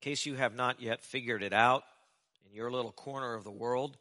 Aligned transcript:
In 0.00 0.10
case 0.10 0.26
you 0.26 0.36
have 0.36 0.54
not 0.54 0.80
yet 0.80 1.02
figured 1.02 1.42
it 1.42 1.52
out 1.52 1.82
in 2.46 2.54
your 2.54 2.70
little 2.70 2.92
corner 2.92 3.34
of 3.34 3.42
the 3.42 3.50
world, 3.50 3.96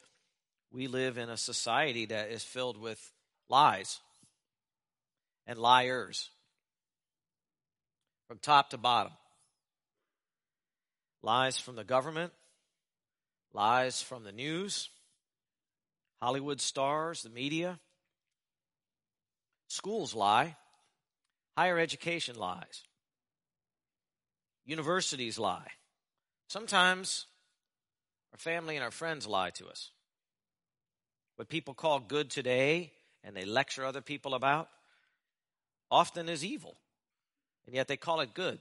we 0.72 0.86
live 0.86 1.18
in 1.18 1.28
a 1.28 1.38
society 1.38 2.06
that 2.06 2.30
is 2.30 2.44
filled 2.44 2.78
with 2.78 3.12
lies 3.50 4.00
and 5.48 5.58
liars 5.58 6.30
from 8.28 8.38
top 8.38 8.70
to 8.70 8.78
bottom. 8.78 9.14
Lies 11.24 11.58
from 11.58 11.76
the 11.76 11.84
government, 11.84 12.32
lies 13.52 14.00
from 14.04 14.24
the 14.24 14.32
news, 14.32 14.90
Hollywood 16.22 16.62
stars, 16.62 17.24
the 17.24 17.30
media. 17.30 17.80
Schools 19.68 20.14
lie, 20.14 20.56
higher 21.58 21.80
education 21.80 22.38
lies, 22.38 22.84
universities 24.64 25.40
lie. 25.40 25.68
Sometimes 26.48 27.26
our 28.32 28.38
family 28.38 28.76
and 28.76 28.84
our 28.84 28.92
friends 28.92 29.28
lie 29.28 29.50
to 29.52 29.68
us. 29.68 29.92
What 31.36 31.50
people 31.50 31.74
call 31.74 32.00
good 32.00 32.30
today 32.30 32.92
and 33.24 33.36
they 33.36 33.46
lecture 33.46 33.86
other 33.86 34.02
people 34.02 34.34
about 34.34 34.70
often 35.92 36.30
is 36.30 36.44
evil, 36.44 36.78
and 37.66 37.76
yet 37.76 37.88
they 37.88 37.98
call 37.98 38.22
it 38.22 38.34
good. 38.34 38.60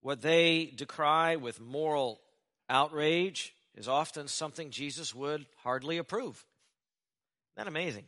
What 0.00 0.22
they 0.22 0.72
decry 0.76 1.36
with 1.36 1.60
moral 1.60 2.20
outrage 2.68 3.54
is 3.74 3.88
often 3.88 4.28
something 4.28 4.70
Jesus 4.70 5.14
would 5.14 5.46
hardly 5.62 5.98
approve. 5.98 6.44
Isn't 7.56 7.64
that 7.64 7.68
amazing? 7.68 8.04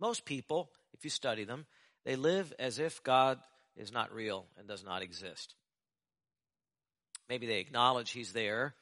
Most 0.00 0.24
people, 0.24 0.70
if 0.94 1.04
you 1.04 1.10
study 1.10 1.44
them, 1.44 1.66
they 2.04 2.16
live 2.16 2.52
as 2.58 2.78
if 2.78 3.02
God 3.02 3.38
is 3.76 3.92
not 3.92 4.12
real 4.12 4.46
and 4.58 4.66
does 4.66 4.84
not 4.84 5.02
exist. 5.02 5.54
Maybe 7.28 7.46
they 7.46 7.58
acknowledge 7.58 8.10
He's 8.10 8.32
there, 8.32 8.74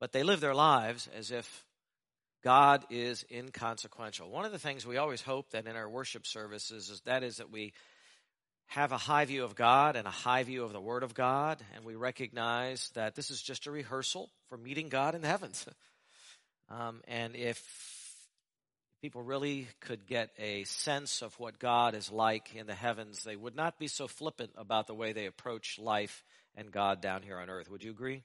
but 0.00 0.12
they 0.12 0.22
live 0.22 0.40
their 0.40 0.54
lives 0.54 1.08
as 1.16 1.30
if 1.30 1.64
God 2.42 2.84
is 2.90 3.24
inconsequential. 3.30 4.30
One 4.30 4.44
of 4.44 4.52
the 4.52 4.58
things 4.58 4.86
we 4.86 4.96
always 4.96 5.22
hope 5.22 5.50
that 5.50 5.66
in 5.66 5.76
our 5.76 5.88
worship 5.88 6.26
services 6.26 6.88
is 6.88 7.00
that 7.02 7.22
is 7.22 7.38
that 7.38 7.50
we 7.50 7.72
have 8.68 8.92
a 8.92 8.98
high 8.98 9.24
view 9.24 9.44
of 9.44 9.54
God 9.54 9.96
and 9.96 10.06
a 10.06 10.10
high 10.10 10.42
view 10.42 10.62
of 10.62 10.72
the 10.72 10.80
Word 10.80 11.02
of 11.02 11.14
God, 11.14 11.62
and 11.74 11.84
we 11.84 11.94
recognize 11.94 12.90
that 12.94 13.14
this 13.14 13.30
is 13.30 13.40
just 13.42 13.66
a 13.66 13.70
rehearsal 13.70 14.30
for 14.48 14.58
meeting 14.58 14.88
God 14.88 15.14
in 15.14 15.22
the 15.22 15.28
heavens. 15.28 15.66
Um, 16.70 17.00
and 17.08 17.34
if 17.34 17.64
people 19.00 19.22
really 19.22 19.68
could 19.80 20.06
get 20.06 20.28
a 20.38 20.64
sense 20.64 21.22
of 21.22 21.32
what 21.40 21.58
God 21.58 21.94
is 21.94 22.12
like 22.12 22.54
in 22.54 22.66
the 22.66 22.74
heavens, 22.74 23.22
they 23.22 23.36
would 23.36 23.56
not 23.56 23.78
be 23.78 23.88
so 23.88 24.06
flippant 24.06 24.50
about 24.54 24.86
the 24.86 24.94
way 24.94 25.14
they 25.14 25.24
approach 25.24 25.78
life 25.78 26.24
and 26.58 26.72
God 26.72 27.00
down 27.00 27.22
here 27.22 27.38
on 27.38 27.48
earth. 27.48 27.70
Would 27.70 27.84
you 27.84 27.92
agree? 27.92 28.24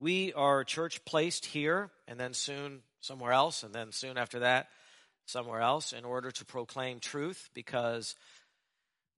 We 0.00 0.32
are 0.32 0.64
church 0.64 1.04
placed 1.04 1.44
here 1.44 1.90
and 2.08 2.18
then 2.18 2.34
soon 2.34 2.80
somewhere 3.00 3.32
else, 3.32 3.62
and 3.62 3.74
then 3.74 3.92
soon 3.92 4.16
after 4.16 4.40
that, 4.40 4.68
somewhere 5.26 5.60
else, 5.60 5.92
in 5.92 6.04
order 6.04 6.30
to 6.30 6.44
proclaim 6.44 6.98
truth 6.98 7.50
because 7.54 8.16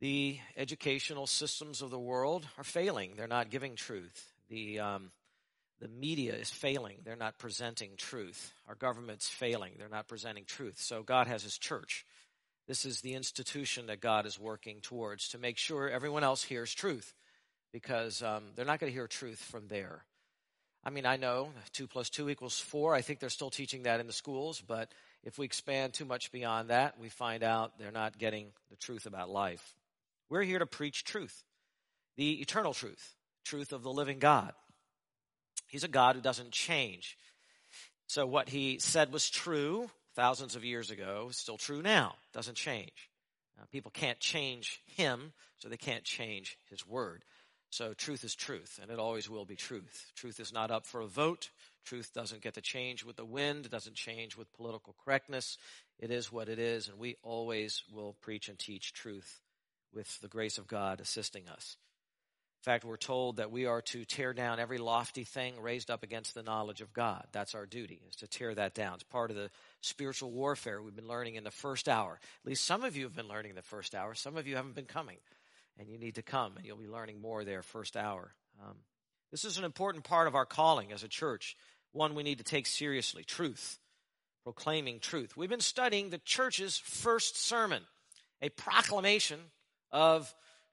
the 0.00 0.38
educational 0.56 1.27
systems 1.27 1.80
of 1.80 1.91
the 1.91 1.98
world 1.98 2.47
are 2.58 2.64
failing. 2.64 3.12
They're 3.16 3.27
not 3.28 3.50
giving 3.50 3.77
truth. 3.77 4.32
The, 4.48 4.80
um, 4.80 5.12
the 5.80 5.88
media 5.88 6.34
is 6.34 6.50
failing. 6.50 6.98
They're 7.05 7.16
not 7.16 7.38
presenting 7.38 7.91
truth. 7.97 8.52
Our 8.69 8.75
government's 8.75 9.28
failing. 9.28 9.75
They're 9.78 9.88
not 9.88 10.08
presenting 10.08 10.44
truth. 10.44 10.80
So 10.80 11.02
God 11.02 11.27
has 11.28 11.42
His 11.42 11.56
church. 11.56 12.05
This 12.66 12.84
is 12.84 13.00
the 13.00 13.14
institution 13.14 13.86
that 13.86 14.00
God 14.00 14.27
is 14.27 14.41
working 14.41 14.80
towards 14.80 15.28
to 15.30 15.38
make 15.38 15.58
sure 15.58 15.88
everyone 15.88 16.25
else 16.25 16.42
hears 16.42 16.72
truth 16.72 17.14
because 17.75 18.22
um, 18.22 18.44
they're 18.55 18.64
not 18.64 18.78
going 18.78 18.89
to 18.89 18.94
hear 18.94 19.08
truth 19.08 19.41
from 19.41 19.67
there. 19.67 20.05
I 20.84 20.91
mean, 20.91 21.06
I 21.06 21.17
know 21.17 21.48
two 21.72 21.89
plus 21.89 22.08
two 22.08 22.31
equals 22.31 22.61
four. 22.61 22.94
I 22.94 23.00
think 23.00 23.19
they're 23.19 23.28
still 23.28 23.50
teaching 23.50 23.83
that 23.83 23.98
in 23.98 24.06
the 24.06 24.12
schools, 24.12 24.62
but 24.65 24.93
if 25.25 25.38
we 25.38 25.44
expand 25.44 25.93
too 25.93 26.04
much 26.04 26.31
beyond 26.31 26.71
that, 26.71 27.00
we 27.00 27.09
find 27.09 27.43
out 27.43 27.76
they're 27.76 27.91
not 27.91 28.16
getting 28.16 28.53
the 28.71 28.76
truth 28.76 29.06
about 29.06 29.28
life. 29.28 29.75
We're 30.31 30.44
here 30.44 30.60
to 30.60 30.66
preach 30.66 31.03
truth, 31.03 31.43
the 32.16 32.41
eternal 32.41 32.75
truth, 32.75 33.16
truth 33.44 33.72
of 33.72 33.82
the 33.82 33.93
living 33.93 34.20
God. 34.20 34.53
He's 35.66 35.82
a 35.82 35.88
God 35.88 36.15
who 36.15 36.22
doesn't 36.22 36.53
change. 36.53 37.19
So 38.06 38.25
what 38.25 38.50
he 38.50 38.78
said 38.78 39.12
was 39.12 39.28
true 39.28 39.91
thousands 40.15 40.54
of 40.54 40.65
years 40.65 40.93
ago 40.93 41.26
is 41.31 41.37
still 41.38 41.59
true 41.59 41.82
now, 41.82 42.15
doesn't 42.32 42.56
change. 42.56 43.10
Uh, 43.60 43.65
people 43.72 43.91
can't 43.91 44.20
change 44.20 44.81
him, 44.87 45.32
so 45.56 45.69
they 45.69 45.76
can't 45.76 46.04
change 46.04 46.56
his 46.70 46.87
word. 46.87 47.25
So 47.75 47.93
truth 47.93 48.23
is 48.23 48.37
truth, 48.37 48.79
and 48.81 48.89
it 48.89 49.01
always 49.01 49.29
will 49.29 49.45
be 49.45 49.57
truth. 49.57 50.12
Truth 50.15 50.39
is 50.39 50.53
not 50.53 50.71
up 50.71 50.87
for 50.87 51.01
a 51.01 51.09
vote. 51.09 51.51
Truth 51.85 52.12
doesn't 52.15 52.41
get 52.41 52.55
to 52.55 52.61
change 52.61 53.05
with 53.05 53.17
the 53.17 53.25
wind, 53.25 53.67
it 53.67 53.73
doesn't 53.73 53.97
change 53.97 54.37
with 54.37 54.53
political 54.53 54.95
correctness. 55.05 55.59
It 55.99 56.12
is 56.12 56.31
what 56.31 56.49
it 56.49 56.61
is, 56.61 56.87
and 56.87 57.01
we 57.01 57.17
always 57.25 57.83
will 57.93 58.15
preach 58.21 58.49
and 58.49 58.57
teach 58.57 58.93
truth 58.93 59.41
with 59.93 60.21
the 60.21 60.29
grace 60.29 60.57
of 60.57 60.69
God 60.69 61.01
assisting 61.01 61.49
us. 61.49 61.77
In 62.61 62.71
fact, 62.71 62.85
we're 62.85 62.97
told 62.97 63.39
that 63.39 63.51
we 63.51 63.67
are 63.67 63.83
to 63.83 64.05
tear 64.05 64.33
down 64.33 64.61
every 64.61 64.79
lofty 64.79 65.25
thing 65.25 65.61
raised 65.61 65.91
up 65.91 66.05
against 66.05 66.33
the 66.33 66.45
knowledge 66.45 66.81
of 66.81 66.93
God. 66.93 67.27
That's 67.33 67.56
our 67.56 67.67
duty, 67.67 68.03
is 68.09 68.15
to 68.17 68.29
tear 68.29 68.55
that 68.55 68.75
down. 68.75 68.95
It's 68.95 69.03
part 69.03 69.33
of 69.33 69.37
the 69.37 69.51
spiritual 69.81 70.31
warfare 70.31 70.81
we've 70.81 70.95
been 70.95 71.09
learning 71.09 71.35
in 71.35 71.43
the 71.43 71.51
first 71.51 71.89
hour. 71.89 72.21
At 72.45 72.49
least 72.49 72.65
some 72.65 72.85
of 72.85 72.97
you 72.97 73.03
have 73.03 73.17
been 73.17 73.27
learning 73.27 73.51
in 73.51 73.56
the 73.56 73.62
first 73.62 73.97
hour. 73.97 74.15
Some 74.15 74.37
of 74.37 74.47
you 74.47 74.55
haven't 74.55 74.77
been 74.77 74.85
coming 74.85 75.17
and 75.79 75.89
you 75.89 75.99
need 75.99 76.15
to 76.17 76.23
come, 76.23 76.57
and 76.57 76.65
you'll 76.65 76.77
be 76.77 76.89
learning 76.89 77.21
more 77.21 77.45
there 77.45 77.62
first 77.62 77.97
hour. 77.97 78.33
Um, 78.62 78.77
this 79.31 79.45
is 79.45 79.59
an 79.59 79.65
important 79.65 80.05
part 80.05 80.29
of 80.29 80.35
our 80.35 80.47
calling 80.47 80.93
as 80.93 81.03
a 81.03 81.09
church, 81.09 81.57
one 81.93 82.15
we 82.15 82.23
need 82.23 82.39
to 82.39 82.45
take 82.45 82.67
seriously 82.67 83.25
truth, 83.25 83.79
proclaiming 84.45 85.01
truth. 85.01 85.37
We've 85.37 85.51
been 85.51 85.61
studying 85.61 86.11
the 86.11 86.19
church's 86.19 86.79
first 86.79 87.37
sermon, 87.43 87.83
a 88.41 88.51
proclamation 88.51 89.41
of 89.91 90.33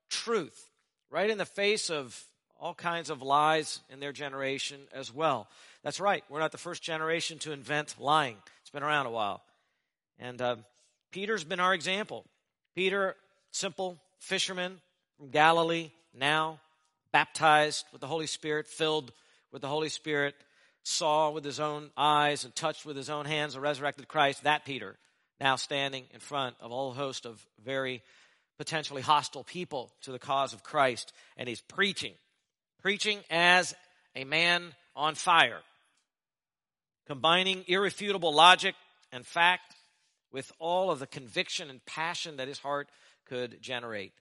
truth, 0.09 0.69
right 1.09 1.29
in 1.29 1.37
the 1.37 1.45
face 1.45 1.89
of 1.89 2.23
all 2.59 2.75
kinds 2.75 3.09
of 3.09 3.23
lies 3.23 3.79
in 3.89 3.99
their 3.99 4.11
generation 4.11 4.81
as 4.93 5.11
well. 5.11 5.47
That's 5.83 5.99
right, 5.99 6.23
we're 6.29 6.39
not 6.39 6.51
the 6.51 6.59
first 6.59 6.83
generation 6.83 7.39
to 7.39 7.51
invent 7.51 7.95
lying, 7.97 8.37
it's 8.61 8.69
been 8.69 8.83
around 8.83 9.07
a 9.07 9.11
while. 9.11 9.41
And 10.19 10.39
uh, 10.39 10.57
Peter's 11.11 11.43
been 11.43 11.59
our 11.59 11.73
example. 11.73 12.25
Peter, 12.75 13.15
simple 13.51 13.97
fisherman, 14.19 14.79
from 15.21 15.29
Galilee, 15.29 15.91
now 16.15 16.59
baptized 17.11 17.85
with 17.91 18.01
the 18.01 18.07
Holy 18.07 18.25
Spirit, 18.25 18.65
filled 18.65 19.11
with 19.51 19.61
the 19.61 19.67
Holy 19.67 19.89
Spirit, 19.89 20.33
saw 20.81 21.29
with 21.29 21.45
his 21.45 21.59
own 21.59 21.91
eyes 21.95 22.43
and 22.43 22.55
touched 22.55 22.87
with 22.87 22.97
his 22.97 23.07
own 23.07 23.27
hands 23.27 23.53
the 23.53 23.59
resurrected 23.59 24.07
Christ, 24.07 24.45
that 24.45 24.65
Peter, 24.65 24.95
now 25.39 25.57
standing 25.57 26.05
in 26.11 26.19
front 26.19 26.55
of 26.59 26.71
a 26.71 26.73
whole 26.73 26.91
host 26.91 27.27
of 27.27 27.39
very 27.63 28.01
potentially 28.57 29.03
hostile 29.03 29.43
people 29.43 29.91
to 30.01 30.11
the 30.11 30.17
cause 30.17 30.53
of 30.53 30.63
Christ, 30.63 31.13
and 31.37 31.47
he's 31.47 31.61
preaching, 31.61 32.13
preaching 32.81 33.19
as 33.29 33.75
a 34.15 34.23
man 34.23 34.73
on 34.95 35.13
fire, 35.13 35.61
combining 37.05 37.63
irrefutable 37.67 38.33
logic 38.33 38.73
and 39.11 39.23
fact 39.23 39.75
with 40.31 40.51
all 40.57 40.89
of 40.89 40.97
the 40.97 41.05
conviction 41.05 41.69
and 41.69 41.85
passion 41.85 42.37
that 42.37 42.47
his 42.47 42.57
heart 42.57 42.89
could 43.27 43.61
generate. 43.61 44.13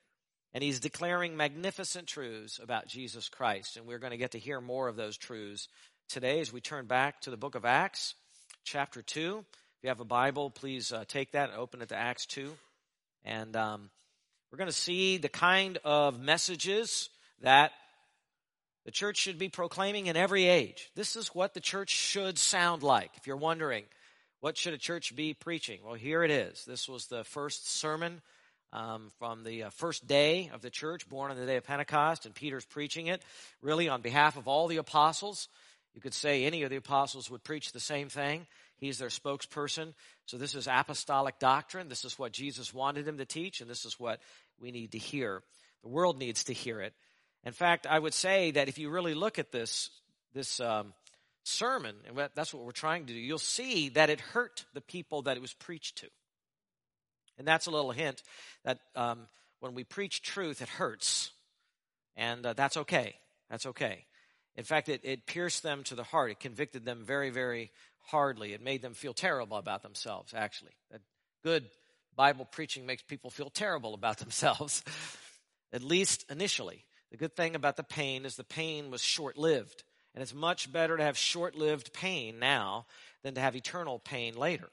And 0.53 0.65
he's 0.65 0.81
declaring 0.81 1.37
magnificent 1.37 2.09
truths 2.09 2.59
about 2.63 2.89
Jesus 2.89 3.29
Christ. 3.29 3.77
And 3.77 3.87
we're 3.87 3.99
going 3.99 4.11
to 4.11 4.17
get 4.17 4.33
to 4.33 4.39
hear 4.39 4.61
more 4.61 4.89
of 4.89 4.97
those 4.97 5.17
truths 5.17 5.69
today 6.09 6.41
as 6.41 6.53
we 6.53 6.61
turn 6.61 6.87
back 6.87 7.21
to 7.23 7.31
the 7.31 7.37
book 7.37 7.55
of 7.55 7.65
Acts, 7.65 8.15
chapter 8.65 9.01
2. 9.01 9.45
If 9.49 9.85
you 9.85 9.89
have 9.89 10.01
a 10.01 10.05
Bible, 10.05 10.51
please 10.51 10.93
uh, 10.93 11.05
take 11.07 11.33
that 11.33 11.51
and 11.51 11.59
open 11.59 11.83
it 11.83 11.91
to 11.91 11.97
Acts 11.97 12.27
2. 12.27 12.53
And 13.25 13.55
um, 13.55 13.91
we're 14.51 14.59
going 14.59 14.67
to 14.67 14.73
see 14.73 15.19
the 15.19 15.29
kind 15.29 15.79
of 15.85 16.21
messages 16.21 17.11
that 17.43 17.71
the 18.85 18.91
church 18.91 19.19
should 19.19 19.39
be 19.39 19.49
proclaiming 19.49 20.07
in 20.07 20.17
every 20.17 20.47
age. 20.47 20.91
This 20.97 21.15
is 21.15 21.29
what 21.29 21.55
the 21.55 21.61
church 21.61 21.91
should 21.91 22.39
sound 22.39 22.83
like. 22.83 23.13
If 23.17 23.27
you're 23.27 23.37
wondering, 23.37 23.85
what 24.41 24.57
should 24.57 24.75
a 24.75 24.79
church 24.79 25.15
be 25.15 25.33
preaching? 25.33 25.81
Well, 25.85 25.95
here 25.95 26.25
it 26.25 26.31
is. 26.31 26.65
This 26.65 26.89
was 26.89 27.07
the 27.07 27.23
first 27.23 27.71
sermon 27.71 28.23
um, 28.73 29.11
from 29.19 29.45
the 29.45 29.65
uh, 29.65 29.71
first 29.71 30.07
day 30.07 30.51
of 30.53 30.63
the 30.63 30.71
church, 30.71 31.09
born 31.09 31.31
on 31.31 31.37
the 31.37 31.47
day 31.47 31.57
of 31.57 31.65
Pentecost, 31.65 32.27
and 32.27 32.35
Peter's 32.35 32.65
preaching 32.65 33.09
it 33.09 33.23
really 33.63 33.89
on 33.89 34.01
behalf 34.01 34.37
of 34.37 34.49
all 34.49 34.69
the 34.69 34.77
apostles. 34.77 35.49
You 35.95 36.01
could 36.01 36.15
say 36.15 36.45
any 36.45 36.63
of 36.63 36.71
the 36.71 36.77
apostles 36.77 37.31
would 37.31 37.43
preach 37.43 37.73
the 37.73 37.81
same 37.81 38.09
thing. 38.09 38.47
He's 38.77 38.99
their 38.99 39.09
spokesperson. 39.09 39.95
So 40.27 40.39
this 40.39 40.55
is 40.55 40.69
apostolic 40.69 41.39
doctrine. 41.39 41.89
This 41.89 42.05
is 42.05 42.19
what 42.19 42.33
Jesus 42.33 42.73
wanted 42.73 43.07
him 43.07 43.19
to 43.19 43.25
teach, 43.25 43.61
and 43.61 43.69
this 43.69 43.85
is 43.85 43.99
what 43.99 44.21
we 44.61 44.71
need 44.71 44.93
to 44.93 44.99
hear. 44.99 45.43
The 45.83 45.89
world 45.89 46.19
needs 46.19 46.45
to 46.45 46.53
hear 46.53 46.81
it. 46.81 46.95
In 47.45 47.53
fact, 47.53 47.87
I 47.87 47.99
would 47.99 48.15
say 48.15 48.53
that 48.53 48.69
if 48.69 48.79
you 48.79 48.91
really 48.91 49.15
look 49.15 49.39
at 49.39 49.51
this, 49.51 49.91
this 50.35 50.61
um, 50.61 50.93
sermon, 51.43 51.97
and 52.07 52.17
that's 52.35 52.55
what 52.55 52.65
we're 52.65 52.73
trying 52.73 53.07
to 53.07 53.13
do, 53.13 53.19
you'll 53.19 53.39
see 53.39 53.89
that 53.91 54.11
it 54.11 54.21
hurt 54.21 54.65
the 54.75 54.81
people 54.81 55.23
that 55.23 55.37
it 55.37 55.41
was 55.41 55.55
preached 55.55 55.99
to. 55.99 56.07
And 57.41 57.49
that's 57.49 57.67
a 57.67 57.71
little 57.71 57.91
hint 57.91 58.23
that 58.65 58.81
um, 58.95 59.21
when 59.61 59.75
we 59.75 59.83
preach 59.83 60.21
truth, 60.21 60.61
it 60.61 60.69
hurts. 60.69 61.31
And 62.15 62.45
uh, 62.45 62.53
that's 62.53 62.77
okay. 62.77 63.15
That's 63.49 63.65
okay. 63.65 64.05
In 64.57 64.65
fact, 64.65 64.91
it, 64.91 65.01
it 65.05 65.25
pierced 65.25 65.63
them 65.63 65.83
to 65.85 65.95
the 65.95 66.05
heart. 66.05 66.31
It 66.31 66.39
convicted 66.39 66.85
them 66.85 67.03
very, 67.03 67.31
very 67.31 67.71
hardly. 68.09 68.53
It 68.53 68.63
made 68.63 68.83
them 68.83 68.93
feel 68.93 69.15
terrible 69.15 69.57
about 69.57 69.83
themselves, 69.83 70.35
actually. 70.37 70.73
That 70.91 71.01
good 71.43 71.65
Bible 72.15 72.45
preaching 72.45 72.85
makes 72.85 73.03
people 73.03 73.31
feel 73.31 73.49
terrible 73.49 73.95
about 73.95 74.19
themselves, 74.19 74.85
at 75.73 75.83
least 75.83 76.27
initially. 76.31 76.85
The 77.11 77.17
good 77.17 77.35
thing 77.35 77.55
about 77.55 77.79
the 77.79 77.85
pain 77.85 78.27
is 78.27 78.37
the 78.37 78.45
pain 78.45 78.91
was 78.91 79.03
short 79.03 79.39
lived. 79.39 79.83
And 80.15 80.21
it's 80.21 80.35
much 80.35 80.71
better 80.71 80.95
to 80.95 81.03
have 81.03 81.17
short 81.17 81.55
lived 81.55 81.95
pain 81.95 82.39
now 82.39 82.85
than 83.23 83.33
to 83.37 83.41
have 83.41 83.57
eternal 83.57 83.99
pain 83.99 84.37
later. 84.37 84.69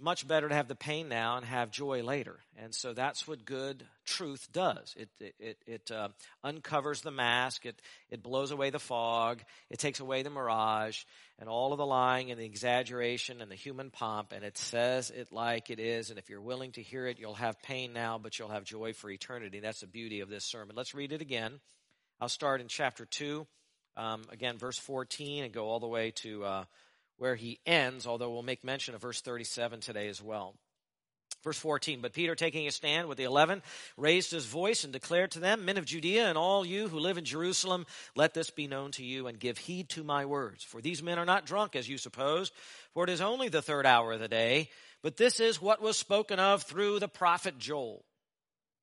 Much 0.00 0.28
better 0.28 0.48
to 0.48 0.54
have 0.54 0.68
the 0.68 0.76
pain 0.76 1.08
now 1.08 1.36
and 1.36 1.46
have 1.46 1.72
joy 1.72 2.02
later. 2.04 2.36
And 2.56 2.72
so 2.72 2.92
that's 2.92 3.26
what 3.26 3.44
good 3.44 3.84
truth 4.04 4.46
does. 4.52 4.94
It, 4.96 5.08
it, 5.18 5.34
it, 5.40 5.58
it 5.66 5.90
uh, 5.90 6.08
uncovers 6.44 7.00
the 7.00 7.10
mask, 7.10 7.66
it, 7.66 7.80
it 8.08 8.22
blows 8.22 8.52
away 8.52 8.70
the 8.70 8.78
fog, 8.78 9.42
it 9.70 9.80
takes 9.80 9.98
away 9.98 10.22
the 10.22 10.30
mirage 10.30 11.02
and 11.40 11.48
all 11.48 11.72
of 11.72 11.78
the 11.78 11.86
lying 11.86 12.30
and 12.30 12.40
the 12.40 12.44
exaggeration 12.44 13.42
and 13.42 13.50
the 13.50 13.56
human 13.56 13.90
pomp, 13.90 14.32
and 14.32 14.44
it 14.44 14.56
says 14.56 15.10
it 15.10 15.32
like 15.32 15.68
it 15.70 15.80
is. 15.80 16.10
And 16.10 16.18
if 16.18 16.30
you're 16.30 16.40
willing 16.40 16.72
to 16.72 16.82
hear 16.82 17.06
it, 17.06 17.18
you'll 17.18 17.34
have 17.34 17.60
pain 17.62 17.92
now, 17.92 18.18
but 18.18 18.38
you'll 18.38 18.48
have 18.48 18.64
joy 18.64 18.92
for 18.92 19.10
eternity. 19.10 19.58
That's 19.58 19.80
the 19.80 19.86
beauty 19.88 20.20
of 20.20 20.28
this 20.28 20.44
sermon. 20.44 20.76
Let's 20.76 20.94
read 20.94 21.12
it 21.12 21.22
again. 21.22 21.60
I'll 22.20 22.28
start 22.28 22.60
in 22.60 22.68
chapter 22.68 23.04
2, 23.04 23.46
um, 23.96 24.22
again, 24.30 24.58
verse 24.58 24.78
14, 24.78 25.44
and 25.44 25.52
go 25.52 25.68
all 25.68 25.80
the 25.80 25.88
way 25.88 26.12
to. 26.22 26.44
Uh, 26.44 26.64
where 27.18 27.34
he 27.36 27.60
ends, 27.66 28.06
although 28.06 28.30
we'll 28.30 28.42
make 28.42 28.64
mention 28.64 28.94
of 28.94 29.02
verse 29.02 29.20
37 29.20 29.80
today 29.80 30.08
as 30.08 30.22
well. 30.22 30.54
Verse 31.44 31.58
14, 31.58 32.00
but 32.00 32.12
Peter, 32.12 32.34
taking 32.34 32.66
a 32.66 32.72
stand 32.72 33.06
with 33.06 33.16
the 33.16 33.24
eleven, 33.24 33.62
raised 33.96 34.32
his 34.32 34.44
voice 34.44 34.82
and 34.82 34.92
declared 34.92 35.30
to 35.32 35.40
them, 35.40 35.64
Men 35.64 35.76
of 35.76 35.84
Judea 35.84 36.26
and 36.26 36.36
all 36.36 36.66
you 36.66 36.88
who 36.88 36.98
live 36.98 37.16
in 37.16 37.24
Jerusalem, 37.24 37.86
let 38.16 38.34
this 38.34 38.50
be 38.50 38.66
known 38.66 38.90
to 38.92 39.04
you 39.04 39.28
and 39.28 39.38
give 39.38 39.56
heed 39.56 39.88
to 39.90 40.02
my 40.02 40.24
words. 40.24 40.64
For 40.64 40.80
these 40.80 41.02
men 41.02 41.18
are 41.18 41.24
not 41.24 41.46
drunk, 41.46 41.76
as 41.76 41.88
you 41.88 41.96
suppose, 41.96 42.50
for 42.92 43.04
it 43.04 43.10
is 43.10 43.20
only 43.20 43.48
the 43.48 43.62
third 43.62 43.86
hour 43.86 44.12
of 44.12 44.20
the 44.20 44.26
day. 44.26 44.70
But 45.00 45.16
this 45.16 45.38
is 45.38 45.62
what 45.62 45.80
was 45.80 45.96
spoken 45.96 46.40
of 46.40 46.64
through 46.64 46.98
the 46.98 47.08
prophet 47.08 47.56
Joel. 47.58 48.04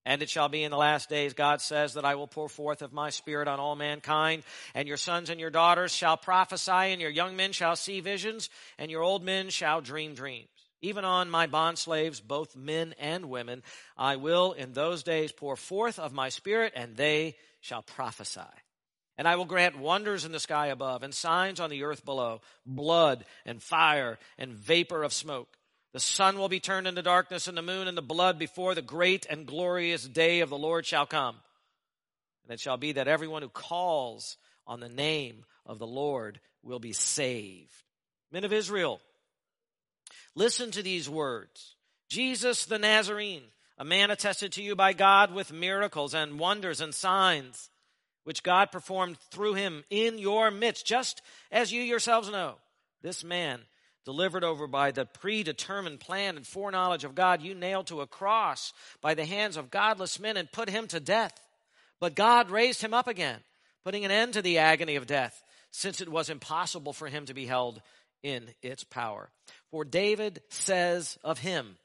And 0.06 0.22
it 0.22 0.30
shall 0.30 0.50
be 0.50 0.64
in 0.64 0.70
the 0.70 0.78
last 0.78 1.10
days, 1.10 1.34
God 1.34 1.62
says, 1.62 1.96
that 1.96 2.06
I 2.06 2.14
will 2.14 2.28
pour 2.28 2.48
forth 2.48 2.84
of 2.84 2.94
my 2.94 3.10
spirit 3.10 3.48
on 3.48 3.60
all 3.60 3.76
mankind, 3.76 4.44
and 4.76 4.88
your 4.88 4.98
sons 4.98 5.32
and 5.32 5.40
your 5.40 5.50
daughters 5.50 5.92
shall 5.92 6.16
prophesy, 6.16 6.72
and 6.72 7.02
your 7.02 7.10
young 7.10 7.36
men 7.36 7.52
shall 7.52 7.76
see 7.76 8.02
visions, 8.02 8.50
and 8.78 8.92
your 8.92 9.02
old 9.02 9.24
men 9.24 9.50
shall 9.50 9.82
dream 9.82 10.14
dreams. 10.14 10.48
Even 10.82 11.06
on 11.06 11.32
my 11.32 11.48
bondslaves, 11.48 12.22
both 12.22 12.56
men 12.56 12.94
and 13.00 13.26
women, 13.26 13.64
I 13.98 14.18
will 14.18 14.52
in 14.54 14.74
those 14.74 15.02
days 15.02 15.32
pour 15.32 15.56
forth 15.56 15.98
of 15.98 16.14
my 16.14 16.30
spirit, 16.30 16.74
and 16.76 16.96
they 16.96 17.36
shall 17.60 17.82
prophesy. 17.82 18.42
And 19.18 19.28
I 19.28 19.38
will 19.38 19.46
grant 19.46 19.80
wonders 19.80 20.26
in 20.26 20.32
the 20.32 20.40
sky 20.40 20.68
above, 20.68 21.02
and 21.02 21.16
signs 21.16 21.60
on 21.60 21.72
the 21.72 21.84
earth 21.84 22.06
below, 22.06 22.42
blood 22.66 23.26
and 23.46 23.64
fire 23.64 24.20
and 24.38 24.54
vapor 24.54 25.04
of 25.04 25.14
smoke. 25.14 25.58
The 25.96 26.02
sun 26.02 26.38
will 26.38 26.50
be 26.50 26.60
turned 26.60 26.88
into 26.88 27.02
darkness 27.02 27.48
and 27.48 27.58
the 27.58 27.62
moon 27.62 27.88
into 27.88 28.02
blood 28.02 28.38
before 28.38 28.76
the 28.76 28.82
great 28.82 29.26
and 29.30 29.48
glorious 29.48 30.06
day 30.06 30.42
of 30.42 30.50
the 30.50 30.58
Lord 30.58 30.86
shall 30.86 31.06
come. 31.06 31.38
And 32.44 32.54
it 32.54 32.60
shall 32.60 32.76
be 32.76 32.92
that 32.92 33.08
everyone 33.08 33.44
who 33.44 33.48
calls 33.48 34.36
on 34.68 34.82
the 34.82 34.90
name 34.90 35.46
of 35.66 35.80
the 35.80 35.88
Lord 35.88 36.42
will 36.62 36.80
be 36.80 36.92
saved. 36.92 37.72
Men 38.30 38.44
of 38.44 38.52
Israel, 38.52 39.00
listen 40.36 40.70
to 40.72 40.84
these 40.84 41.10
words. 41.10 41.78
Jesus 42.10 42.66
the 42.66 42.78
Nazarene, 42.78 43.44
a 43.78 43.86
man 43.86 44.12
attested 44.12 44.52
to 44.52 44.62
you 44.62 44.76
by 44.76 44.92
God 44.92 45.34
with 45.34 45.54
miracles 45.54 46.14
and 46.14 46.38
wonders 46.38 46.82
and 46.82 46.94
signs, 46.94 47.70
which 48.26 48.44
God 48.44 48.70
performed 48.70 49.18
through 49.32 49.54
him 49.54 49.86
in 49.90 50.20
your 50.20 50.52
midst, 50.52 50.86
just 50.86 51.22
as 51.54 51.72
you 51.72 51.82
yourselves 51.82 52.30
know. 52.30 52.56
This 53.02 53.24
man 53.24 53.62
delivered 54.06 54.44
over 54.44 54.68
by 54.68 54.92
the 54.92 55.06
predetermined 55.06 56.00
plan 56.00 56.38
and 56.38 56.46
foreknowledge 56.46 57.04
of 57.04 57.16
God, 57.16 57.42
you 57.42 57.56
nailed 57.56 57.88
to 57.88 58.02
a 58.02 58.08
cross 58.08 58.72
by 59.02 59.16
the 59.16 59.26
hands 59.26 59.58
of 59.58 59.72
godless 59.72 60.20
men 60.20 60.38
and 60.38 60.52
put 60.52 60.70
him 60.70 60.88
to 60.88 61.00
death. 61.00 61.34
But 62.00 62.16
God 62.16 62.52
raised 62.52 62.82
him 62.82 62.94
up 62.94 63.08
again, 63.08 63.40
putting 63.84 64.06
an 64.06 64.12
end 64.12 64.34
to 64.34 64.44
the 64.44 64.60
agony 64.60 64.96
of 64.96 65.08
death, 65.08 65.44
since 65.72 66.02
it 66.02 66.10
was 66.10 66.30
impossible 66.30 66.94
for 66.94 67.08
him 67.08 67.26
to 67.26 67.34
be 67.34 67.48
held 67.48 67.82
in 68.22 68.50
its 68.62 68.84
power. 68.84 69.30
For 69.72 69.84
David 69.84 70.42
says 70.50 71.18
of 71.24 71.40
him, 71.40 71.78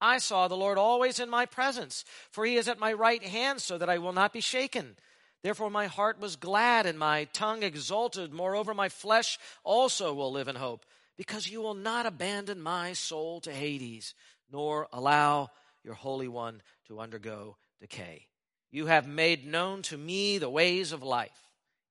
I 0.00 0.18
saw 0.18 0.48
the 0.48 0.56
Lord 0.56 0.78
always 0.78 1.20
in 1.20 1.30
my 1.30 1.46
presence, 1.46 2.04
for 2.30 2.44
he 2.44 2.56
is 2.56 2.68
at 2.68 2.78
my 2.78 2.92
right 2.92 3.22
hand, 3.22 3.60
so 3.60 3.78
that 3.78 3.88
I 3.88 3.98
will 3.98 4.12
not 4.12 4.32
be 4.32 4.40
shaken. 4.40 4.96
Therefore, 5.42 5.70
my 5.70 5.86
heart 5.86 6.20
was 6.20 6.36
glad 6.36 6.86
and 6.86 6.98
my 6.98 7.24
tongue 7.32 7.62
exulted. 7.62 8.32
Moreover, 8.32 8.74
my 8.74 8.88
flesh 8.88 9.38
also 9.62 10.12
will 10.12 10.32
live 10.32 10.48
in 10.48 10.56
hope 10.56 10.84
because 11.18 11.50
you 11.50 11.60
will 11.60 11.74
not 11.74 12.06
abandon 12.06 12.62
my 12.62 12.94
soul 12.94 13.40
to 13.40 13.52
Hades, 13.52 14.14
nor 14.50 14.88
allow 14.92 15.50
your 15.84 15.94
Holy 15.94 16.28
One 16.28 16.62
to 16.86 17.00
undergo 17.00 17.58
decay. 17.80 18.28
You 18.70 18.86
have 18.86 19.06
made 19.06 19.46
known 19.46 19.82
to 19.82 19.98
me 19.98 20.38
the 20.38 20.48
ways 20.48 20.92
of 20.92 21.02
life. 21.02 21.30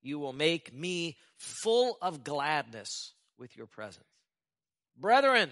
You 0.02 0.18
will 0.18 0.34
make 0.34 0.74
me 0.74 1.18
full 1.36 1.98
of 2.02 2.24
gladness 2.24 3.14
with 3.38 3.56
your 3.58 3.68
presence. 3.68 4.06
Brethren, 4.98 5.50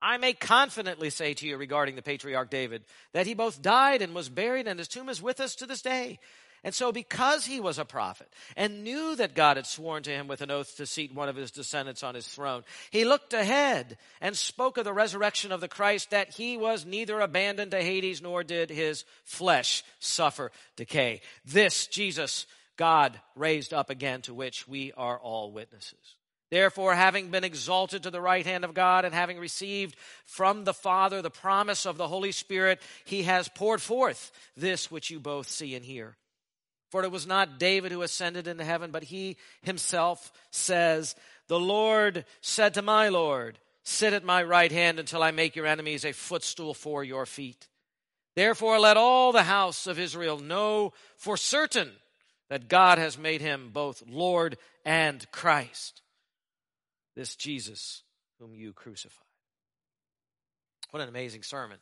I 0.00 0.16
may 0.18 0.32
confidently 0.32 1.10
say 1.10 1.34
to 1.34 1.46
you 1.46 1.56
regarding 1.56 1.96
the 1.96 2.02
patriarch 2.02 2.50
David 2.50 2.84
that 3.12 3.26
he 3.26 3.34
both 3.34 3.60
died 3.60 4.00
and 4.00 4.14
was 4.14 4.28
buried, 4.28 4.68
and 4.68 4.78
his 4.78 4.88
tomb 4.88 5.08
is 5.08 5.20
with 5.20 5.40
us 5.40 5.56
to 5.56 5.66
this 5.66 5.82
day. 5.82 6.20
And 6.64 6.74
so, 6.74 6.92
because 6.92 7.46
he 7.46 7.60
was 7.60 7.78
a 7.78 7.84
prophet 7.84 8.28
and 8.56 8.82
knew 8.82 9.14
that 9.16 9.34
God 9.34 9.56
had 9.56 9.66
sworn 9.66 10.02
to 10.02 10.10
him 10.10 10.26
with 10.26 10.40
an 10.42 10.50
oath 10.50 10.76
to 10.76 10.86
seat 10.86 11.14
one 11.14 11.28
of 11.28 11.36
his 11.36 11.50
descendants 11.50 12.02
on 12.02 12.14
his 12.14 12.26
throne, 12.26 12.64
he 12.90 13.04
looked 13.04 13.32
ahead 13.32 13.96
and 14.20 14.36
spoke 14.36 14.76
of 14.76 14.84
the 14.84 14.92
resurrection 14.92 15.52
of 15.52 15.60
the 15.60 15.68
Christ, 15.68 16.10
that 16.10 16.34
he 16.34 16.56
was 16.56 16.84
neither 16.84 17.20
abandoned 17.20 17.70
to 17.70 17.82
Hades 17.82 18.20
nor 18.20 18.42
did 18.42 18.70
his 18.70 19.04
flesh 19.24 19.84
suffer 20.00 20.50
decay. 20.76 21.20
This 21.44 21.86
Jesus 21.86 22.46
God 22.78 23.20
raised 23.34 23.74
up 23.74 23.90
again, 23.90 24.22
to 24.22 24.32
which 24.32 24.66
we 24.66 24.92
are 24.96 25.18
all 25.18 25.52
witnesses. 25.52 26.16
Therefore, 26.50 26.94
having 26.94 27.28
been 27.28 27.44
exalted 27.44 28.04
to 28.04 28.10
the 28.10 28.22
right 28.22 28.46
hand 28.46 28.64
of 28.64 28.72
God 28.72 29.04
and 29.04 29.14
having 29.14 29.38
received 29.38 29.96
from 30.24 30.64
the 30.64 30.72
Father 30.72 31.20
the 31.20 31.28
promise 31.28 31.84
of 31.84 31.98
the 31.98 32.08
Holy 32.08 32.32
Spirit, 32.32 32.80
he 33.04 33.24
has 33.24 33.50
poured 33.50 33.82
forth 33.82 34.32
this 34.56 34.90
which 34.90 35.10
you 35.10 35.20
both 35.20 35.46
see 35.46 35.74
and 35.74 35.84
hear. 35.84 36.16
For 36.90 37.04
it 37.04 37.10
was 37.10 37.26
not 37.26 37.58
David 37.58 37.92
who 37.92 38.02
ascended 38.02 38.46
into 38.46 38.64
heaven, 38.64 38.90
but 38.90 39.04
he 39.04 39.36
himself 39.62 40.32
says, 40.50 41.14
The 41.48 41.60
Lord 41.60 42.24
said 42.40 42.74
to 42.74 42.82
my 42.82 43.08
Lord, 43.08 43.58
Sit 43.82 44.12
at 44.12 44.24
my 44.24 44.42
right 44.42 44.70
hand 44.70 44.98
until 44.98 45.22
I 45.22 45.30
make 45.30 45.56
your 45.56 45.66
enemies 45.66 46.04
a 46.04 46.12
footstool 46.12 46.74
for 46.74 47.02
your 47.02 47.24
feet. 47.24 47.68
Therefore, 48.36 48.78
let 48.78 48.96
all 48.96 49.32
the 49.32 49.44
house 49.44 49.86
of 49.86 49.98
Israel 49.98 50.38
know 50.38 50.92
for 51.16 51.36
certain 51.36 51.92
that 52.50 52.68
God 52.68 52.98
has 52.98 53.18
made 53.18 53.40
him 53.40 53.70
both 53.72 54.02
Lord 54.06 54.56
and 54.84 55.26
Christ, 55.32 56.02
this 57.16 57.34
Jesus 57.34 58.02
whom 58.38 58.54
you 58.54 58.72
crucified. 58.72 59.24
What 60.90 61.02
an 61.02 61.08
amazing 61.08 61.42
sermon. 61.42 61.78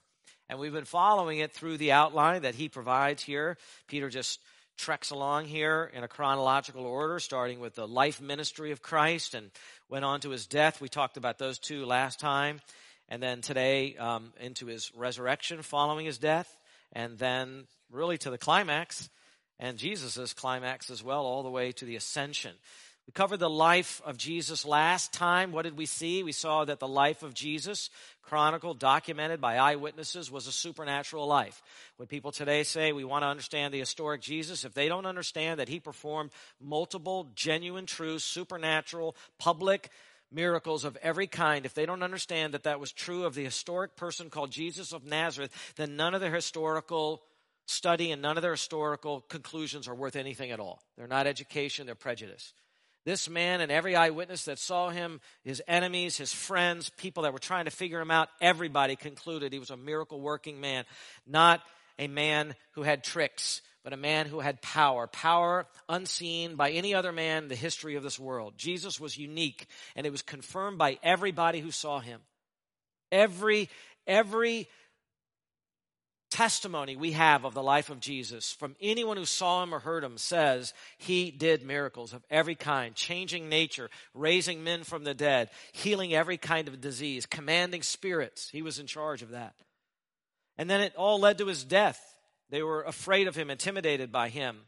And 0.49 0.59
we've 0.59 0.73
been 0.73 0.85
following 0.85 1.39
it 1.39 1.53
through 1.53 1.77
the 1.77 1.93
outline 1.93 2.43
that 2.43 2.55
he 2.55 2.69
provides 2.69 3.23
here. 3.23 3.57
Peter 3.89 4.09
just 4.09 4.41
treks 4.77 5.11
along 5.11 5.47
here 5.47 5.91
in 5.93 6.05
a 6.05 6.09
chronological 6.09 6.85
order, 6.85 7.19
starting 7.19 7.61
with 7.61 7.75
the 7.75 7.87
life 7.87 8.21
ministry 8.21 8.71
of 8.71 8.83
Christ 8.83 9.35
and 9.35 9.51
went 9.89 10.05
on 10.05 10.21
to 10.21 10.31
his 10.31 10.47
death. 10.47 10.81
We 10.81 10.89
talked 10.89 11.17
about 11.17 11.39
those 11.39 11.59
two 11.59 11.85
last 11.87 12.21
time. 12.21 12.61
And 13.09 13.23
then 13.23 13.41
today 13.41 13.97
um, 13.97 14.33
into 14.41 14.67
his 14.67 14.93
resurrection 14.97 15.63
following 15.63 16.07
his 16.07 16.19
death. 16.19 16.57
And 16.93 17.19
then 17.19 17.65
really 17.91 18.19
to 18.19 18.31
the 18.31 18.39
climax 18.39 19.09
and 19.59 19.79
Jesus' 19.79 20.35
climax 20.35 20.91
as 20.91 21.03
well, 21.03 21.25
all 21.25 21.43
the 21.43 21.51
way 21.51 21.73
to 21.73 21.85
the 21.85 21.97
ascension. 21.97 22.53
We 23.07 23.13
covered 23.13 23.39
the 23.39 23.49
life 23.49 24.03
of 24.05 24.19
Jesus 24.19 24.65
last 24.65 25.13
time. 25.13 25.53
What 25.53 25.63
did 25.63 25.79
we 25.79 25.87
see? 25.87 26.25
We 26.25 26.33
saw 26.33 26.65
that 26.65 26.81
the 26.81 26.89
life 26.89 27.23
of 27.23 27.35
Jesus, 27.35 27.89
chronicled, 28.23 28.81
documented 28.81 29.41
by 29.41 29.59
eyewitnesses, 29.59 30.29
was 30.29 30.49
a 30.49 30.53
supernatural 30.53 31.25
life. 31.25 31.63
When 31.99 32.09
people 32.09 32.33
today 32.33 32.65
say 32.65 32.91
we 32.91 33.05
want 33.05 33.23
to 33.23 33.29
understand 33.29 33.73
the 33.73 33.79
historic 33.79 34.23
Jesus, 34.23 34.65
if 34.65 34.75
they 34.75 34.89
don't 34.89 35.07
understand 35.07 35.61
that 35.61 35.69
he 35.69 35.79
performed 35.79 36.33
multiple, 36.61 37.31
genuine, 37.37 37.87
true, 37.87 38.19
supernatural, 38.19 39.15
public 39.39 39.91
miracles 40.33 40.85
of 40.85 40.99
every 41.01 41.29
kind, 41.29 41.65
if 41.65 41.75
they 41.75 41.87
don't 41.87 42.03
understand 42.03 42.55
that 42.55 42.65
that 42.65 42.81
was 42.81 42.91
true 42.91 43.25
of 43.25 43.37
the 43.37 43.45
historic 43.45 43.95
person 43.95 44.31
called 44.31 44.51
Jesus 44.51 44.93
of 44.93 45.05
Nazareth, 45.05 45.75
then 45.77 45.95
none 45.95 46.15
of 46.15 46.21
their 46.21 46.35
historical 46.35 47.23
study 47.67 48.11
and 48.11 48.21
none 48.21 48.37
of 48.37 48.43
their 48.43 48.51
historical 48.53 49.21
conclusions 49.21 49.87
are 49.87 49.95
worth 49.95 50.17
anything 50.17 50.51
at 50.51 50.59
all. 50.59 50.83
They're 50.97 51.07
not 51.07 51.29
education, 51.29 51.87
they're 51.87 51.95
prejudice. 51.95 52.53
This 53.07 53.31
man 53.31 53.61
and 53.61 53.71
every 53.71 53.95
eyewitness 53.95 54.47
that 54.47 54.59
saw 54.59 54.91
him, 54.91 55.21
his 55.45 55.63
enemies, 55.69 56.19
his 56.19 56.35
friends, 56.35 56.91
people 56.91 57.23
that 57.23 57.33
were 57.33 57.39
trying 57.39 57.67
to 57.67 57.71
figure 57.71 58.01
him 58.01 58.11
out, 58.11 58.29
everybody 58.41 58.97
concluded 58.97 59.53
he 59.53 59.61
was 59.61 59.71
a 59.71 59.77
miracle 59.77 60.21
working 60.21 60.61
man, 60.61 60.85
not 61.25 61.63
a 62.01 62.09
man 62.09 62.57
who 62.73 62.83
had 62.83 63.05
tricks, 63.05 63.63
but 63.85 63.93
a 63.93 63.97
man 63.97 64.27
who 64.27 64.41
had 64.41 64.61
power, 64.61 65.07
power 65.07 65.69
unseen 65.89 66.57
by 66.57 66.73
any 66.73 66.97
other 66.97 67.13
man 67.13 67.45
in 67.45 67.49
the 67.49 67.55
history 67.55 67.95
of 67.95 68.03
this 68.03 68.19
world. 68.19 68.55
Jesus 68.57 68.99
was 68.99 69.17
unique, 69.17 69.69
and 69.95 70.05
it 70.05 70.11
was 70.11 70.23
confirmed 70.23 70.77
by 70.77 70.99
everybody 71.01 71.61
who 71.61 71.71
saw 71.71 72.01
him. 72.01 72.21
Every, 73.13 73.69
every 74.09 74.67
testimony 76.31 76.97
we 76.97 77.13
have 77.13 77.45
of 77.45 77.55
the 77.55 77.63
life 77.63 77.91
of 77.91 78.01
Jesus 78.01 78.53
from 78.53 78.77
anyone 78.81 79.17
who 79.17 79.25
saw 79.25 79.63
him 79.63 79.75
or 79.75 79.79
heard 79.79 80.05
him 80.05 80.19
says 80.19 80.75
he 80.99 81.31
did 81.31 81.65
miracles 81.65 82.13
of 82.13 82.25
every 82.31 82.55
kind, 82.55 82.95
changing 82.95 83.49
nature, 83.49 83.91
raising 84.15 84.65
men 84.65 84.85
from 84.85 85.05
the 85.05 85.15
dead, 85.15 85.51
healing 85.73 86.15
every 86.15 86.37
kind 86.37 86.69
of 86.69 86.81
disease, 86.81 87.27
commanding 87.27 87.83
spirits. 87.83 88.49
He 88.51 88.63
was 88.63 88.79
in 88.79 88.87
charge 88.87 89.23
of 89.23 89.31
that. 89.31 89.55
And 90.59 90.69
then 90.69 90.81
it 90.81 90.95
all 90.97 91.21
led 91.21 91.39
to 91.39 91.47
his 91.47 91.65
death. 91.65 92.01
They 92.51 92.63
were 92.63 92.83
afraid 92.83 93.29
of 93.29 93.37
him, 93.37 93.51
intimidated 93.51 94.11
by 94.13 94.29
him. 94.29 94.63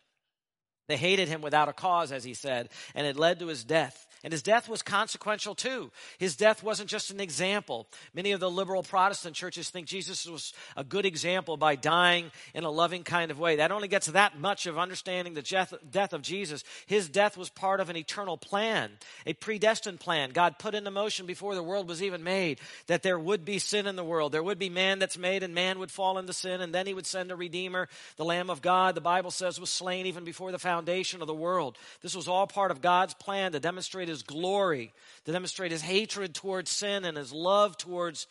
They 0.88 0.96
hated 0.96 1.28
him 1.28 1.42
without 1.42 1.68
a 1.68 1.72
cause, 1.72 2.10
as 2.10 2.24
he 2.24 2.34
said, 2.34 2.70
and 2.94 3.06
it 3.06 3.16
led 3.16 3.38
to 3.38 3.46
his 3.46 3.62
death. 3.62 4.06
And 4.24 4.32
his 4.32 4.42
death 4.42 4.68
was 4.68 4.82
consequential 4.82 5.54
too. 5.54 5.92
His 6.18 6.34
death 6.34 6.64
wasn't 6.64 6.90
just 6.90 7.12
an 7.12 7.20
example. 7.20 7.86
Many 8.12 8.32
of 8.32 8.40
the 8.40 8.50
liberal 8.50 8.82
Protestant 8.82 9.36
churches 9.36 9.70
think 9.70 9.86
Jesus 9.86 10.26
was 10.26 10.52
a 10.76 10.82
good 10.82 11.06
example 11.06 11.56
by 11.56 11.76
dying 11.76 12.32
in 12.52 12.64
a 12.64 12.70
loving 12.70 13.04
kind 13.04 13.30
of 13.30 13.38
way. 13.38 13.56
That 13.56 13.70
only 13.70 13.86
gets 13.86 14.08
that 14.08 14.36
much 14.36 14.66
of 14.66 14.76
understanding 14.76 15.34
the 15.34 15.68
death 15.88 16.12
of 16.12 16.22
Jesus. 16.22 16.64
His 16.86 17.08
death 17.08 17.36
was 17.36 17.48
part 17.48 17.78
of 17.78 17.90
an 17.90 17.96
eternal 17.96 18.36
plan, 18.36 18.90
a 19.24 19.34
predestined 19.34 20.00
plan 20.00 20.30
God 20.30 20.58
put 20.58 20.74
into 20.74 20.90
motion 20.90 21.24
before 21.24 21.54
the 21.54 21.62
world 21.62 21.86
was 21.86 22.02
even 22.02 22.24
made, 22.24 22.58
that 22.88 23.04
there 23.04 23.20
would 23.20 23.44
be 23.44 23.60
sin 23.60 23.86
in 23.86 23.94
the 23.94 24.02
world. 24.02 24.32
There 24.32 24.42
would 24.42 24.58
be 24.58 24.68
man 24.68 24.98
that's 24.98 25.16
made 25.16 25.44
and 25.44 25.54
man 25.54 25.78
would 25.78 25.92
fall 25.92 26.18
into 26.18 26.32
sin 26.32 26.60
and 26.60 26.74
then 26.74 26.88
he 26.88 26.94
would 26.94 27.06
send 27.06 27.30
a 27.30 27.36
redeemer. 27.36 27.88
The 28.16 28.24
Lamb 28.24 28.50
of 28.50 28.62
God, 28.62 28.96
the 28.96 29.00
Bible 29.00 29.30
says, 29.30 29.60
was 29.60 29.70
slain 29.70 30.06
even 30.06 30.24
before 30.24 30.50
the 30.50 30.58
foundation 30.58 30.77
of 30.78 31.26
the 31.26 31.34
world. 31.34 31.76
This 32.02 32.14
was 32.14 32.28
all 32.28 32.46
part 32.46 32.70
of 32.70 32.80
God's 32.80 33.14
plan 33.14 33.52
to 33.52 33.60
demonstrate 33.60 34.08
his 34.08 34.22
glory, 34.22 34.92
to 35.24 35.32
demonstrate 35.32 35.72
his 35.72 35.82
hatred 35.82 36.34
towards 36.34 36.70
sin 36.70 37.04
and 37.04 37.16
his 37.16 37.32
love 37.32 37.76
towards 37.76 38.26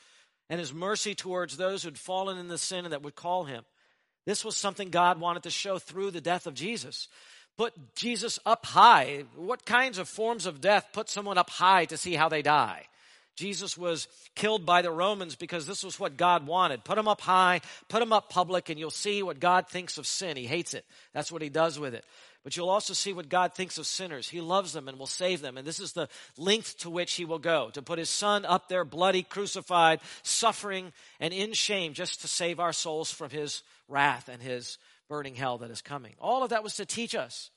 and 0.49 0.59
his 0.59 0.73
mercy 0.73 1.13
towards 1.13 1.57
those 1.57 1.83
who'd 1.83 1.97
fallen 1.97 2.37
in 2.37 2.47
the 2.47 2.57
sin 2.57 2.85
and 2.85 2.93
that 2.93 3.03
would 3.03 3.15
call 3.15 3.43
him. 3.43 3.63
This 4.25 4.43
was 4.43 4.57
something 4.57 4.89
God 4.89 5.19
wanted 5.19 5.43
to 5.43 5.49
show 5.49 5.79
through 5.79 6.11
the 6.11 6.21
death 6.21 6.47
of 6.47 6.53
Jesus. 6.53 7.07
Put 7.57 7.95
Jesus 7.95 8.39
up 8.45 8.65
high. 8.65 9.25
What 9.35 9.65
kinds 9.65 9.97
of 9.97 10.07
forms 10.07 10.45
of 10.45 10.61
death 10.61 10.89
put 10.93 11.09
someone 11.09 11.37
up 11.37 11.49
high 11.49 11.85
to 11.85 11.97
see 11.97 12.13
how 12.13 12.29
they 12.29 12.41
die? 12.41 12.85
Jesus 13.37 13.77
was 13.77 14.07
killed 14.35 14.65
by 14.65 14.81
the 14.81 14.91
Romans 14.91 15.35
because 15.35 15.65
this 15.65 15.83
was 15.83 15.99
what 15.99 16.17
God 16.17 16.47
wanted. 16.47 16.83
Put 16.83 16.97
him 16.97 17.07
up 17.07 17.21
high, 17.21 17.61
put 17.87 18.01
him 18.01 18.11
up 18.11 18.29
public, 18.29 18.69
and 18.69 18.79
you'll 18.79 18.89
see 18.89 19.21
what 19.21 19.39
God 19.39 19.69
thinks 19.69 19.97
of 19.97 20.07
sin. 20.07 20.37
He 20.37 20.47
hates 20.47 20.73
it. 20.73 20.85
That's 21.13 21.31
what 21.31 21.43
he 21.43 21.49
does 21.49 21.79
with 21.79 21.93
it. 21.93 22.03
But 22.47 22.55
you'll 22.55 22.69
also 22.69 22.93
see 22.93 23.11
what 23.11 23.27
God 23.27 23.53
thinks 23.53 23.77
of 23.77 23.85
sinners. 23.85 24.29
He 24.29 24.39
loves 24.39 24.71
them 24.71 24.87
and 24.87 24.97
will 24.97 25.05
save 25.05 25.41
them. 25.41 25.57
And 25.57 25.67
this 25.67 25.81
is 25.81 25.91
the 25.91 26.07
length 26.37 26.77
to 26.77 26.89
which 26.89 27.15
he 27.15 27.25
will 27.25 27.39
go 27.39 27.69
to 27.71 27.81
put 27.81 27.99
his 27.99 28.09
son 28.09 28.45
up 28.45 28.69
there, 28.69 28.85
bloody, 28.85 29.21
crucified, 29.21 29.99
suffering, 30.23 30.93
and 31.19 31.33
in 31.33 31.51
shame 31.51 31.91
just 31.91 32.21
to 32.21 32.29
save 32.29 32.61
our 32.61 32.71
souls 32.71 33.11
from 33.11 33.31
his 33.31 33.63
wrath 33.89 34.29
and 34.29 34.41
his 34.41 34.77
burning 35.09 35.35
hell 35.35 35.57
that 35.57 35.71
is 35.71 35.81
coming. 35.81 36.15
All 36.21 36.41
of 36.41 36.51
that 36.51 36.63
was 36.63 36.75
to 36.75 36.85
teach 36.85 37.15
us. 37.15 37.49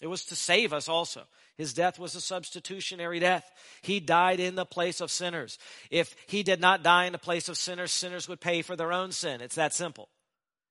It 0.00 0.06
was 0.06 0.24
to 0.24 0.34
save 0.34 0.72
us 0.72 0.88
also. 0.88 1.24
His 1.58 1.74
death 1.74 1.98
was 1.98 2.14
a 2.14 2.20
substitutionary 2.22 3.18
death. 3.18 3.44
He 3.82 4.00
died 4.00 4.40
in 4.40 4.54
the 4.54 4.64
place 4.64 5.02
of 5.02 5.10
sinners. 5.10 5.58
If 5.90 6.16
he 6.26 6.42
did 6.42 6.58
not 6.58 6.82
die 6.82 7.04
in 7.04 7.12
the 7.12 7.18
place 7.18 7.50
of 7.50 7.58
sinners, 7.58 7.92
sinners 7.92 8.30
would 8.30 8.40
pay 8.40 8.62
for 8.62 8.76
their 8.76 8.94
own 8.94 9.12
sin. 9.12 9.42
It's 9.42 9.56
that 9.56 9.74
simple. 9.74 10.08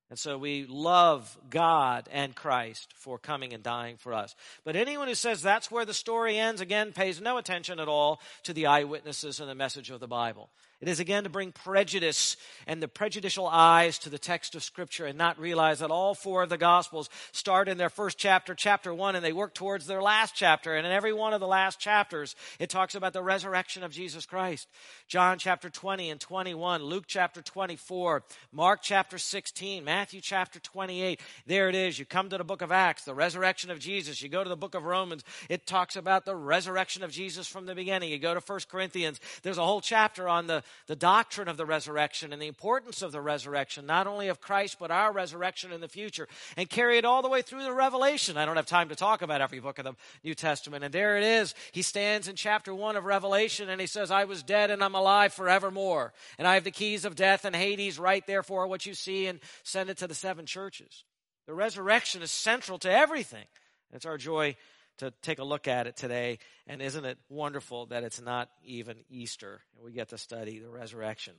And 0.09 0.17
so 0.17 0.37
we 0.37 0.65
love 0.65 1.37
God 1.49 2.07
and 2.11 2.33
Christ 2.33 2.93
for 2.95 3.17
coming 3.17 3.53
and 3.53 3.61
dying 3.61 3.97
for 3.97 4.13
us. 4.13 4.35
But 4.63 4.77
anyone 4.77 5.09
who 5.09 5.15
says 5.15 5.41
that's 5.41 5.69
where 5.69 5.83
the 5.83 5.93
story 5.93 6.37
ends, 6.37 6.61
again, 6.61 6.93
pays 6.93 7.19
no 7.19 7.37
attention 7.37 7.79
at 7.79 7.89
all 7.89 8.21
to 8.43 8.53
the 8.53 8.67
eyewitnesses 8.67 9.41
and 9.41 9.49
the 9.49 9.55
message 9.55 9.89
of 9.89 9.99
the 9.99 10.07
Bible. 10.07 10.49
It 10.79 10.87
is 10.87 10.99
again 10.99 11.23
to 11.23 11.29
bring 11.29 11.51
prejudice 11.51 12.37
and 12.67 12.83
the 12.83 12.87
prejudicial 12.87 13.47
eyes 13.47 13.97
to 13.99 14.11
the 14.11 14.19
text 14.19 14.53
of 14.53 14.63
Scripture 14.63 15.07
and 15.07 15.17
not 15.17 15.39
realize 15.39 15.79
that 15.79 15.89
all 15.89 16.13
four 16.13 16.43
of 16.43 16.49
the 16.49 16.57
Gospels 16.57 17.09
start 17.31 17.67
in 17.67 17.79
their 17.79 17.89
first 17.89 18.19
chapter, 18.19 18.53
chapter 18.53 18.93
one, 18.93 19.15
and 19.15 19.25
they 19.25 19.33
work 19.33 19.55
towards 19.55 19.87
their 19.87 20.03
last 20.03 20.35
chapter. 20.35 20.75
And 20.75 20.85
in 20.85 20.93
every 20.93 21.13
one 21.13 21.33
of 21.33 21.39
the 21.39 21.47
last 21.47 21.79
chapters, 21.79 22.35
it 22.59 22.69
talks 22.69 22.93
about 22.93 23.13
the 23.13 23.23
resurrection 23.23 23.81
of 23.81 23.91
Jesus 23.91 24.27
Christ. 24.27 24.67
John 25.07 25.39
chapter 25.39 25.71
20 25.71 26.11
and 26.11 26.21
21, 26.21 26.83
Luke 26.83 27.05
chapter 27.07 27.41
24, 27.41 28.23
Mark 28.51 28.81
chapter 28.83 29.17
16, 29.17 29.83
Matthew 29.83 30.21
chapter 30.21 30.59
28. 30.59 31.19
There 31.47 31.69
it 31.69 31.75
is. 31.75 31.97
You 31.97 32.05
come 32.05 32.29
to 32.29 32.37
the 32.37 32.43
book 32.43 32.61
of 32.61 32.71
Acts, 32.71 33.03
the 33.03 33.15
resurrection 33.15 33.71
of 33.71 33.79
Jesus. 33.79 34.21
You 34.21 34.29
go 34.29 34.43
to 34.43 34.49
the 34.49 34.55
book 34.55 34.75
of 34.75 34.83
Romans, 34.83 35.23
it 35.49 35.65
talks 35.65 35.95
about 35.95 36.25
the 36.25 36.35
resurrection 36.35 37.01
of 37.01 37.09
Jesus 37.09 37.47
from 37.47 37.65
the 37.65 37.73
beginning. 37.73 38.11
You 38.11 38.19
go 38.19 38.35
to 38.35 38.41
1 38.45 38.59
Corinthians, 38.69 39.19
there's 39.41 39.57
a 39.57 39.65
whole 39.65 39.81
chapter 39.81 40.29
on 40.29 40.45
the 40.45 40.63
the 40.87 40.95
doctrine 40.95 41.47
of 41.47 41.57
the 41.57 41.65
resurrection 41.65 42.33
and 42.33 42.41
the 42.41 42.47
importance 42.47 43.01
of 43.01 43.11
the 43.11 43.21
resurrection, 43.21 43.85
not 43.85 44.07
only 44.07 44.27
of 44.27 44.41
Christ, 44.41 44.77
but 44.79 44.91
our 44.91 45.11
resurrection 45.11 45.71
in 45.71 45.81
the 45.81 45.87
future, 45.87 46.27
and 46.55 46.69
carry 46.69 46.97
it 46.97 47.05
all 47.05 47.21
the 47.21 47.29
way 47.29 47.41
through 47.41 47.63
the 47.63 47.73
Revelation. 47.73 48.37
I 48.37 48.45
don't 48.45 48.55
have 48.55 48.65
time 48.65 48.89
to 48.89 48.95
talk 48.95 49.21
about 49.21 49.41
every 49.41 49.59
book 49.59 49.79
of 49.79 49.85
the 49.85 49.95
New 50.23 50.35
Testament. 50.35 50.83
And 50.83 50.93
there 50.93 51.17
it 51.17 51.23
is. 51.23 51.55
He 51.71 51.81
stands 51.81 52.27
in 52.27 52.35
chapter 52.35 52.73
one 52.73 52.95
of 52.95 53.05
Revelation 53.05 53.69
and 53.69 53.81
he 53.81 53.87
says, 53.87 54.11
I 54.11 54.25
was 54.25 54.43
dead 54.43 54.71
and 54.71 54.83
I'm 54.83 54.95
alive 54.95 55.33
forevermore. 55.33 56.13
And 56.37 56.47
I 56.47 56.55
have 56.55 56.63
the 56.63 56.71
keys 56.71 57.05
of 57.05 57.15
death 57.15 57.45
and 57.45 57.55
Hades. 57.55 57.99
Write 57.99 58.27
therefore 58.27 58.67
what 58.67 58.85
you 58.85 58.93
see 58.93 59.27
and 59.27 59.39
send 59.63 59.89
it 59.89 59.97
to 59.97 60.07
the 60.07 60.15
seven 60.15 60.45
churches. 60.45 61.03
The 61.45 61.53
resurrection 61.53 62.21
is 62.21 62.31
central 62.31 62.77
to 62.79 62.91
everything. 62.91 63.45
It's 63.93 64.05
our 64.05 64.17
joy 64.17 64.57
to 64.97 65.11
take 65.21 65.39
a 65.39 65.43
look 65.43 65.67
at 65.67 65.87
it 65.87 65.95
today. 65.95 66.39
And 66.67 66.81
isn't 66.81 67.05
it 67.05 67.17
wonderful 67.29 67.87
that 67.87 68.03
it's 68.03 68.21
not 68.21 68.49
even 68.63 68.97
Easter 69.09 69.61
and 69.75 69.85
we 69.85 69.91
get 69.91 70.09
to 70.09 70.17
study 70.17 70.59
the 70.59 70.69
resurrection? 70.69 71.33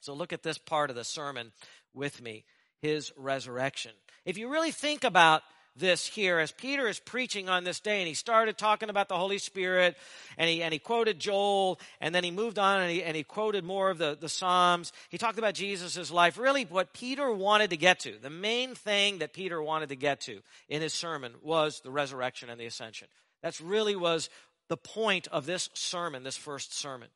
So 0.00 0.14
look 0.14 0.32
at 0.32 0.42
this 0.42 0.58
part 0.58 0.90
of 0.90 0.96
the 0.96 1.04
sermon 1.04 1.52
with 1.92 2.22
me 2.22 2.44
his 2.80 3.12
resurrection. 3.16 3.92
If 4.24 4.38
you 4.38 4.50
really 4.50 4.70
think 4.70 5.04
about 5.04 5.42
this 5.76 6.06
here 6.06 6.38
as 6.38 6.52
Peter 6.52 6.88
is 6.88 6.98
preaching 6.98 7.48
on 7.48 7.64
this 7.64 7.80
day, 7.80 8.00
and 8.00 8.08
he 8.08 8.14
started 8.14 8.58
talking 8.58 8.90
about 8.90 9.08
the 9.08 9.16
Holy 9.16 9.38
Spirit, 9.38 9.96
and 10.36 10.48
he, 10.48 10.62
and 10.62 10.72
he 10.72 10.78
quoted 10.78 11.18
Joel, 11.18 11.80
and 12.00 12.14
then 12.14 12.24
he 12.24 12.30
moved 12.30 12.58
on 12.58 12.80
and 12.80 12.90
he, 12.90 13.02
and 13.02 13.16
he 13.16 13.22
quoted 13.22 13.64
more 13.64 13.90
of 13.90 13.98
the, 13.98 14.16
the 14.20 14.28
Psalms. 14.28 14.92
He 15.08 15.18
talked 15.18 15.38
about 15.38 15.54
Jesus' 15.54 16.10
life. 16.10 16.38
Really, 16.38 16.64
what 16.64 16.92
Peter 16.92 17.32
wanted 17.32 17.70
to 17.70 17.76
get 17.76 18.00
to, 18.00 18.16
the 18.20 18.30
main 18.30 18.74
thing 18.74 19.18
that 19.18 19.32
Peter 19.32 19.62
wanted 19.62 19.88
to 19.90 19.96
get 19.96 20.20
to 20.22 20.40
in 20.68 20.82
his 20.82 20.92
sermon 20.92 21.34
was 21.42 21.80
the 21.80 21.90
resurrection 21.90 22.50
and 22.50 22.60
the 22.60 22.66
ascension. 22.66 23.08
That's 23.42 23.60
really 23.60 23.96
was 23.96 24.28
the 24.68 24.76
point 24.76 25.28
of 25.28 25.46
this 25.46 25.70
sermon, 25.74 26.22
this 26.22 26.36
first 26.36 26.76
sermon. 26.76 27.08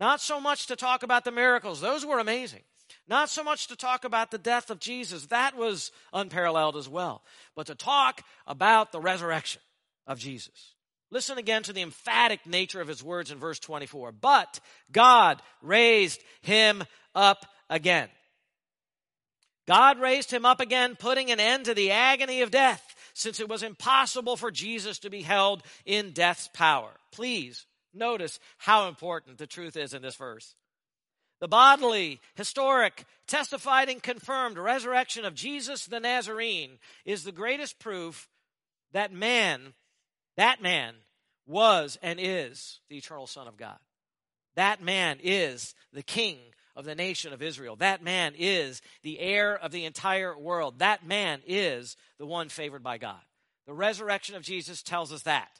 Not 0.00 0.20
so 0.20 0.40
much 0.40 0.66
to 0.66 0.76
talk 0.76 1.02
about 1.02 1.24
the 1.24 1.30
miracles, 1.30 1.80
those 1.80 2.04
were 2.04 2.18
amazing. 2.18 2.62
Not 3.08 3.28
so 3.28 3.42
much 3.42 3.66
to 3.66 3.76
talk 3.76 4.04
about 4.04 4.30
the 4.30 4.38
death 4.38 4.70
of 4.70 4.78
Jesus, 4.78 5.26
that 5.26 5.56
was 5.56 5.90
unparalleled 6.12 6.76
as 6.76 6.88
well, 6.88 7.22
but 7.56 7.66
to 7.66 7.74
talk 7.74 8.22
about 8.46 8.92
the 8.92 9.00
resurrection 9.00 9.60
of 10.06 10.18
Jesus. 10.18 10.74
Listen 11.10 11.36
again 11.36 11.62
to 11.64 11.74
the 11.74 11.82
emphatic 11.82 12.46
nature 12.46 12.80
of 12.80 12.88
his 12.88 13.02
words 13.02 13.30
in 13.30 13.38
verse 13.38 13.58
24. 13.58 14.12
But 14.12 14.60
God 14.90 15.42
raised 15.60 16.22
him 16.40 16.84
up 17.14 17.44
again. 17.68 18.08
God 19.66 20.00
raised 20.00 20.30
him 20.30 20.46
up 20.46 20.60
again, 20.60 20.96
putting 20.96 21.30
an 21.30 21.38
end 21.38 21.66
to 21.66 21.74
the 21.74 21.90
agony 21.90 22.40
of 22.40 22.50
death, 22.50 22.94
since 23.14 23.40
it 23.40 23.48
was 23.48 23.62
impossible 23.62 24.36
for 24.36 24.50
Jesus 24.50 24.98
to 25.00 25.10
be 25.10 25.22
held 25.22 25.62
in 25.84 26.12
death's 26.12 26.48
power. 26.54 26.90
Please 27.12 27.66
notice 27.92 28.40
how 28.58 28.88
important 28.88 29.38
the 29.38 29.46
truth 29.46 29.76
is 29.76 29.92
in 29.92 30.02
this 30.02 30.16
verse. 30.16 30.54
The 31.42 31.48
bodily, 31.48 32.20
historic, 32.36 33.04
testified 33.26 33.88
and 33.88 34.00
confirmed 34.00 34.58
resurrection 34.58 35.24
of 35.24 35.34
Jesus 35.34 35.86
the 35.86 35.98
Nazarene 35.98 36.78
is 37.04 37.24
the 37.24 37.32
greatest 37.32 37.80
proof 37.80 38.28
that 38.92 39.12
man, 39.12 39.74
that 40.36 40.62
man, 40.62 40.94
was 41.44 41.98
and 42.00 42.20
is 42.22 42.78
the 42.88 42.96
eternal 42.96 43.26
Son 43.26 43.48
of 43.48 43.56
God. 43.56 43.78
That 44.54 44.84
man 44.84 45.18
is 45.20 45.74
the 45.92 46.04
King 46.04 46.38
of 46.76 46.84
the 46.84 46.94
nation 46.94 47.32
of 47.32 47.42
Israel. 47.42 47.74
That 47.74 48.04
man 48.04 48.34
is 48.38 48.80
the 49.02 49.18
heir 49.18 49.56
of 49.56 49.72
the 49.72 49.84
entire 49.84 50.38
world. 50.38 50.78
That 50.78 51.04
man 51.04 51.42
is 51.44 51.96
the 52.20 52.26
one 52.26 52.50
favored 52.50 52.84
by 52.84 52.98
God. 52.98 53.20
The 53.66 53.74
resurrection 53.74 54.36
of 54.36 54.44
Jesus 54.44 54.80
tells 54.80 55.12
us 55.12 55.22
that. 55.22 55.58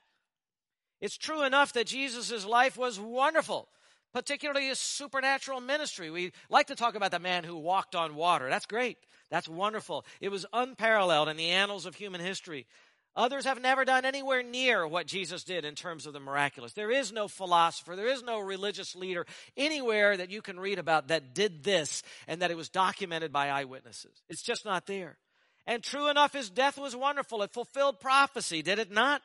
It's 1.01 1.19
true 1.19 1.43
enough 1.43 1.73
that 1.73 1.89
Jesus' 1.89 2.47
life 2.47 2.79
was 2.79 3.01
wonderful 3.01 3.67
particularly 4.13 4.69
his 4.69 4.79
supernatural 4.79 5.61
ministry. 5.61 6.11
We 6.11 6.33
like 6.49 6.69
to 6.69 6.75
talk 6.75 6.95
about 6.95 7.11
the 7.11 7.19
man 7.19 7.45
who 7.45 7.57
walked 7.57 7.95
on 7.95 8.15
water. 8.15 8.49
That's 8.49 8.67
great. 8.67 8.99
That's 9.31 9.49
wonderful. 9.49 10.05
It 10.21 10.31
was 10.31 10.47
unparalleled 10.53 11.29
in 11.29 11.37
the 11.37 11.49
annals 11.49 11.87
of 11.87 11.95
human 11.95 12.21
history. 12.21 12.67
Others 13.15 13.45
have 13.45 13.61
never 13.61 13.85
done 13.85 14.07
anywhere 14.07 14.43
near 14.43 14.87
what 14.87 15.07
Jesus 15.07 15.45
did 15.45 15.67
in 15.67 15.75
terms 15.75 16.07
of 16.07 16.15
the 16.15 16.21
miraculous. 16.21 16.73
There 16.73 16.91
is 16.91 17.13
no 17.13 17.29
philosopher, 17.29 17.95
there 17.95 18.09
is 18.09 18.23
no 18.23 18.41
religious 18.41 18.97
leader 18.97 19.27
anywhere 19.57 20.17
that 20.17 20.31
you 20.31 20.41
can 20.41 20.59
read 20.59 20.79
about 20.79 21.09
that 21.09 21.35
did 21.35 21.63
this 21.63 22.03
and 22.27 22.41
that 22.41 22.51
it 22.51 22.57
was 22.57 22.71
documented 22.71 23.31
by 23.31 23.49
eyewitnesses. 23.49 24.23
It's 24.31 24.43
just 24.43 24.65
not 24.65 24.87
there. 24.87 25.19
And 25.67 25.83
true 25.83 26.09
enough, 26.09 26.33
his 26.33 26.51
death 26.51 26.79
was 26.79 26.97
wonderful. 26.97 27.43
It 27.43 27.53
fulfilled 27.53 28.01
prophecy, 28.01 28.63
did 28.63 28.79
it 28.79 28.91
not? 28.91 29.23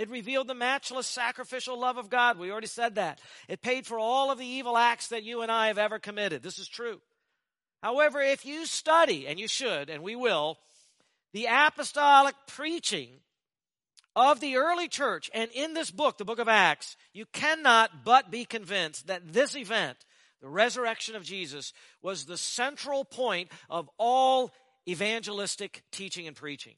It 0.00 0.08
revealed 0.08 0.48
the 0.48 0.54
matchless 0.54 1.06
sacrificial 1.06 1.78
love 1.78 1.98
of 1.98 2.08
God. 2.08 2.38
We 2.38 2.50
already 2.50 2.68
said 2.68 2.94
that. 2.94 3.20
It 3.48 3.60
paid 3.60 3.86
for 3.86 3.98
all 3.98 4.30
of 4.30 4.38
the 4.38 4.46
evil 4.46 4.78
acts 4.78 5.08
that 5.08 5.24
you 5.24 5.42
and 5.42 5.52
I 5.52 5.66
have 5.66 5.76
ever 5.76 5.98
committed. 5.98 6.42
This 6.42 6.58
is 6.58 6.68
true. 6.68 7.02
However, 7.82 8.22
if 8.22 8.46
you 8.46 8.64
study, 8.64 9.26
and 9.26 9.38
you 9.38 9.46
should, 9.46 9.90
and 9.90 10.02
we 10.02 10.16
will, 10.16 10.56
the 11.34 11.48
apostolic 11.50 12.34
preaching 12.46 13.10
of 14.16 14.40
the 14.40 14.56
early 14.56 14.88
church 14.88 15.30
and 15.34 15.50
in 15.50 15.74
this 15.74 15.90
book, 15.90 16.16
the 16.16 16.24
book 16.24 16.38
of 16.38 16.48
Acts, 16.48 16.96
you 17.12 17.26
cannot 17.26 18.02
but 18.02 18.30
be 18.30 18.46
convinced 18.46 19.08
that 19.08 19.34
this 19.34 19.54
event, 19.54 19.98
the 20.40 20.48
resurrection 20.48 21.14
of 21.14 21.24
Jesus, 21.24 21.74
was 22.00 22.24
the 22.24 22.38
central 22.38 23.04
point 23.04 23.50
of 23.68 23.90
all 23.98 24.50
evangelistic 24.88 25.82
teaching 25.92 26.26
and 26.26 26.34
preaching. 26.34 26.76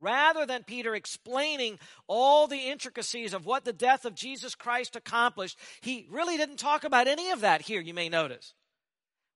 Rather 0.00 0.46
than 0.46 0.64
Peter 0.64 0.94
explaining 0.94 1.78
all 2.06 2.46
the 2.46 2.68
intricacies 2.68 3.34
of 3.34 3.44
what 3.44 3.64
the 3.64 3.72
death 3.72 4.04
of 4.04 4.14
Jesus 4.14 4.54
Christ 4.54 4.96
accomplished, 4.96 5.58
he 5.82 6.06
really 6.10 6.36
didn't 6.36 6.56
talk 6.56 6.84
about 6.84 7.06
any 7.06 7.30
of 7.30 7.40
that 7.40 7.62
here, 7.62 7.80
you 7.80 7.92
may 7.92 8.08
notice. 8.08 8.54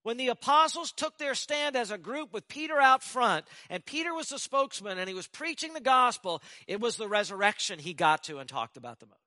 When 0.05 0.17
the 0.19 0.29
apostles 0.29 0.93
took 0.93 1.17
their 1.17 1.35
stand 1.35 1.77
as 1.77 1.91
a 1.91 1.99
group 1.99 2.33
with 2.33 2.49
Peter 2.49 2.79
out 2.79 3.03
front, 3.03 3.47
and 3.71 3.85
Peter 3.85 4.15
was 4.15 4.29
the 4.29 4.39
spokesman 4.39 4.99
and 4.99 5.09
he 5.09 5.15
was 5.15 5.27
preaching 5.27 5.73
the 5.73 5.81
gospel, 5.81 6.43
it 6.67 6.81
was 6.81 6.97
the 6.97 7.09
resurrection 7.09 7.79
he 7.79 7.95
got 7.95 8.25
to 8.25 8.39
and 8.39 8.49
talked 8.49 8.77
about 8.77 9.01
the 9.01 9.07
most. 9.07 9.19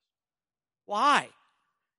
Why? 0.85 1.29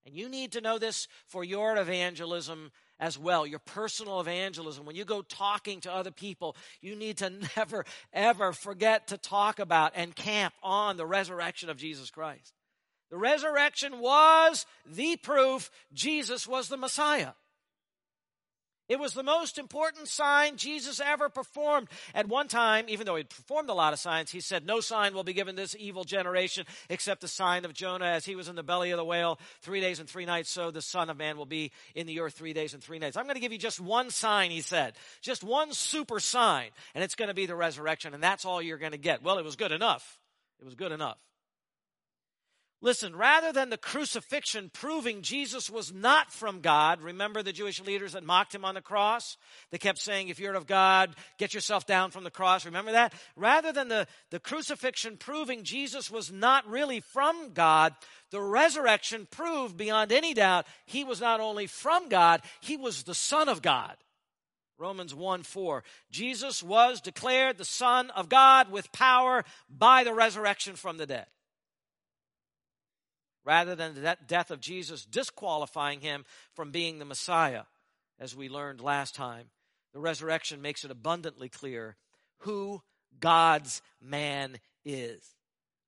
And 0.06 0.14
you 0.14 0.28
need 0.28 0.52
to 0.52 0.60
know 0.60 0.78
this 0.78 1.08
for 1.26 1.44
your 1.44 1.76
evangelism 1.76 2.70
as 3.00 3.18
well, 3.18 3.46
your 3.46 3.58
personal 3.58 4.20
evangelism. 4.20 4.84
When 4.84 4.96
you 4.96 5.04
go 5.04 5.22
talking 5.22 5.80
to 5.82 5.92
other 5.92 6.10
people, 6.10 6.56
you 6.80 6.96
need 6.96 7.18
to 7.18 7.30
never, 7.56 7.84
ever 8.12 8.52
forget 8.52 9.08
to 9.08 9.18
talk 9.18 9.58
about 9.58 9.92
and 9.94 10.14
camp 10.14 10.54
on 10.62 10.96
the 10.96 11.06
resurrection 11.06 11.70
of 11.70 11.76
Jesus 11.76 12.10
Christ. 12.10 12.54
The 13.10 13.16
resurrection 13.16 14.00
was 14.00 14.66
the 14.84 15.16
proof 15.16 15.70
Jesus 15.92 16.46
was 16.46 16.68
the 16.68 16.76
Messiah. 16.76 17.32
It 18.88 18.98
was 18.98 19.12
the 19.12 19.22
most 19.22 19.58
important 19.58 20.08
sign 20.08 20.56
Jesus 20.56 21.00
ever 21.00 21.28
performed. 21.28 21.88
At 22.14 22.28
one 22.28 22.48
time, 22.48 22.86
even 22.88 23.04
though 23.04 23.16
he 23.16 23.24
performed 23.24 23.68
a 23.68 23.74
lot 23.74 23.92
of 23.92 23.98
signs, 23.98 24.30
he 24.30 24.40
said, 24.40 24.66
No 24.66 24.80
sign 24.80 25.14
will 25.14 25.24
be 25.24 25.34
given 25.34 25.56
this 25.56 25.76
evil 25.78 26.04
generation 26.04 26.64
except 26.88 27.20
the 27.20 27.28
sign 27.28 27.64
of 27.64 27.74
Jonah 27.74 28.06
as 28.06 28.24
he 28.24 28.34
was 28.34 28.48
in 28.48 28.56
the 28.56 28.62
belly 28.62 28.90
of 28.90 28.96
the 28.96 29.04
whale 29.04 29.38
three 29.60 29.80
days 29.80 30.00
and 30.00 30.08
three 30.08 30.24
nights, 30.24 30.50
so 30.50 30.70
the 30.70 30.80
Son 30.80 31.10
of 31.10 31.18
Man 31.18 31.36
will 31.36 31.46
be 31.46 31.70
in 31.94 32.06
the 32.06 32.20
earth 32.20 32.34
three 32.34 32.54
days 32.54 32.72
and 32.72 32.82
three 32.82 32.98
nights. 32.98 33.16
I'm 33.16 33.24
going 33.24 33.34
to 33.34 33.40
give 33.40 33.52
you 33.52 33.58
just 33.58 33.80
one 33.80 34.10
sign, 34.10 34.50
he 34.50 34.62
said. 34.62 34.94
Just 35.20 35.44
one 35.44 35.72
super 35.72 36.18
sign, 36.18 36.70
and 36.94 37.04
it's 37.04 37.14
going 37.14 37.28
to 37.28 37.34
be 37.34 37.46
the 37.46 37.56
resurrection, 37.56 38.14
and 38.14 38.22
that's 38.22 38.44
all 38.46 38.62
you're 38.62 38.78
going 38.78 38.92
to 38.92 38.98
get. 38.98 39.22
Well, 39.22 39.38
it 39.38 39.44
was 39.44 39.56
good 39.56 39.72
enough. 39.72 40.18
It 40.60 40.64
was 40.64 40.74
good 40.74 40.92
enough. 40.92 41.18
Listen, 42.80 43.16
rather 43.16 43.52
than 43.52 43.70
the 43.70 43.76
crucifixion 43.76 44.70
proving 44.72 45.22
Jesus 45.22 45.68
was 45.68 45.92
not 45.92 46.30
from 46.30 46.60
God, 46.60 47.00
remember 47.00 47.42
the 47.42 47.52
Jewish 47.52 47.80
leaders 47.80 48.12
that 48.12 48.22
mocked 48.22 48.54
him 48.54 48.64
on 48.64 48.76
the 48.76 48.80
cross? 48.80 49.36
They 49.72 49.78
kept 49.78 49.98
saying, 49.98 50.28
if 50.28 50.38
you're 50.38 50.54
of 50.54 50.68
God, 50.68 51.16
get 51.38 51.54
yourself 51.54 51.86
down 51.86 52.12
from 52.12 52.22
the 52.22 52.30
cross. 52.30 52.64
Remember 52.64 52.92
that? 52.92 53.14
Rather 53.34 53.72
than 53.72 53.88
the, 53.88 54.06
the 54.30 54.38
crucifixion 54.38 55.16
proving 55.16 55.64
Jesus 55.64 56.08
was 56.08 56.30
not 56.30 56.68
really 56.68 57.00
from 57.00 57.52
God, 57.52 57.94
the 58.30 58.40
resurrection 58.40 59.26
proved 59.28 59.76
beyond 59.76 60.12
any 60.12 60.32
doubt 60.32 60.64
he 60.86 61.02
was 61.02 61.20
not 61.20 61.40
only 61.40 61.66
from 61.66 62.08
God, 62.08 62.42
he 62.60 62.76
was 62.76 63.02
the 63.02 63.14
Son 63.14 63.48
of 63.48 63.60
God. 63.60 63.96
Romans 64.78 65.12
1 65.12 65.42
4. 65.42 65.82
Jesus 66.12 66.62
was 66.62 67.00
declared 67.00 67.58
the 67.58 67.64
Son 67.64 68.10
of 68.10 68.28
God 68.28 68.70
with 68.70 68.92
power 68.92 69.44
by 69.68 70.04
the 70.04 70.14
resurrection 70.14 70.76
from 70.76 70.96
the 70.96 71.06
dead 71.06 71.26
rather 73.48 73.74
than 73.74 73.94
the 73.94 74.14
death 74.26 74.50
of 74.50 74.60
Jesus 74.60 75.06
disqualifying 75.06 76.02
him 76.02 76.26
from 76.52 76.70
being 76.70 76.98
the 76.98 77.06
Messiah, 77.06 77.62
as 78.20 78.36
we 78.36 78.46
learned 78.46 78.82
last 78.82 79.14
time. 79.14 79.46
The 79.94 80.00
resurrection 80.00 80.60
makes 80.60 80.84
it 80.84 80.90
abundantly 80.90 81.48
clear 81.48 81.96
who 82.40 82.82
God's 83.20 83.80
man 84.02 84.58
is. 84.84 85.24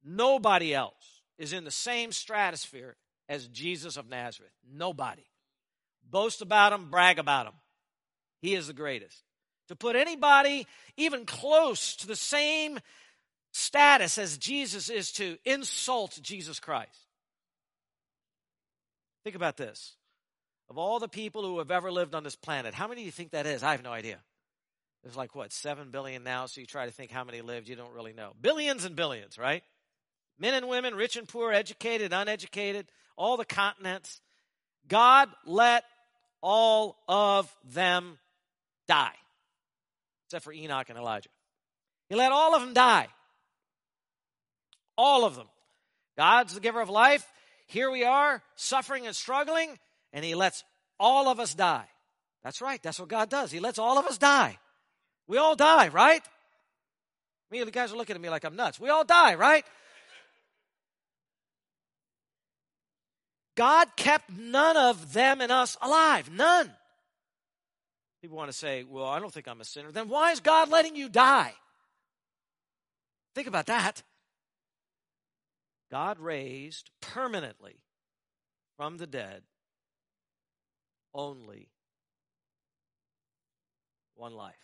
Nobody 0.02 0.74
else 0.74 1.20
is 1.36 1.52
in 1.52 1.64
the 1.64 1.70
same 1.70 2.12
stratosphere 2.12 2.96
as 3.28 3.46
Jesus 3.48 3.98
of 3.98 4.08
Nazareth. 4.08 4.54
Nobody. 4.72 5.26
Boast 6.08 6.40
about 6.40 6.72
him, 6.72 6.90
brag 6.90 7.18
about 7.18 7.48
him. 7.48 7.54
He 8.40 8.54
is 8.54 8.68
the 8.68 8.72
greatest. 8.72 9.22
To 9.68 9.76
put 9.76 9.96
anybody 9.96 10.66
even 10.96 11.26
close 11.26 11.94
to 11.96 12.06
the 12.06 12.16
same 12.16 12.80
status 13.52 14.16
as 14.16 14.38
Jesus 14.38 14.88
is 14.88 15.12
to 15.12 15.36
insult 15.44 16.18
Jesus 16.22 16.58
Christ. 16.58 17.09
Think 19.24 19.36
about 19.36 19.56
this. 19.56 19.96
Of 20.68 20.78
all 20.78 20.98
the 20.98 21.08
people 21.08 21.42
who 21.42 21.58
have 21.58 21.70
ever 21.70 21.90
lived 21.90 22.14
on 22.14 22.22
this 22.22 22.36
planet, 22.36 22.74
how 22.74 22.86
many 22.86 23.02
do 23.02 23.06
you 23.06 23.10
think 23.10 23.32
that 23.32 23.46
is? 23.46 23.62
I 23.62 23.72
have 23.72 23.82
no 23.82 23.92
idea. 23.92 24.18
There's 25.02 25.16
like 25.16 25.34
what, 25.34 25.52
7 25.52 25.90
billion 25.90 26.22
now, 26.22 26.46
so 26.46 26.60
you 26.60 26.66
try 26.66 26.86
to 26.86 26.92
think 26.92 27.10
how 27.10 27.24
many 27.24 27.40
lived, 27.40 27.68
you 27.68 27.76
don't 27.76 27.92
really 27.92 28.12
know. 28.12 28.32
Billions 28.40 28.84
and 28.84 28.94
billions, 28.94 29.38
right? 29.38 29.62
Men 30.38 30.54
and 30.54 30.68
women, 30.68 30.94
rich 30.94 31.16
and 31.16 31.26
poor, 31.26 31.52
educated, 31.52 32.12
uneducated, 32.12 32.86
all 33.16 33.36
the 33.36 33.44
continents. 33.44 34.20
God 34.88 35.28
let 35.46 35.84
all 36.42 36.96
of 37.08 37.54
them 37.64 38.18
die, 38.86 39.14
except 40.26 40.44
for 40.44 40.52
Enoch 40.52 40.88
and 40.88 40.98
Elijah. 40.98 41.30
He 42.08 42.14
let 42.14 42.32
all 42.32 42.54
of 42.54 42.62
them 42.62 42.74
die. 42.74 43.08
All 44.96 45.24
of 45.24 45.36
them. 45.36 45.46
God's 46.16 46.54
the 46.54 46.60
giver 46.60 46.80
of 46.80 46.90
life. 46.90 47.26
Here 47.70 47.88
we 47.88 48.02
are, 48.02 48.42
suffering 48.56 49.06
and 49.06 49.14
struggling, 49.14 49.78
and 50.12 50.24
He 50.24 50.34
lets 50.34 50.64
all 50.98 51.28
of 51.28 51.38
us 51.38 51.54
die. 51.54 51.86
That's 52.42 52.60
right. 52.60 52.82
That's 52.82 52.98
what 52.98 53.08
God 53.08 53.30
does. 53.30 53.52
He 53.52 53.60
lets 53.60 53.78
all 53.78 53.96
of 53.96 54.06
us 54.06 54.18
die. 54.18 54.58
We 55.28 55.38
all 55.38 55.54
die, 55.54 55.86
right? 55.86 56.22
Me, 57.52 57.62
the 57.62 57.70
guys 57.70 57.92
are 57.92 57.96
looking 57.96 58.16
at 58.16 58.20
me 58.20 58.28
like 58.28 58.44
I'm 58.44 58.56
nuts. 58.56 58.80
We 58.80 58.88
all 58.88 59.04
die, 59.04 59.36
right? 59.36 59.64
God 63.56 63.88
kept 63.94 64.30
none 64.30 64.76
of 64.76 65.12
them 65.12 65.40
and 65.40 65.52
us 65.52 65.76
alive. 65.80 66.28
None. 66.28 66.72
People 68.20 68.36
want 68.36 68.50
to 68.50 68.56
say, 68.56 68.82
well, 68.82 69.06
I 69.06 69.20
don't 69.20 69.32
think 69.32 69.46
I'm 69.46 69.60
a 69.60 69.64
sinner. 69.64 69.92
Then 69.92 70.08
why 70.08 70.32
is 70.32 70.40
God 70.40 70.70
letting 70.70 70.96
you 70.96 71.08
die? 71.08 71.54
Think 73.36 73.46
about 73.46 73.66
that. 73.66 74.02
God 75.90 76.18
raised 76.18 76.90
permanently 77.00 77.80
from 78.76 78.98
the 78.98 79.06
dead 79.06 79.42
only 81.12 81.68
one 84.14 84.34
life. 84.34 84.54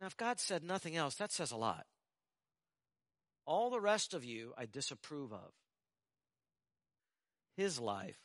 Now, 0.00 0.06
if 0.06 0.16
God 0.16 0.40
said 0.40 0.64
nothing 0.64 0.96
else, 0.96 1.16
that 1.16 1.30
says 1.30 1.50
a 1.50 1.56
lot. 1.56 1.84
All 3.44 3.68
the 3.68 3.80
rest 3.80 4.14
of 4.14 4.24
you 4.24 4.54
I 4.56 4.64
disapprove 4.64 5.32
of. 5.32 5.52
His 7.56 7.78
life, 7.78 8.20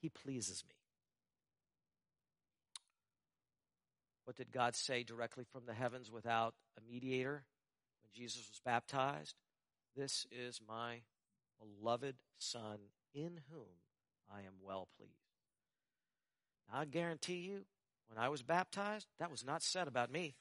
he 0.00 0.08
pleases 0.08 0.64
me. 0.68 0.74
What 4.24 4.36
did 4.36 4.50
God 4.50 4.74
say 4.74 5.04
directly 5.04 5.44
from 5.52 5.66
the 5.66 5.74
heavens 5.74 6.10
without 6.10 6.54
a 6.76 6.92
mediator? 6.92 7.44
When 8.14 8.22
Jesus 8.22 8.48
was 8.48 8.60
baptized, 8.64 9.34
This 9.96 10.26
is 10.30 10.60
my 10.66 11.02
beloved 11.58 12.16
Son, 12.38 12.78
in 13.14 13.40
whom 13.50 13.66
I 14.32 14.40
am 14.40 14.54
well 14.62 14.88
pleased. 14.96 15.12
Now, 16.70 16.80
I 16.80 16.84
guarantee 16.84 17.38
you, 17.38 17.64
when 18.08 18.22
I 18.22 18.28
was 18.28 18.42
baptized, 18.42 19.06
that 19.18 19.30
was 19.30 19.44
not 19.44 19.62
said 19.62 19.88
about 19.88 20.10
me. 20.10 20.34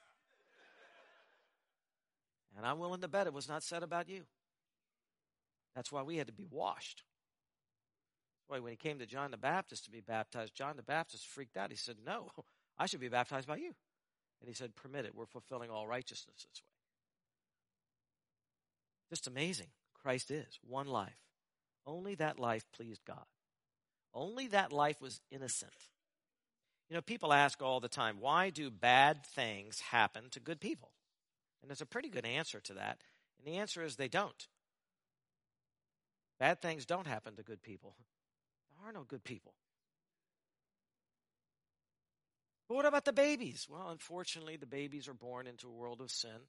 And 2.55 2.65
I'm 2.65 2.79
willing 2.79 3.01
to 3.01 3.07
bet 3.07 3.27
it 3.27 3.33
was 3.33 3.47
not 3.47 3.61
said 3.61 3.83
about 3.83 4.09
you. 4.09 4.23
That's 5.75 5.91
why 5.91 6.01
we 6.01 6.17
had 6.17 6.27
to 6.27 6.33
be 6.33 6.47
washed. 6.49 7.03
Boy, 8.49 8.61
when 8.61 8.71
he 8.71 8.77
came 8.77 8.97
to 8.99 9.05
John 9.05 9.29
the 9.29 9.37
Baptist 9.37 9.85
to 9.85 9.91
be 9.91 10.01
baptized, 10.01 10.55
John 10.55 10.75
the 10.75 10.83
Baptist 10.83 11.27
freaked 11.27 11.57
out. 11.57 11.69
He 11.69 11.77
said, 11.77 11.97
No, 12.03 12.31
I 12.77 12.87
should 12.87 12.99
be 12.99 13.09
baptized 13.09 13.47
by 13.47 13.57
you. 13.57 13.73
And 14.39 14.47
he 14.47 14.53
said, 14.53 14.75
Permit 14.75 15.05
it. 15.05 15.13
We're 15.13 15.25
fulfilling 15.25 15.69
all 15.69 15.85
righteousness 15.85 16.47
this 16.49 16.61
way. 16.61 16.76
Just 19.09 19.27
amazing. 19.27 19.67
Christ 20.01 20.31
is 20.31 20.59
one 20.67 20.87
life. 20.87 21.17
Only 21.85 22.15
that 22.15 22.39
life 22.39 22.65
pleased 22.75 23.05
God. 23.05 23.25
Only 24.13 24.47
that 24.47 24.71
life 24.73 25.01
was 25.01 25.21
innocent. 25.31 25.71
You 26.89 26.95
know, 26.95 27.01
people 27.01 27.33
ask 27.33 27.61
all 27.61 27.79
the 27.79 27.89
time, 27.89 28.17
why 28.19 28.49
do 28.49 28.69
bad 28.69 29.25
things 29.25 29.79
happen 29.79 30.29
to 30.31 30.39
good 30.39 30.59
people? 30.59 30.91
And 31.61 31.69
there's 31.69 31.81
a 31.81 31.85
pretty 31.85 32.09
good 32.09 32.25
answer 32.25 32.59
to 32.61 32.73
that. 32.75 32.99
And 33.37 33.47
the 33.47 33.59
answer 33.59 33.83
is 33.83 33.95
they 33.95 34.07
don't. 34.07 34.47
Bad 36.39 36.61
things 36.61 36.85
don't 36.85 37.07
happen 37.07 37.35
to 37.35 37.43
good 37.43 37.61
people. 37.61 37.95
There 38.69 38.87
are 38.87 38.93
no 38.93 39.03
good 39.03 39.23
people. 39.23 39.53
But 42.67 42.75
what 42.75 42.85
about 42.85 43.05
the 43.05 43.13
babies? 43.13 43.67
Well, 43.69 43.89
unfortunately, 43.89 44.57
the 44.57 44.65
babies 44.65 45.07
are 45.07 45.13
born 45.13 45.47
into 45.47 45.67
a 45.67 45.71
world 45.71 46.01
of 46.01 46.11
sin, 46.11 46.47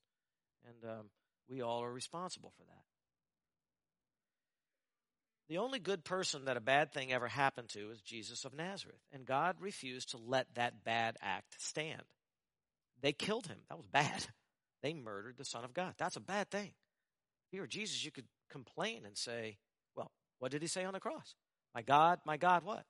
and 0.66 0.90
um, 0.90 1.10
we 1.48 1.62
all 1.62 1.82
are 1.82 1.92
responsible 1.92 2.52
for 2.56 2.64
that. 2.64 2.82
The 5.48 5.58
only 5.58 5.78
good 5.78 6.04
person 6.04 6.44
that 6.44 6.58
a 6.58 6.60
bad 6.60 6.92
thing 6.92 7.10
ever 7.10 7.26
happened 7.26 7.70
to 7.70 7.90
is 7.90 8.02
Jesus 8.02 8.44
of 8.44 8.54
Nazareth, 8.54 9.00
and 9.12 9.24
God 9.24 9.56
refused 9.60 10.10
to 10.10 10.18
let 10.18 10.54
that 10.56 10.84
bad 10.84 11.16
act 11.22 11.56
stand. 11.58 12.02
They 13.00 13.12
killed 13.12 13.46
him. 13.46 13.58
That 13.68 13.78
was 13.78 13.86
bad. 13.86 14.26
They 14.80 14.94
murdered 14.94 15.36
the 15.36 15.44
Son 15.44 15.64
of 15.64 15.74
God. 15.74 15.94
That's 15.98 16.14
a 16.14 16.20
bad 16.20 16.52
thing. 16.52 16.68
If 17.48 17.52
you 17.52 17.62
were 17.62 17.66
Jesus, 17.66 18.04
you 18.04 18.12
could 18.12 18.28
complain 18.48 19.02
and 19.04 19.18
say, 19.18 19.58
Well, 19.96 20.12
what 20.38 20.52
did 20.52 20.62
he 20.62 20.68
say 20.68 20.84
on 20.84 20.92
the 20.92 21.00
cross? 21.00 21.34
My 21.74 21.82
God, 21.82 22.20
my 22.24 22.36
God, 22.36 22.62
what? 22.64 22.84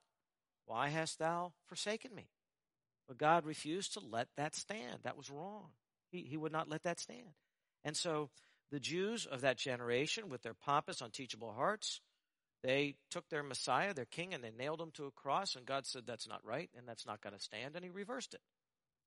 Why 0.67 0.89
hast 0.89 1.17
thou 1.17 1.53
forsaken 1.65 2.13
me? 2.13 2.29
But 3.07 3.17
God 3.17 3.43
refused 3.43 3.93
to 3.93 4.01
let 4.01 4.27
that 4.37 4.55
stand. 4.55 4.99
That 5.01 5.17
was 5.17 5.31
wrong. 5.31 5.69
He, 6.11 6.21
he 6.21 6.37
would 6.37 6.51
not 6.51 6.69
let 6.69 6.83
that 6.83 6.99
stand. 6.99 7.33
And 7.83 7.97
so 7.97 8.29
the 8.71 8.79
Jews 8.79 9.25
of 9.25 9.41
that 9.41 9.57
generation, 9.57 10.29
with 10.29 10.43
their 10.43 10.53
pompous, 10.53 11.01
unteachable 11.01 11.53
hearts, 11.53 12.01
they 12.63 12.95
took 13.09 13.29
their 13.29 13.43
Messiah, 13.43 13.93
their 13.93 14.05
king, 14.05 14.33
and 14.33 14.43
they 14.43 14.51
nailed 14.51 14.81
him 14.81 14.91
to 14.95 15.05
a 15.05 15.11
cross, 15.11 15.55
and 15.55 15.65
God 15.65 15.85
said, 15.85 16.03
That's 16.05 16.27
not 16.27 16.45
right, 16.45 16.69
and 16.77 16.87
that's 16.87 17.05
not 17.05 17.21
going 17.21 17.35
to 17.35 17.41
stand, 17.41 17.75
and 17.75 17.83
he 17.83 17.89
reversed 17.89 18.33
it. 18.33 18.41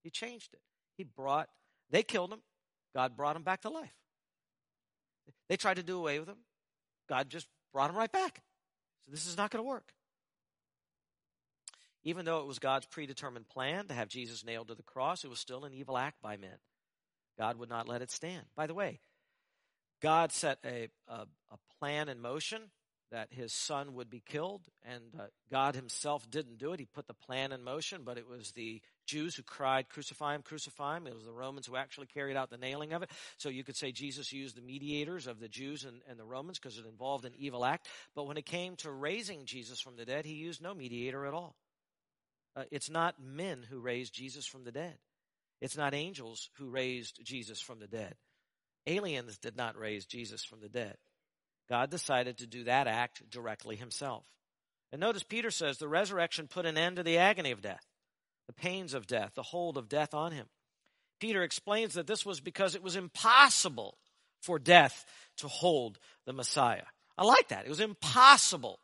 He 0.03 0.11
changed 0.11 0.55
it. 0.55 0.61
He 0.97 1.05
brought, 1.05 1.49
they 1.91 2.03
killed 2.03 2.33
him. 2.33 2.41
God 2.95 3.17
brought 3.17 3.37
him 3.37 3.43
back 3.43 3.63
to 3.63 3.71
life. 3.71 3.95
They 5.49 5.57
tried 5.57 5.77
to 5.77 5.83
do 5.83 5.99
away 5.99 6.19
with 6.19 6.29
him. 6.29 6.39
God 7.09 7.31
just 7.31 7.47
brought 7.73 7.91
him 7.91 7.97
right 7.97 8.11
back. 8.11 8.43
So 9.05 9.13
this 9.13 9.27
is 9.27 9.37
not 9.37 9.51
going 9.51 9.63
to 9.63 9.69
work. 9.69 9.93
Even 12.05 12.25
though 12.25 12.41
it 12.41 12.47
was 12.47 12.59
God's 12.59 12.87
predetermined 12.87 13.49
plan 13.49 13.87
to 13.87 13.95
have 13.95 14.09
Jesus 14.09 14.45
nailed 14.45 14.69
to 14.69 14.75
the 14.75 14.83
cross, 14.83 15.25
it 15.25 15.31
was 15.31 15.39
still 15.39 15.65
an 15.65 15.73
evil 15.73 15.97
act 15.97 16.21
by 16.21 16.37
men. 16.37 16.59
God 17.39 17.59
would 17.59 17.69
not 17.69 17.89
let 17.89 18.03
it 18.03 18.11
stand. 18.11 18.43
By 18.57 18.67
the 18.67 18.75
way, 18.75 19.01
God 20.03 20.33
set 20.33 20.59
a, 20.65 20.89
a, 21.09 21.27
a 21.51 21.59
plan 21.79 22.09
in 22.09 22.21
motion 22.21 22.63
that 23.13 23.29
his 23.31 23.53
son 23.53 23.95
would 23.95 24.09
be 24.09 24.23
killed, 24.25 24.63
and 24.85 25.03
uh, 25.21 25.25
God 25.51 25.75
himself 25.75 26.29
didn't 26.31 26.59
do 26.59 26.73
it. 26.73 26.81
He 26.81 26.87
put 26.87 27.07
the 27.07 27.15
plan 27.15 27.53
in 27.53 27.63
motion, 27.63 28.03
but 28.05 28.17
it 28.17 28.27
was 28.27 28.53
the 28.53 28.81
Jews 29.07 29.35
who 29.35 29.43
cried, 29.43 29.91
Crucify 29.91 30.35
him, 30.35 30.43
crucify 30.43 30.97
him. 30.97 31.07
It 31.07 31.15
was 31.15 31.27
the 31.27 31.33
Romans 31.33 31.67
who 31.67 31.77
actually 31.77 32.07
carried 32.07 32.37
out 32.37 32.49
the 32.49 32.57
nailing 32.57 32.95
of 32.95 33.03
it. 33.03 33.11
So 33.37 33.51
you 33.51 33.65
could 33.65 33.77
say 33.77 33.93
Jesus 33.93 34.33
used 34.33 34.57
the 34.57 34.63
mediators 34.63 35.27
of 35.27 35.41
the 35.41 35.49
Jews 35.49 35.85
and, 35.85 36.01
and 36.09 36.19
the 36.19 36.25
Romans 36.25 36.59
because 36.59 36.79
it 36.79 36.87
involved 36.87 37.27
an 37.27 37.35
evil 37.37 37.67
act. 37.67 37.87
But 38.15 38.27
when 38.27 38.39
it 38.39 38.47
came 38.47 38.77
to 38.77 38.91
raising 38.91 39.45
Jesus 39.45 39.79
from 39.79 39.97
the 39.97 40.07
dead, 40.07 40.25
he 40.25 40.33
used 40.33 40.63
no 40.63 40.75
mediator 40.75 41.27
at 41.27 41.35
all. 41.35 41.55
Uh, 42.57 42.65
it's 42.71 42.91
not 42.91 43.23
men 43.23 43.67
who 43.69 43.79
raised 43.79 44.15
Jesus 44.15 44.47
from 44.47 44.65
the 44.65 44.73
dead. 44.73 44.97
It's 45.61 45.77
not 45.77 45.93
angels 45.93 46.49
who 46.55 46.71
raised 46.71 47.21
Jesus 47.23 47.61
from 47.61 47.79
the 47.79 47.87
dead. 47.87 48.15
Aliens 48.87 49.39
did 49.39 49.57
not 49.57 49.79
raise 49.79 50.07
Jesus 50.07 50.45
from 50.45 50.61
the 50.61 50.69
dead. 50.69 50.97
God 51.69 51.91
decided 51.91 52.39
to 52.39 52.47
do 52.47 52.65
that 52.65 52.87
act 52.87 53.29
directly 53.31 53.77
himself. 53.77 54.25
And 54.91 55.01
notice 55.01 55.23
Peter 55.23 55.51
says 55.51 55.79
the 55.79 55.89
resurrection 55.89 56.49
put 56.49 56.67
an 56.67 56.77
end 56.77 56.97
to 56.97 57.03
the 57.03 57.19
agony 57.19 57.51
of 57.51 57.63
death, 57.63 57.87
the 58.47 58.53
pains 58.53 58.93
of 58.93 59.07
death, 59.07 59.33
the 59.35 59.43
hold 59.43 59.79
of 59.79 59.89
death 59.89 60.13
on 60.13 60.33
him. 60.33 60.47
Peter 61.21 61.43
explains 61.43 61.95
that 61.95 62.07
this 62.07 62.27
was 62.27 62.41
because 62.41 62.75
it 62.75 62.83
was 62.83 62.97
impossible 62.97 63.97
for 64.43 64.59
death 64.59 65.07
to 65.39 65.49
hold 65.49 65.99
the 66.27 66.33
Messiah. 66.33 66.83
I 67.17 67.25
like 67.25 67.49
that. 67.49 67.65
It 67.65 67.71
was 67.71 67.81
impossible. 67.81 68.81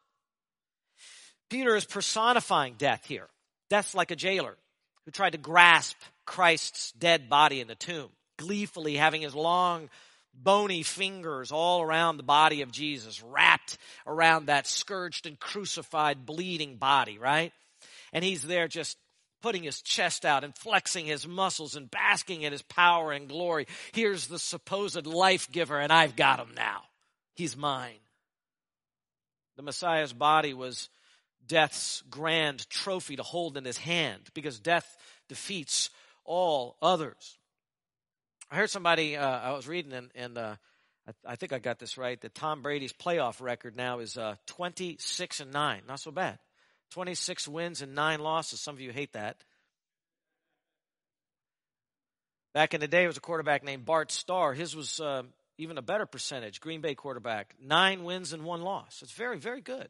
Peter 1.50 1.74
is 1.74 1.84
personifying 1.84 2.74
death 2.78 3.04
here. 3.06 3.28
Death's 3.68 3.94
like 3.94 4.11
a 4.11 4.16
jailer 4.16 4.56
who 5.04 5.11
tried 5.11 5.32
to 5.32 5.38
grasp 5.38 5.96
Christ's 6.24 6.92
dead 6.92 7.28
body 7.28 7.61
in 7.61 7.68
the 7.68 7.74
tomb, 7.74 8.11
gleefully 8.38 8.96
having 8.96 9.20
his 9.20 9.35
long, 9.35 9.90
bony 10.33 10.83
fingers 10.83 11.53
all 11.53 11.83
around 11.83 12.16
the 12.16 12.22
body 12.22 12.62
of 12.62 12.72
Jesus, 12.72 13.22
wrapped 13.22 13.77
around 14.07 14.46
that 14.46 14.66
scourged 14.66 15.27
and 15.27 15.38
crucified, 15.38 16.24
bleeding 16.24 16.77
body, 16.77 17.18
right? 17.18 17.53
And 18.12 18.24
he's 18.24 18.42
there 18.42 18.68
just 18.68 18.96
putting 19.42 19.62
his 19.62 19.83
chest 19.83 20.24
out 20.24 20.44
and 20.44 20.57
flexing 20.57 21.07
his 21.07 21.27
muscles 21.27 21.77
and 21.77 21.90
basking 21.90 22.42
in 22.42 22.53
his 22.53 22.62
power 22.62 23.12
and 23.12 23.29
glory. 23.29 23.66
Here's 23.92 24.27
the 24.27 24.38
supposed 24.38 25.07
life 25.07 25.51
giver, 25.53 25.79
and 25.79 25.92
I've 25.92 26.16
got 26.16 26.40
him 26.40 26.55
now. 26.57 26.83
He's 27.35 27.57
mine. 27.57 28.01
The 29.57 29.62
Messiah's 29.62 30.12
body 30.12 30.55
was 30.55 30.88
death's 31.46 32.03
grand 32.11 32.68
trophy 32.68 33.16
to 33.16 33.22
hold 33.22 33.57
in 33.57 33.64
his 33.64 33.79
hand 33.79 34.22
because 34.35 34.61
death 34.61 34.96
defeats 35.29 35.90
all 36.24 36.77
others. 36.83 37.38
I 38.50 38.56
heard 38.56 38.70
somebody, 38.70 39.16
uh, 39.16 39.26
I 39.28 39.52
was 39.52 39.68
reading, 39.68 39.92
and, 39.92 40.11
and 40.14 40.38
uh, 40.38 40.56
I, 41.06 41.32
I, 41.32 41.37
think 41.37 41.52
I 41.52 41.58
got 41.58 41.78
this 41.78 41.98
right, 41.98 42.18
that 42.22 42.34
Tom 42.34 42.62
Brady's 42.62 42.92
playoff 42.92 43.40
record 43.40 43.76
now 43.76 43.98
is 43.98 44.16
uh, 44.16 44.37
26 44.46 45.40
and 45.40 45.52
9. 45.52 45.82
Not 45.87 46.00
so 46.00 46.11
bad. 46.11 46.38
26 46.92 47.46
wins 47.46 47.82
and 47.82 47.94
9 47.94 48.20
losses. 48.20 48.61
Some 48.61 48.74
of 48.74 48.80
you 48.80 48.90
hate 48.90 49.12
that. 49.12 49.44
Back 52.54 52.72
in 52.72 52.80
the 52.80 52.88
day, 52.88 53.04
it 53.04 53.08
was 53.08 53.18
a 53.18 53.20
quarterback 53.20 53.62
named 53.62 53.84
Bart 53.84 54.11
Starr. 54.11 54.54
His 54.54 54.74
was 54.74 54.98
uh, 54.98 55.24
even 55.58 55.76
a 55.76 55.82
better 55.82 56.06
percentage, 56.06 56.61
Green 56.61 56.80
Bay 56.80 56.94
quarterback. 56.94 57.54
Nine 57.62 58.04
wins 58.04 58.32
and 58.32 58.44
one 58.44 58.62
loss. 58.62 59.00
It's 59.02 59.12
very, 59.12 59.38
very 59.38 59.61
good. 59.61 59.88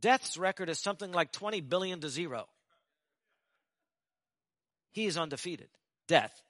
Death's 0.00 0.38
record 0.38 0.68
is 0.68 0.78
something 0.78 1.10
like 1.10 1.32
20 1.32 1.60
billion 1.62 2.00
to 2.00 2.08
zero. 2.08 2.46
He 4.92 5.06
is 5.06 5.18
undefeated. 5.18 5.68
Death. 6.06 6.40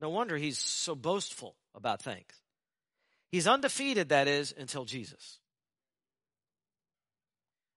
No 0.00 0.10
wonder 0.10 0.36
he's 0.36 0.58
so 0.58 0.94
boastful 0.94 1.56
about 1.74 2.02
things. 2.02 2.42
He's 3.30 3.46
undefeated, 3.46 4.10
that 4.10 4.28
is, 4.28 4.54
until 4.56 4.84
Jesus. 4.84 5.38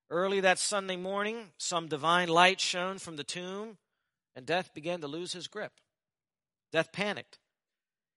Early 0.09 0.39
that 0.41 0.59
Sunday 0.59 0.95
morning, 0.95 1.51
some 1.57 1.87
divine 1.87 2.29
light 2.29 2.59
shone 2.59 2.97
from 2.97 3.15
the 3.15 3.23
tomb, 3.23 3.77
and 4.35 4.45
death 4.45 4.73
began 4.73 5.01
to 5.01 5.07
lose 5.07 5.33
his 5.33 5.47
grip. 5.47 5.73
Death 6.71 6.91
panicked. 6.91 7.39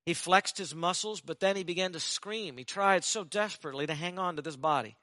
He 0.04 0.14
flexed 0.14 0.58
his 0.58 0.74
muscles, 0.74 1.20
but 1.20 1.40
then 1.40 1.54
he 1.54 1.64
began 1.64 1.92
to 1.92 2.00
scream. 2.00 2.56
He 2.56 2.64
tried 2.64 3.04
so 3.04 3.24
desperately 3.24 3.86
to 3.86 3.94
hang 3.94 4.18
on 4.18 4.36
to 4.36 4.42
this 4.42 4.56
body. 4.56 4.96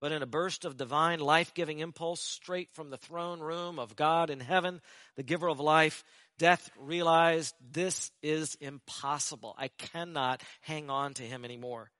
But 0.00 0.10
in 0.10 0.22
a 0.22 0.26
burst 0.26 0.64
of 0.64 0.76
divine 0.76 1.20
life 1.20 1.54
giving 1.54 1.78
impulse 1.78 2.20
straight 2.20 2.72
from 2.72 2.90
the 2.90 2.96
throne 2.96 3.40
room 3.40 3.78
of 3.78 3.94
God 3.94 4.30
in 4.30 4.40
heaven, 4.40 4.80
the 5.16 5.22
giver 5.22 5.48
of 5.48 5.60
life, 5.60 6.02
death 6.38 6.70
realized 6.78 7.54
this 7.72 8.10
is 8.22 8.56
impossible. 8.60 9.54
I 9.58 9.68
cannot 9.68 10.42
hang 10.60 10.90
on 10.90 11.14
to 11.14 11.22
him 11.22 11.44
anymore. 11.44 11.90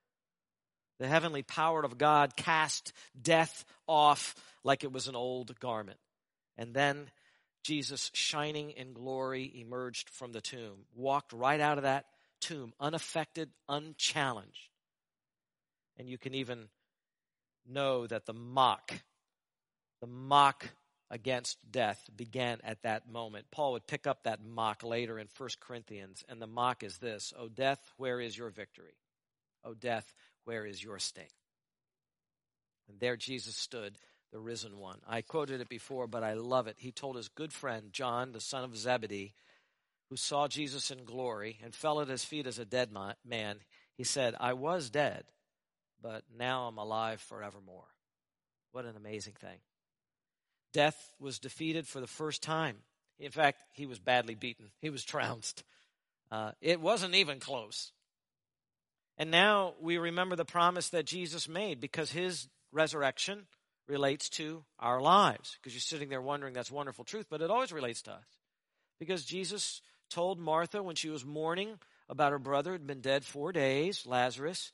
The 0.98 1.08
heavenly 1.08 1.42
power 1.42 1.82
of 1.82 1.98
God 1.98 2.36
cast 2.36 2.92
death 3.20 3.64
off 3.86 4.34
like 4.62 4.84
it 4.84 4.92
was 4.92 5.08
an 5.08 5.16
old 5.16 5.58
garment. 5.58 5.98
And 6.56 6.74
then 6.74 7.10
Jesus, 7.64 8.10
shining 8.14 8.70
in 8.70 8.92
glory, 8.92 9.50
emerged 9.60 10.10
from 10.10 10.32
the 10.32 10.40
tomb, 10.40 10.84
walked 10.94 11.32
right 11.32 11.60
out 11.60 11.78
of 11.78 11.84
that 11.84 12.06
tomb, 12.40 12.72
unaffected, 12.80 13.50
unchallenged. 13.68 14.68
And 15.96 16.08
you 16.08 16.18
can 16.18 16.34
even 16.34 16.68
know 17.68 18.06
that 18.06 18.26
the 18.26 18.32
mock, 18.32 18.92
the 20.00 20.06
mock 20.06 20.68
against 21.12 21.58
death 21.70 22.10
began 22.16 22.58
at 22.64 22.82
that 22.82 23.08
moment. 23.08 23.46
Paul 23.52 23.72
would 23.72 23.86
pick 23.86 24.08
up 24.08 24.24
that 24.24 24.44
mock 24.44 24.82
later 24.82 25.18
in 25.20 25.28
1 25.36 25.48
Corinthians, 25.60 26.24
and 26.28 26.42
the 26.42 26.48
mock 26.48 26.82
is 26.82 26.98
this 26.98 27.32
O 27.38 27.48
death, 27.48 27.78
where 27.96 28.20
is 28.20 28.36
your 28.36 28.50
victory? 28.50 28.96
O 29.64 29.74
death, 29.74 30.12
where 30.44 30.66
is 30.66 30.82
your 30.82 30.98
sting? 30.98 31.30
And 32.88 32.98
there 32.98 33.16
Jesus 33.16 33.54
stood, 33.54 33.96
the 34.32 34.40
risen 34.40 34.78
one. 34.78 34.98
I 35.06 35.22
quoted 35.22 35.60
it 35.60 35.68
before, 35.68 36.08
but 36.08 36.24
I 36.24 36.34
love 36.34 36.66
it. 36.66 36.76
He 36.78 36.90
told 36.90 37.16
his 37.16 37.28
good 37.28 37.52
friend, 37.52 37.92
John, 37.92 38.32
the 38.32 38.40
son 38.40 38.64
of 38.64 38.76
Zebedee, 38.76 39.34
who 40.10 40.16
saw 40.16 40.48
Jesus 40.48 40.90
in 40.90 41.04
glory 41.04 41.60
and 41.62 41.74
fell 41.74 42.00
at 42.00 42.08
his 42.08 42.24
feet 42.24 42.46
as 42.46 42.58
a 42.58 42.64
dead 42.64 42.90
man, 43.24 43.58
he 43.94 44.04
said, 44.04 44.34
I 44.40 44.54
was 44.54 44.90
dead 44.90 45.24
but 46.02 46.24
now 46.36 46.66
I'm 46.66 46.78
alive 46.78 47.20
forevermore. 47.20 47.86
What 48.72 48.84
an 48.84 48.96
amazing 48.96 49.34
thing. 49.34 49.58
Death 50.72 51.12
was 51.18 51.38
defeated 51.38 51.86
for 51.86 52.00
the 52.00 52.06
first 52.06 52.42
time. 52.42 52.76
In 53.18 53.30
fact, 53.30 53.62
he 53.72 53.86
was 53.86 53.98
badly 53.98 54.34
beaten, 54.34 54.70
he 54.80 54.90
was 54.90 55.04
trounced. 55.04 55.64
Uh, 56.30 56.52
it 56.62 56.80
wasn't 56.80 57.14
even 57.14 57.40
close. 57.40 57.92
And 59.18 59.30
now 59.30 59.74
we 59.80 59.98
remember 59.98 60.34
the 60.34 60.46
promise 60.46 60.88
that 60.88 61.04
Jesus 61.04 61.46
made 61.46 61.78
because 61.78 62.10
his 62.10 62.48
resurrection 62.72 63.46
relates 63.86 64.30
to 64.30 64.64
our 64.78 65.00
lives. 65.00 65.58
Because 65.60 65.74
you're 65.74 65.80
sitting 65.80 66.08
there 66.08 66.22
wondering 66.22 66.54
that's 66.54 66.70
wonderful 66.70 67.04
truth, 67.04 67.26
but 67.28 67.42
it 67.42 67.50
always 67.50 67.72
relates 67.72 68.02
to 68.02 68.12
us. 68.12 68.24
Because 68.98 69.24
Jesus 69.24 69.82
told 70.08 70.38
Martha 70.38 70.82
when 70.82 70.96
she 70.96 71.10
was 71.10 71.24
mourning 71.24 71.78
about 72.08 72.32
her 72.32 72.38
brother 72.38 72.70
who 72.70 72.74
had 72.74 72.86
been 72.86 73.00
dead 73.00 73.24
four 73.24 73.52
days, 73.52 74.06
Lazarus, 74.06 74.72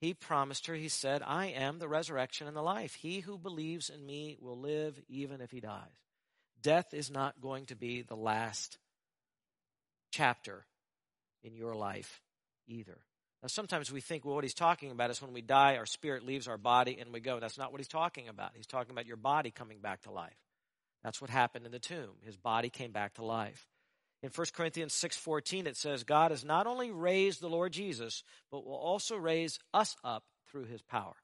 he 0.00 0.14
promised 0.14 0.66
her, 0.66 0.74
he 0.74 0.88
said, 0.88 1.22
I 1.24 1.46
am 1.46 1.78
the 1.78 1.88
resurrection 1.88 2.46
and 2.46 2.56
the 2.56 2.62
life. 2.62 2.94
He 2.94 3.20
who 3.20 3.36
believes 3.36 3.90
in 3.90 4.04
me 4.04 4.38
will 4.40 4.58
live 4.58 4.98
even 5.08 5.40
if 5.42 5.50
he 5.50 5.60
dies. 5.60 6.00
death 6.62 6.94
is 6.94 7.10
not 7.10 7.40
going 7.40 7.66
to 7.66 7.76
be 7.76 8.02
the 8.02 8.16
last 8.16 8.78
chapter 10.10 10.64
in 11.42 11.54
your 11.54 11.74
life 11.74 12.22
either. 12.66 12.98
Now, 13.42 13.48
sometimes 13.48 13.90
we 13.90 14.00
think, 14.00 14.24
well, 14.24 14.34
what 14.34 14.44
he's 14.44 14.54
talking 14.54 14.90
about 14.90 15.10
is 15.10 15.22
when 15.22 15.32
we 15.32 15.40
die, 15.40 15.76
our 15.76 15.86
spirit 15.86 16.24
leaves 16.24 16.48
our 16.48 16.58
body 16.58 16.98
and 17.00 17.12
we 17.12 17.20
go. 17.20 17.40
That's 17.40 17.56
not 17.56 17.72
what 17.72 17.80
he's 17.80 17.88
talking 17.88 18.28
about. 18.28 18.52
He's 18.54 18.66
talking 18.66 18.90
about 18.90 19.06
your 19.06 19.16
body 19.16 19.50
coming 19.50 19.78
back 19.80 20.02
to 20.02 20.10
life. 20.10 20.36
That's 21.02 21.20
what 21.20 21.30
happened 21.30 21.64
in 21.64 21.72
the 21.72 21.78
tomb. 21.78 22.16
His 22.22 22.36
body 22.36 22.68
came 22.68 22.92
back 22.92 23.14
to 23.14 23.24
life. 23.24 23.66
In 24.22 24.30
1 24.30 24.46
Corinthians 24.54 24.92
6:14 24.94 25.66
it 25.66 25.76
says 25.76 26.04
God 26.04 26.30
has 26.30 26.44
not 26.44 26.66
only 26.66 26.90
raised 26.90 27.40
the 27.40 27.48
Lord 27.48 27.72
Jesus 27.72 28.22
but 28.50 28.64
will 28.64 28.76
also 28.76 29.16
raise 29.16 29.58
us 29.72 29.96
up 30.04 30.24
through 30.50 30.64
his 30.64 30.82
power. 30.82 31.16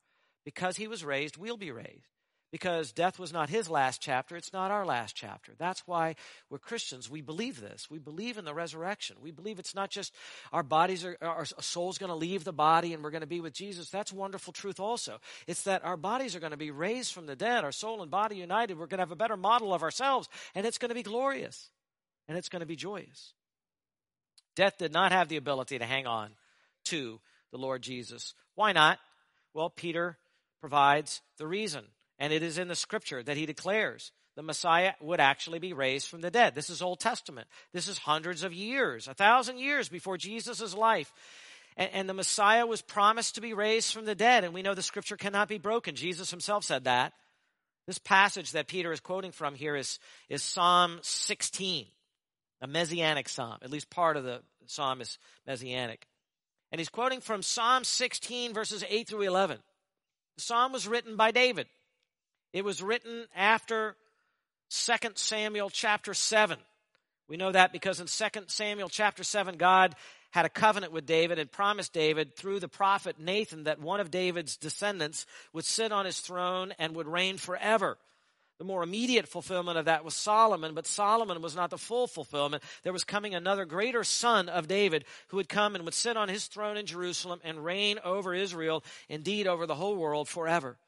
Because 0.44 0.76
he 0.76 0.86
was 0.86 1.04
raised, 1.04 1.36
we'll 1.36 1.56
be 1.56 1.72
raised. 1.72 2.06
Because 2.52 2.92
death 2.92 3.18
was 3.18 3.32
not 3.32 3.50
his 3.50 3.68
last 3.68 4.00
chapter, 4.00 4.36
it's 4.36 4.52
not 4.52 4.70
our 4.70 4.86
last 4.86 5.16
chapter. 5.16 5.52
That's 5.58 5.82
why 5.86 6.14
we're 6.48 6.58
Christians. 6.58 7.10
We 7.10 7.20
believe 7.20 7.60
this. 7.60 7.90
We 7.90 7.98
believe 7.98 8.38
in 8.38 8.44
the 8.44 8.54
resurrection. 8.54 9.16
We 9.20 9.32
believe 9.32 9.58
it's 9.58 9.74
not 9.74 9.90
just 9.90 10.14
our 10.52 10.62
bodies 10.62 11.04
are, 11.04 11.18
our 11.20 11.44
soul's 11.44 11.98
going 11.98 12.08
to 12.08 12.16
leave 12.16 12.44
the 12.44 12.52
body 12.52 12.94
and 12.94 13.02
we're 13.02 13.10
going 13.10 13.20
to 13.22 13.26
be 13.26 13.40
with 13.40 13.52
Jesus. 13.52 13.90
That's 13.90 14.12
wonderful 14.12 14.52
truth 14.52 14.78
also. 14.78 15.18
It's 15.48 15.64
that 15.64 15.84
our 15.84 15.96
bodies 15.96 16.36
are 16.36 16.40
going 16.40 16.52
to 16.52 16.56
be 16.56 16.70
raised 16.70 17.12
from 17.12 17.26
the 17.26 17.36
dead, 17.36 17.64
our 17.64 17.72
soul 17.72 18.00
and 18.00 18.10
body 18.10 18.36
united. 18.36 18.78
We're 18.78 18.86
going 18.86 18.98
to 18.98 19.02
have 19.02 19.10
a 19.12 19.16
better 19.16 19.36
model 19.36 19.74
of 19.74 19.82
ourselves 19.82 20.28
and 20.54 20.64
it's 20.64 20.78
going 20.78 20.90
to 20.90 20.94
be 20.94 21.02
glorious 21.02 21.68
and 22.28 22.36
it's 22.36 22.48
going 22.48 22.60
to 22.60 22.66
be 22.66 22.76
joyous. 22.76 23.32
Death 24.54 24.78
did 24.78 24.92
not 24.92 25.12
have 25.12 25.28
the 25.28 25.36
ability 25.36 25.78
to 25.78 25.84
hang 25.84 26.06
on 26.06 26.30
to 26.86 27.20
the 27.52 27.58
Lord 27.58 27.82
Jesus. 27.82 28.34
Why 28.54 28.72
not? 28.72 28.98
Well, 29.54 29.70
Peter 29.70 30.18
provides 30.60 31.20
the 31.38 31.46
reason. 31.46 31.84
And 32.18 32.32
it 32.32 32.42
is 32.42 32.58
in 32.58 32.68
the 32.68 32.74
scripture 32.74 33.22
that 33.22 33.36
he 33.36 33.46
declares 33.46 34.10
the 34.36 34.42
Messiah 34.42 34.92
would 35.00 35.20
actually 35.20 35.58
be 35.58 35.72
raised 35.72 36.08
from 36.08 36.20
the 36.20 36.30
dead. 36.30 36.54
This 36.54 36.70
is 36.70 36.82
Old 36.82 37.00
Testament. 37.00 37.48
This 37.72 37.88
is 37.88 37.98
hundreds 37.98 38.42
of 38.42 38.52
years, 38.52 39.08
a 39.08 39.14
thousand 39.14 39.58
years 39.58 39.88
before 39.88 40.16
Jesus' 40.16 40.74
life. 40.74 41.12
And, 41.76 41.90
and, 41.92 42.08
the 42.08 42.14
Messiah 42.14 42.66
was 42.66 42.80
promised 42.80 43.34
to 43.34 43.40
be 43.42 43.52
raised 43.52 43.92
from 43.92 44.06
the 44.06 44.14
dead. 44.14 44.44
And 44.44 44.54
we 44.54 44.62
know 44.62 44.74
the 44.74 44.82
scripture 44.82 45.16
cannot 45.16 45.48
be 45.48 45.58
broken. 45.58 45.94
Jesus 45.94 46.30
himself 46.30 46.64
said 46.64 46.84
that. 46.84 47.12
This 47.86 47.98
passage 47.98 48.52
that 48.52 48.66
Peter 48.66 48.92
is 48.92 49.00
quoting 49.00 49.30
from 49.30 49.54
here 49.54 49.76
is, 49.76 49.98
is 50.28 50.42
Psalm 50.42 50.98
16, 51.02 51.86
a 52.60 52.66
messianic 52.66 53.28
psalm. 53.28 53.58
At 53.62 53.70
least 53.70 53.90
part 53.90 54.16
of 54.16 54.24
the 54.24 54.40
psalm 54.66 55.00
is 55.00 55.18
messianic. 55.46 56.06
And 56.72 56.80
he's 56.80 56.88
quoting 56.88 57.20
from 57.20 57.42
Psalm 57.42 57.84
16, 57.84 58.52
verses 58.52 58.84
8 58.88 59.08
through 59.08 59.22
11. 59.22 59.58
The 60.36 60.42
psalm 60.42 60.72
was 60.72 60.88
written 60.88 61.16
by 61.16 61.30
David. 61.30 61.66
It 62.52 62.64
was 62.64 62.82
written 62.82 63.26
after 63.34 63.96
2 64.70 64.94
Samuel 65.14 65.70
chapter 65.70 66.12
7. 66.12 66.58
We 67.28 67.36
know 67.36 67.52
that 67.52 67.72
because 67.72 68.00
in 68.00 68.06
2 68.06 68.40
Samuel 68.46 68.88
chapter 68.88 69.24
7, 69.24 69.56
God 69.56 69.94
had 70.30 70.44
a 70.44 70.50
covenant 70.50 70.92
with 70.92 71.06
David 71.06 71.38
and 71.38 71.50
promised 71.50 71.92
David 71.92 72.36
through 72.36 72.60
the 72.60 72.68
prophet 72.68 73.18
Nathan 73.18 73.64
that 73.64 73.80
one 73.80 74.00
of 74.00 74.10
David's 74.10 74.56
descendants 74.56 75.24
would 75.52 75.64
sit 75.64 75.92
on 75.92 76.04
his 76.04 76.20
throne 76.20 76.74
and 76.78 76.94
would 76.94 77.06
reign 77.06 77.38
forever. 77.38 77.96
The 78.58 78.64
more 78.64 78.82
immediate 78.82 79.28
fulfillment 79.28 79.76
of 79.76 79.84
that 79.84 80.04
was 80.04 80.14
Solomon, 80.14 80.74
but 80.74 80.86
Solomon 80.86 81.42
was 81.42 81.54
not 81.54 81.68
the 81.68 81.76
full 81.76 82.06
fulfillment. 82.06 82.62
There 82.84 82.92
was 82.92 83.04
coming 83.04 83.34
another 83.34 83.66
greater 83.66 84.02
son 84.02 84.48
of 84.48 84.66
David 84.66 85.04
who 85.28 85.36
would 85.36 85.48
come 85.48 85.74
and 85.74 85.84
would 85.84 85.92
sit 85.92 86.16
on 86.16 86.30
his 86.30 86.46
throne 86.46 86.78
in 86.78 86.86
Jerusalem 86.86 87.40
and 87.44 87.64
reign 87.64 87.98
over 88.02 88.34
Israel, 88.34 88.82
indeed 89.10 89.46
over 89.46 89.66
the 89.66 89.74
whole 89.74 89.96
world 89.96 90.26
forever. 90.26 90.78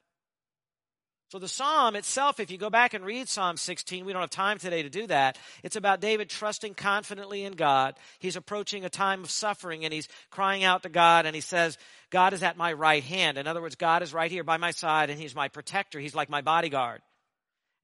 So 1.30 1.38
the 1.38 1.46
psalm 1.46 1.94
itself, 1.94 2.40
if 2.40 2.50
you 2.50 2.56
go 2.56 2.70
back 2.70 2.94
and 2.94 3.04
read 3.04 3.28
Psalm 3.28 3.58
16, 3.58 4.06
we 4.06 4.14
don't 4.14 4.22
have 4.22 4.30
time 4.30 4.56
today 4.56 4.82
to 4.82 4.88
do 4.88 5.06
that. 5.08 5.36
It's 5.62 5.76
about 5.76 6.00
David 6.00 6.30
trusting 6.30 6.72
confidently 6.72 7.44
in 7.44 7.52
God. 7.52 7.96
He's 8.18 8.36
approaching 8.36 8.86
a 8.86 8.88
time 8.88 9.24
of 9.24 9.30
suffering 9.30 9.84
and 9.84 9.92
he's 9.92 10.08
crying 10.30 10.64
out 10.64 10.84
to 10.84 10.88
God 10.88 11.26
and 11.26 11.34
he 11.34 11.42
says, 11.42 11.76
God 12.08 12.32
is 12.32 12.42
at 12.42 12.56
my 12.56 12.72
right 12.72 13.04
hand. 13.04 13.36
In 13.36 13.46
other 13.46 13.60
words, 13.60 13.74
God 13.74 14.02
is 14.02 14.14
right 14.14 14.30
here 14.30 14.42
by 14.42 14.56
my 14.56 14.70
side 14.70 15.10
and 15.10 15.20
he's 15.20 15.34
my 15.34 15.48
protector. 15.48 16.00
He's 16.00 16.14
like 16.14 16.30
my 16.30 16.40
bodyguard. 16.40 17.02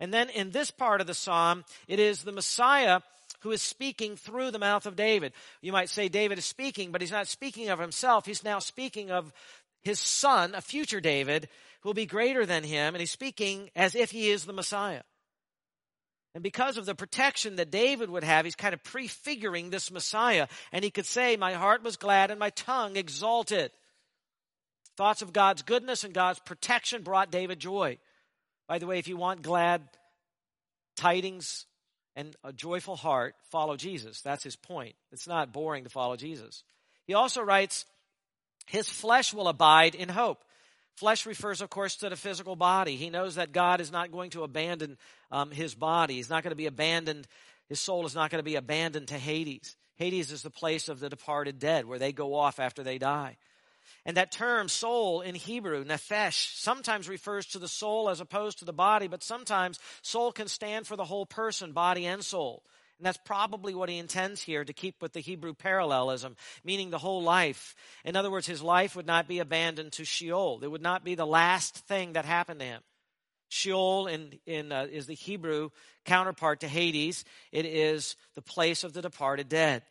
And 0.01 0.13
then 0.13 0.29
in 0.31 0.51
this 0.51 0.71
part 0.71 1.01
of 1.01 1.07
the 1.07 1.15
psalm, 1.15 1.65
it 1.89 1.99
is 1.99 2.23
the 2.23 2.33
Messiah 2.33 3.01
who 3.41 3.53
is 3.53 3.63
speaking 3.63 4.17
through 4.17 4.51
the 4.51 4.59
mouth 4.59 4.87
of 4.87 4.97
David. 4.97 5.33
You 5.61 5.73
might 5.73 5.91
say 5.91 6.09
David 6.09 6.39
is 6.39 6.45
speaking, 6.45 6.93
but 6.93 7.01
he's 7.01 7.13
not 7.13 7.29
speaking 7.29 7.69
of 7.69 7.79
himself. 7.79 8.27
He's 8.27 8.43
now 8.43 8.59
speaking 8.59 9.11
of 9.11 9.33
his 9.83 10.01
son, 10.01 10.55
a 10.55 10.61
future 10.61 11.01
David, 11.01 11.49
who 11.83 11.91
will 11.91 11.95
be 11.95 12.07
greater 12.07 12.47
than 12.47 12.65
him, 12.65 12.95
and 12.95 13.01
he's 13.01 13.11
speaking 13.11 13.71
as 13.77 13.95
if 13.95 14.11
he 14.11 14.31
is 14.31 14.47
the 14.47 14.53
Messiah. 14.55 15.03
And 16.35 16.43
because 16.43 16.79
of 16.79 16.87
the 16.87 16.95
protection 16.95 17.57
that 17.57 17.71
David 17.71 18.11
would 18.11 18.25
have, 18.25 18.45
he's 18.45 18.57
kind 18.57 18.75
of 18.75 18.83
prefiguring 18.83 19.71
this 19.71 19.93
Messiah. 19.93 20.49
And 20.73 20.83
he 20.83 20.91
could 20.91 21.07
say, 21.07 21.37
My 21.37 21.53
heart 21.53 21.85
was 21.85 21.97
glad 21.97 22.31
and 22.31 22.41
my 22.41 22.51
tongue 22.51 22.97
exalted. 22.97 23.71
Thoughts 24.97 25.23
of 25.23 25.33
God's 25.33 25.63
goodness 25.63 26.03
and 26.03 26.13
God's 26.13 26.41
protection 26.41 27.03
brought 27.03 27.31
David 27.31 27.61
joy. 27.61 27.99
By 28.67 28.79
the 28.79 28.87
way, 28.87 28.99
if 28.99 29.09
you 29.09 29.17
want 29.17 29.43
glad 29.43 29.83
tidings 30.97 31.67
and 32.17 32.35
a 32.45 32.53
joyful 32.53 32.97
heart, 32.97 33.35
follow 33.51 33.77
Jesus. 33.77 34.21
That's 34.21 34.45
his 34.45 34.57
point. 34.57 34.95
It's 35.13 35.27
not 35.27 35.53
boring 35.53 35.85
to 35.85 35.91
follow 35.91 36.17
Jesus. 36.17 36.63
He 37.07 37.15
also 37.15 37.43
writes, 37.43 37.85
His 38.67 38.89
flesh 38.89 39.35
will 39.35 39.49
abide 39.49 39.95
in 39.95 40.09
hope. 40.09 40.45
Flesh 40.97 41.27
refers, 41.27 41.61
of 41.61 41.71
course, 41.71 41.97
to 41.97 42.09
the 42.09 42.17
physical 42.17 42.55
body. 42.55 42.97
He 42.97 43.11
knows 43.11 43.35
that 43.35 43.53
God 43.53 43.81
is 43.81 43.91
not 43.91 44.13
going 44.13 44.31
to 44.31 44.45
abandon 44.45 44.97
um, 45.31 45.51
his 45.51 45.75
body. 45.75 46.15
He's 46.15 46.31
not 46.31 46.45
going 46.45 46.53
to 46.53 46.57
be 46.57 46.67
abandoned. 46.67 47.27
His 47.69 47.81
soul 47.81 48.07
is 48.07 48.15
not 48.15 48.31
going 48.31 48.39
to 48.39 48.49
be 48.49 48.55
abandoned 48.55 49.09
to 49.09 49.19
Hades. 49.19 49.77
Hades 49.97 50.31
is 50.31 50.43
the 50.43 50.51
place 50.51 50.89
of 50.89 51.01
the 51.01 51.09
departed 51.09 51.59
dead, 51.59 51.85
where 51.85 51.99
they 51.99 52.13
go 52.13 52.35
off 52.35 52.61
after 52.61 52.83
they 52.85 52.99
die. 52.99 53.37
And 54.07 54.17
that 54.19 54.33
term, 54.33 54.69
soul, 54.69 55.23
in 55.23 55.35
Hebrew, 55.35 55.85
nephesh, 55.85 56.55
sometimes 56.57 57.09
refers 57.09 57.47
to 57.47 57.59
the 57.59 57.69
soul 57.69 58.11
as 58.11 58.21
opposed 58.21 58.59
to 58.59 58.67
the 58.67 58.73
body, 58.73 59.09
but 59.09 59.23
sometimes 59.23 59.79
soul 60.03 60.31
can 60.31 60.47
stand 60.49 60.87
for 60.87 60.97
the 60.97 61.05
whole 61.05 61.25
person, 61.25 61.73
body 61.73 62.05
and 62.05 62.23
soul. 62.23 62.63
And 62.99 63.07
that's 63.07 63.19
probably 63.25 63.75
what 63.75 63.89
he 63.89 63.99
intends 63.99 64.43
here 64.43 64.65
to 64.65 64.73
keep 64.73 65.01
with 65.01 65.15
the 65.15 65.21
Hebrew 65.21 65.55
parallelism, 65.55 66.37
meaning 66.65 66.91
the 66.91 66.99
whole 66.99 67.23
life. 67.23 67.75
In 68.05 68.15
other 68.15 68.31
words, 68.31 68.47
his 68.47 68.63
life 68.63 68.95
would 68.95 69.07
not 69.07 69.27
be 69.27 69.39
abandoned 69.39 69.93
to 69.93 70.05
Sheol. 70.05 70.61
It 70.63 70.71
would 70.71 70.83
not 70.83 71.03
be 71.03 71.15
the 71.15 71.27
last 71.27 71.75
thing 71.75 72.13
that 72.13 72.27
happened 72.27 72.61
to 72.61 72.67
him. 72.67 72.83
Sheol 73.49 74.07
in, 74.07 74.39
in, 74.47 74.71
uh, 74.71 74.87
is 74.91 75.07
the 75.07 75.15
Hebrew 75.15 75.71
counterpart 76.05 76.61
to 76.61 76.69
Hades. 76.69 77.25
It 77.53 77.65
is 77.65 78.17
the 78.35 78.43
place 78.43 78.85
of 78.85 78.93
the 78.93 79.03
departed 79.03 79.49
dead 79.49 79.83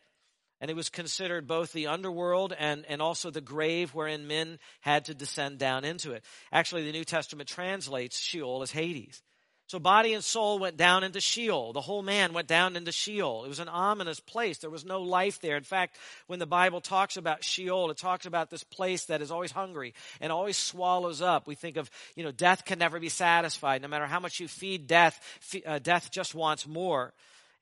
and 0.60 0.70
it 0.70 0.76
was 0.76 0.88
considered 0.88 1.46
both 1.46 1.72
the 1.72 1.88
underworld 1.88 2.54
and, 2.58 2.84
and 2.88 3.02
also 3.02 3.30
the 3.30 3.40
grave 3.40 3.94
wherein 3.94 4.26
men 4.26 4.58
had 4.80 5.06
to 5.06 5.14
descend 5.14 5.58
down 5.58 5.84
into 5.84 6.12
it. 6.12 6.24
Actually, 6.52 6.84
the 6.84 6.92
New 6.92 7.04
Testament 7.04 7.48
translates 7.48 8.18
Sheol 8.18 8.62
as 8.62 8.70
Hades. 8.70 9.22
So 9.66 9.78
body 9.78 10.12
and 10.12 10.22
soul 10.22 10.58
went 10.58 10.76
down 10.76 11.04
into 11.04 11.22
Sheol. 11.22 11.72
The 11.72 11.80
whole 11.80 12.02
man 12.02 12.34
went 12.34 12.48
down 12.48 12.76
into 12.76 12.92
Sheol. 12.92 13.44
It 13.44 13.48
was 13.48 13.60
an 13.60 13.68
ominous 13.68 14.20
place. 14.20 14.58
There 14.58 14.68
was 14.68 14.84
no 14.84 15.00
life 15.00 15.40
there. 15.40 15.56
In 15.56 15.64
fact, 15.64 15.96
when 16.26 16.38
the 16.38 16.46
Bible 16.46 16.82
talks 16.82 17.16
about 17.16 17.42
Sheol, 17.42 17.90
it 17.90 17.96
talks 17.96 18.26
about 18.26 18.50
this 18.50 18.62
place 18.62 19.06
that 19.06 19.22
is 19.22 19.30
always 19.30 19.52
hungry 19.52 19.94
and 20.20 20.30
always 20.30 20.58
swallows 20.58 21.22
up. 21.22 21.46
We 21.46 21.54
think 21.54 21.78
of, 21.78 21.90
you 22.14 22.24
know, 22.24 22.30
death 22.30 22.66
can 22.66 22.78
never 22.78 23.00
be 23.00 23.08
satisfied. 23.08 23.80
No 23.80 23.88
matter 23.88 24.06
how 24.06 24.20
much 24.20 24.38
you 24.38 24.48
feed 24.48 24.86
death, 24.86 25.18
uh, 25.64 25.78
death 25.78 26.10
just 26.10 26.34
wants 26.34 26.66
more. 26.66 27.14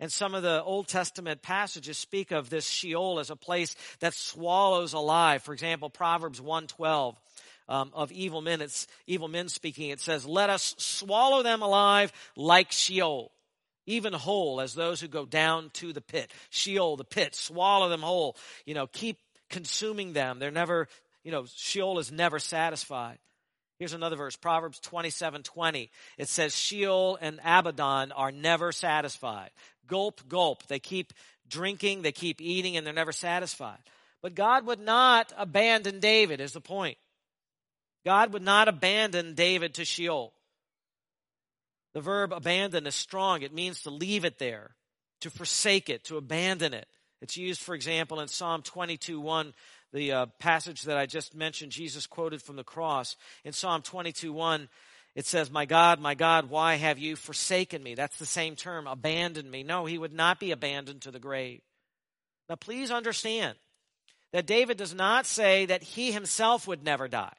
And 0.02 0.10
some 0.10 0.34
of 0.34 0.42
the 0.42 0.60
Old 0.64 0.88
Testament 0.88 1.42
passages 1.42 1.96
speak 1.96 2.32
of 2.32 2.50
this 2.50 2.66
Sheol 2.66 3.20
as 3.20 3.30
a 3.30 3.36
place 3.36 3.76
that 4.00 4.14
swallows 4.14 4.94
alive. 4.94 5.44
For 5.44 5.52
example, 5.52 5.90
Proverbs 5.90 6.40
112 6.40 7.16
um, 7.68 7.92
of 7.94 8.10
evil 8.10 8.40
men, 8.42 8.60
it's 8.60 8.88
evil 9.06 9.28
men 9.28 9.48
speaking. 9.48 9.90
It 9.90 10.00
says, 10.00 10.26
let 10.26 10.50
us 10.50 10.74
swallow 10.76 11.44
them 11.44 11.62
alive 11.62 12.12
like 12.34 12.72
Sheol, 12.72 13.30
even 13.86 14.12
whole 14.12 14.60
as 14.60 14.74
those 14.74 15.00
who 15.00 15.06
go 15.06 15.24
down 15.24 15.70
to 15.74 15.92
the 15.92 16.00
pit. 16.00 16.32
Sheol, 16.50 16.96
the 16.96 17.04
pit, 17.04 17.36
swallow 17.36 17.88
them 17.88 18.02
whole. 18.02 18.36
You 18.66 18.74
know, 18.74 18.88
keep 18.88 19.18
consuming 19.50 20.14
them. 20.14 20.40
They're 20.40 20.50
never, 20.50 20.88
you 21.22 21.30
know, 21.30 21.44
Sheol 21.54 22.00
is 22.00 22.10
never 22.10 22.40
satisfied. 22.40 23.18
Here's 23.82 23.94
another 23.94 24.14
verse, 24.14 24.36
Proverbs 24.36 24.78
27, 24.78 25.42
20. 25.42 25.90
It 26.16 26.28
says, 26.28 26.56
Sheol 26.56 27.18
and 27.20 27.40
Abaddon 27.44 28.12
are 28.12 28.30
never 28.30 28.70
satisfied. 28.70 29.50
Gulp, 29.88 30.20
gulp. 30.28 30.64
They 30.68 30.78
keep 30.78 31.12
drinking, 31.48 32.02
they 32.02 32.12
keep 32.12 32.40
eating, 32.40 32.76
and 32.76 32.86
they're 32.86 32.94
never 32.94 33.10
satisfied. 33.10 33.80
But 34.22 34.36
God 34.36 34.66
would 34.66 34.78
not 34.78 35.32
abandon 35.36 35.98
David, 35.98 36.40
is 36.40 36.52
the 36.52 36.60
point. 36.60 36.96
God 38.04 38.32
would 38.34 38.44
not 38.44 38.68
abandon 38.68 39.34
David 39.34 39.74
to 39.74 39.84
Sheol. 39.84 40.32
The 41.92 42.02
verb 42.02 42.32
abandon 42.32 42.86
is 42.86 42.94
strong. 42.94 43.42
It 43.42 43.52
means 43.52 43.82
to 43.82 43.90
leave 43.90 44.24
it 44.24 44.38
there, 44.38 44.76
to 45.22 45.28
forsake 45.28 45.90
it, 45.90 46.04
to 46.04 46.18
abandon 46.18 46.72
it. 46.72 46.86
It's 47.20 47.36
used, 47.36 47.60
for 47.60 47.74
example, 47.74 48.20
in 48.20 48.28
Psalm 48.28 48.62
22 48.62 49.20
1 49.20 49.52
the 49.92 50.12
uh, 50.12 50.26
passage 50.38 50.82
that 50.82 50.96
I 50.96 51.06
just 51.06 51.34
mentioned, 51.34 51.72
Jesus 51.72 52.06
quoted 52.06 52.42
from 52.42 52.56
the 52.56 52.64
cross 52.64 53.16
in 53.44 53.52
Psalm 53.52 53.82
22 53.82 54.32
1. 54.32 54.68
it 55.14 55.26
says, 55.26 55.50
My 55.50 55.66
God, 55.66 56.00
my 56.00 56.14
God, 56.14 56.48
why 56.48 56.76
have 56.76 56.98
you 56.98 57.16
forsaken 57.16 57.82
me? 57.82 57.94
That's 57.94 58.18
the 58.18 58.26
same 58.26 58.56
term, 58.56 58.86
abandoned 58.86 59.50
me. 59.50 59.62
No, 59.62 59.84
he 59.84 59.98
would 59.98 60.12
not 60.12 60.40
be 60.40 60.50
abandoned 60.50 61.02
to 61.02 61.10
the 61.10 61.18
grave. 61.18 61.60
Now, 62.48 62.56
please 62.56 62.90
understand 62.90 63.56
that 64.32 64.46
David 64.46 64.78
does 64.78 64.94
not 64.94 65.26
say 65.26 65.66
that 65.66 65.82
he 65.82 66.12
himself 66.12 66.66
would 66.66 66.82
never 66.82 67.08
die 67.08 67.36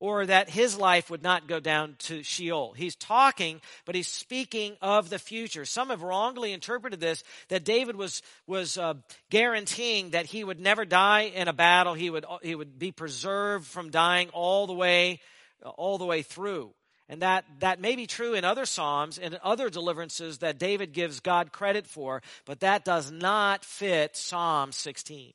or 0.00 0.26
that 0.26 0.50
his 0.50 0.76
life 0.76 1.10
would 1.10 1.22
not 1.22 1.46
go 1.46 1.60
down 1.60 1.94
to 1.98 2.22
Sheol. 2.22 2.72
He's 2.72 2.96
talking, 2.96 3.60
but 3.84 3.94
he's 3.94 4.08
speaking 4.08 4.76
of 4.80 5.10
the 5.10 5.18
future. 5.18 5.64
Some 5.64 5.90
have 5.90 6.02
wrongly 6.02 6.52
interpreted 6.52 6.98
this 6.98 7.22
that 7.48 7.64
David 7.64 7.94
was 7.94 8.22
was 8.46 8.78
uh, 8.78 8.94
guaranteeing 9.30 10.10
that 10.10 10.26
he 10.26 10.42
would 10.42 10.58
never 10.58 10.84
die 10.84 11.30
in 11.34 11.46
a 11.46 11.52
battle. 11.52 11.94
He 11.94 12.10
would 12.10 12.24
he 12.42 12.54
would 12.54 12.78
be 12.78 12.90
preserved 12.90 13.66
from 13.66 13.90
dying 13.90 14.30
all 14.30 14.66
the 14.66 14.74
way 14.74 15.20
all 15.62 15.98
the 15.98 16.06
way 16.06 16.22
through. 16.22 16.72
And 17.10 17.22
that, 17.22 17.44
that 17.58 17.80
may 17.80 17.96
be 17.96 18.06
true 18.06 18.34
in 18.34 18.44
other 18.44 18.64
Psalms 18.64 19.18
and 19.18 19.34
other 19.42 19.68
deliverances 19.68 20.38
that 20.38 20.60
David 20.60 20.92
gives 20.92 21.18
God 21.18 21.50
credit 21.50 21.88
for, 21.88 22.22
but 22.46 22.60
that 22.60 22.84
does 22.84 23.10
not 23.10 23.64
fit 23.64 24.16
Psalm 24.16 24.70
16. 24.70 25.32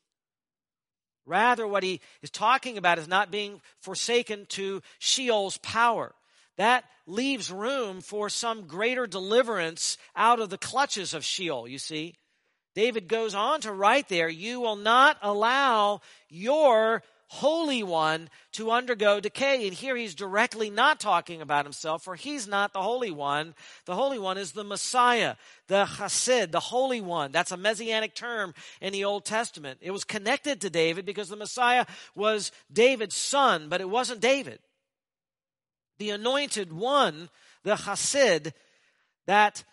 Rather, 1.25 1.67
what 1.67 1.83
he 1.83 2.01
is 2.21 2.29
talking 2.29 2.77
about 2.77 2.99
is 2.99 3.07
not 3.07 3.31
being 3.31 3.61
forsaken 3.79 4.45
to 4.49 4.81
Sheol's 4.99 5.57
power. 5.57 6.13
That 6.57 6.85
leaves 7.07 7.51
room 7.51 8.01
for 8.01 8.29
some 8.29 8.67
greater 8.67 9.07
deliverance 9.07 9.97
out 10.15 10.39
of 10.39 10.49
the 10.49 10.57
clutches 10.57 11.13
of 11.13 11.25
Sheol, 11.25 11.67
you 11.67 11.77
see. 11.77 12.15
David 12.75 13.07
goes 13.07 13.33
on 13.33 13.61
to 13.61 13.71
write 13.71 14.09
there, 14.09 14.29
You 14.29 14.59
will 14.59 14.75
not 14.75 15.17
allow 15.21 16.01
your 16.29 17.03
Holy 17.27 17.81
One 17.81 18.29
to 18.53 18.71
undergo 18.71 19.19
decay. 19.19 19.67
And 19.67 19.75
here 19.75 19.95
he's 19.95 20.15
directly 20.15 20.69
not 20.69 20.99
talking 20.99 21.41
about 21.41 21.65
himself, 21.65 22.03
for 22.03 22.15
he's 22.15 22.47
not 22.47 22.73
the 22.73 22.81
Holy 22.81 23.11
One. 23.11 23.55
The 23.85 23.95
Holy 23.95 24.19
One 24.19 24.37
is 24.37 24.51
the 24.51 24.63
Messiah, 24.63 25.35
the 25.67 25.85
Chassid, 25.85 26.51
the 26.51 26.59
Holy 26.59 27.01
One. 27.01 27.31
That's 27.31 27.51
a 27.51 27.57
messianic 27.57 28.13
term 28.13 28.53
in 28.79 28.93
the 28.93 29.05
Old 29.05 29.25
Testament. 29.25 29.79
It 29.81 29.91
was 29.91 30.03
connected 30.03 30.61
to 30.61 30.69
David 30.69 31.05
because 31.05 31.29
the 31.29 31.35
Messiah 31.35 31.85
was 32.15 32.51
David's 32.71 33.15
son, 33.15 33.69
but 33.69 33.81
it 33.81 33.89
wasn't 33.89 34.21
David. 34.21 34.59
The 35.97 36.11
anointed 36.11 36.73
one, 36.73 37.29
the 37.63 37.75
Chassid, 37.75 38.53
that, 39.25 39.63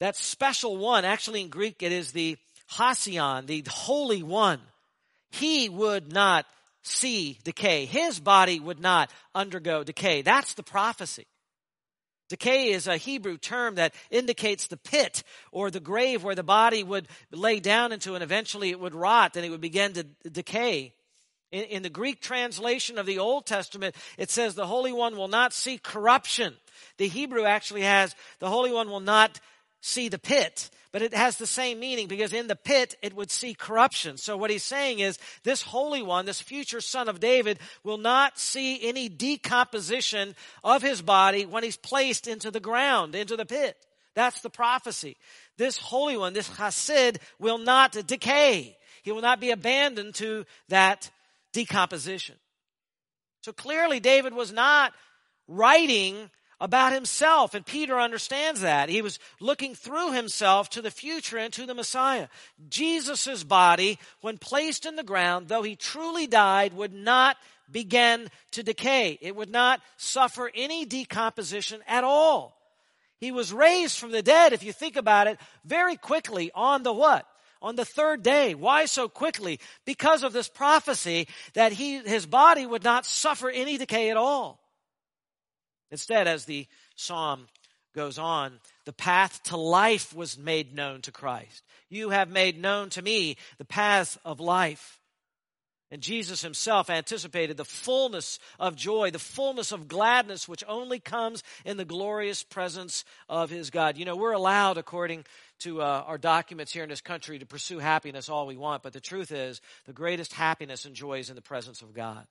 that 0.00 0.16
special 0.16 0.76
one, 0.76 1.04
actually 1.04 1.40
in 1.40 1.48
Greek 1.48 1.82
it 1.82 1.92
is 1.92 2.12
the 2.12 2.36
Hasion, 2.76 3.46
the 3.46 3.64
Holy 3.68 4.22
One 4.22 4.60
he 5.32 5.68
would 5.68 6.12
not 6.12 6.46
see 6.82 7.38
decay. 7.44 7.86
His 7.86 8.20
body 8.20 8.60
would 8.60 8.80
not 8.80 9.10
undergo 9.34 9.82
decay. 9.82 10.22
That's 10.22 10.54
the 10.54 10.62
prophecy. 10.62 11.26
Decay 12.28 12.70
is 12.70 12.86
a 12.86 12.96
Hebrew 12.96 13.36
term 13.36 13.74
that 13.74 13.94
indicates 14.10 14.66
the 14.66 14.76
pit 14.76 15.22
or 15.50 15.70
the 15.70 15.80
grave 15.80 16.24
where 16.24 16.34
the 16.34 16.42
body 16.42 16.82
would 16.82 17.08
lay 17.30 17.60
down 17.60 17.92
into 17.92 18.14
and 18.14 18.22
eventually 18.22 18.70
it 18.70 18.80
would 18.80 18.94
rot 18.94 19.36
and 19.36 19.44
it 19.44 19.50
would 19.50 19.60
begin 19.60 19.92
to 19.94 20.04
decay. 20.30 20.94
In, 21.50 21.64
in, 21.64 21.82
the 21.82 21.90
Greek 21.90 22.22
translation 22.22 22.96
of 22.96 23.04
the 23.04 23.18
Old 23.18 23.44
Testament, 23.44 23.94
it 24.16 24.30
says 24.30 24.54
the 24.54 24.66
Holy 24.66 24.92
One 24.92 25.16
will 25.16 25.28
not 25.28 25.52
see 25.52 25.76
corruption. 25.76 26.54
The 26.96 27.08
Hebrew 27.08 27.44
actually 27.44 27.82
has 27.82 28.14
the 28.38 28.48
Holy 28.48 28.72
One 28.72 28.88
will 28.88 29.00
not 29.00 29.38
see 29.82 30.08
the 30.08 30.18
pit 30.18 30.70
but 30.92 31.02
it 31.02 31.14
has 31.14 31.38
the 31.38 31.46
same 31.46 31.80
meaning 31.80 32.06
because 32.06 32.32
in 32.32 32.46
the 32.46 32.56
pit 32.56 32.96
it 33.02 33.14
would 33.14 33.30
see 33.30 33.54
corruption. 33.54 34.18
So 34.18 34.36
what 34.36 34.50
he's 34.50 34.62
saying 34.62 34.98
is 34.98 35.18
this 35.42 35.62
Holy 35.62 36.02
One, 36.02 36.26
this 36.26 36.40
future 36.40 36.82
Son 36.82 37.08
of 37.08 37.18
David, 37.18 37.58
will 37.82 37.98
not 37.98 38.38
see 38.38 38.86
any 38.86 39.08
decomposition 39.08 40.36
of 40.62 40.82
his 40.82 41.00
body 41.00 41.46
when 41.46 41.64
he's 41.64 41.78
placed 41.78 42.28
into 42.28 42.50
the 42.50 42.60
ground, 42.60 43.14
into 43.14 43.36
the 43.36 43.46
pit. 43.46 43.76
That's 44.14 44.42
the 44.42 44.50
prophecy. 44.50 45.16
This 45.56 45.78
Holy 45.78 46.18
One, 46.18 46.34
this 46.34 46.50
Hasid, 46.50 47.16
will 47.38 47.58
not 47.58 47.92
decay. 48.06 48.76
He 49.02 49.12
will 49.12 49.22
not 49.22 49.40
be 49.40 49.50
abandoned 49.50 50.14
to 50.16 50.44
that 50.68 51.10
decomposition. 51.52 52.36
So 53.40 53.52
clearly 53.52 53.98
David 53.98 54.34
was 54.34 54.52
not 54.52 54.92
writing 55.48 56.30
about 56.62 56.92
himself. 56.92 57.54
And 57.54 57.66
Peter 57.66 58.00
understands 58.00 58.60
that. 58.60 58.88
He 58.88 59.02
was 59.02 59.18
looking 59.40 59.74
through 59.74 60.12
himself 60.12 60.70
to 60.70 60.80
the 60.80 60.92
future 60.92 61.36
and 61.36 61.52
to 61.54 61.66
the 61.66 61.74
Messiah. 61.74 62.28
Jesus' 62.70 63.42
body, 63.42 63.98
when 64.20 64.38
placed 64.38 64.86
in 64.86 64.94
the 64.94 65.02
ground, 65.02 65.48
though 65.48 65.62
he 65.62 65.74
truly 65.74 66.28
died, 66.28 66.72
would 66.72 66.94
not 66.94 67.36
begin 67.70 68.28
to 68.52 68.62
decay. 68.62 69.18
It 69.20 69.34
would 69.34 69.50
not 69.50 69.80
suffer 69.96 70.50
any 70.54 70.84
decomposition 70.84 71.80
at 71.88 72.04
all. 72.04 72.56
He 73.18 73.32
was 73.32 73.52
raised 73.52 73.98
from 73.98 74.12
the 74.12 74.22
dead, 74.22 74.52
if 74.52 74.62
you 74.62 74.72
think 74.72 74.96
about 74.96 75.26
it, 75.26 75.38
very 75.64 75.96
quickly 75.96 76.50
on 76.54 76.84
the 76.84 76.92
what? 76.92 77.26
on 77.60 77.76
the 77.76 77.84
third 77.84 78.24
day. 78.24 78.56
Why 78.56 78.86
so 78.86 79.08
quickly? 79.08 79.60
Because 79.84 80.24
of 80.24 80.32
this 80.32 80.48
prophecy 80.48 81.28
that 81.54 81.70
he, 81.70 81.98
his 81.98 82.26
body 82.26 82.66
would 82.66 82.82
not 82.82 83.06
suffer 83.06 83.48
any 83.48 83.78
decay 83.78 84.10
at 84.10 84.16
all. 84.16 84.61
Instead, 85.92 86.26
as 86.26 86.46
the 86.46 86.66
psalm 86.96 87.46
goes 87.94 88.18
on, 88.18 88.58
the 88.86 88.92
path 88.94 89.42
to 89.44 89.56
life 89.58 90.16
was 90.16 90.38
made 90.38 90.74
known 90.74 91.02
to 91.02 91.12
Christ. 91.12 91.62
You 91.90 92.10
have 92.10 92.30
made 92.30 92.60
known 92.60 92.88
to 92.90 93.02
me 93.02 93.36
the 93.58 93.66
path 93.66 94.18
of 94.24 94.40
life. 94.40 94.98
And 95.90 96.00
Jesus 96.00 96.40
himself 96.40 96.88
anticipated 96.88 97.58
the 97.58 97.66
fullness 97.66 98.38
of 98.58 98.74
joy, 98.74 99.10
the 99.10 99.18
fullness 99.18 99.72
of 99.72 99.88
gladness, 99.88 100.48
which 100.48 100.64
only 100.66 100.98
comes 100.98 101.42
in 101.66 101.76
the 101.76 101.84
glorious 101.84 102.42
presence 102.42 103.04
of 103.28 103.50
his 103.50 103.68
God. 103.68 103.98
You 103.98 104.06
know, 104.06 104.16
we're 104.16 104.32
allowed, 104.32 104.78
according 104.78 105.26
to 105.58 105.82
uh, 105.82 106.04
our 106.06 106.16
documents 106.16 106.72
here 106.72 106.82
in 106.82 106.88
this 106.88 107.02
country, 107.02 107.38
to 107.38 107.46
pursue 107.46 107.78
happiness 107.78 108.30
all 108.30 108.46
we 108.46 108.56
want, 108.56 108.82
but 108.82 108.94
the 108.94 109.00
truth 109.00 109.30
is, 109.30 109.60
the 109.84 109.92
greatest 109.92 110.32
happiness 110.32 110.86
and 110.86 110.94
joy 110.94 111.18
is 111.18 111.28
in 111.28 111.36
the 111.36 111.42
presence 111.42 111.82
of 111.82 111.92
God. 111.92 112.26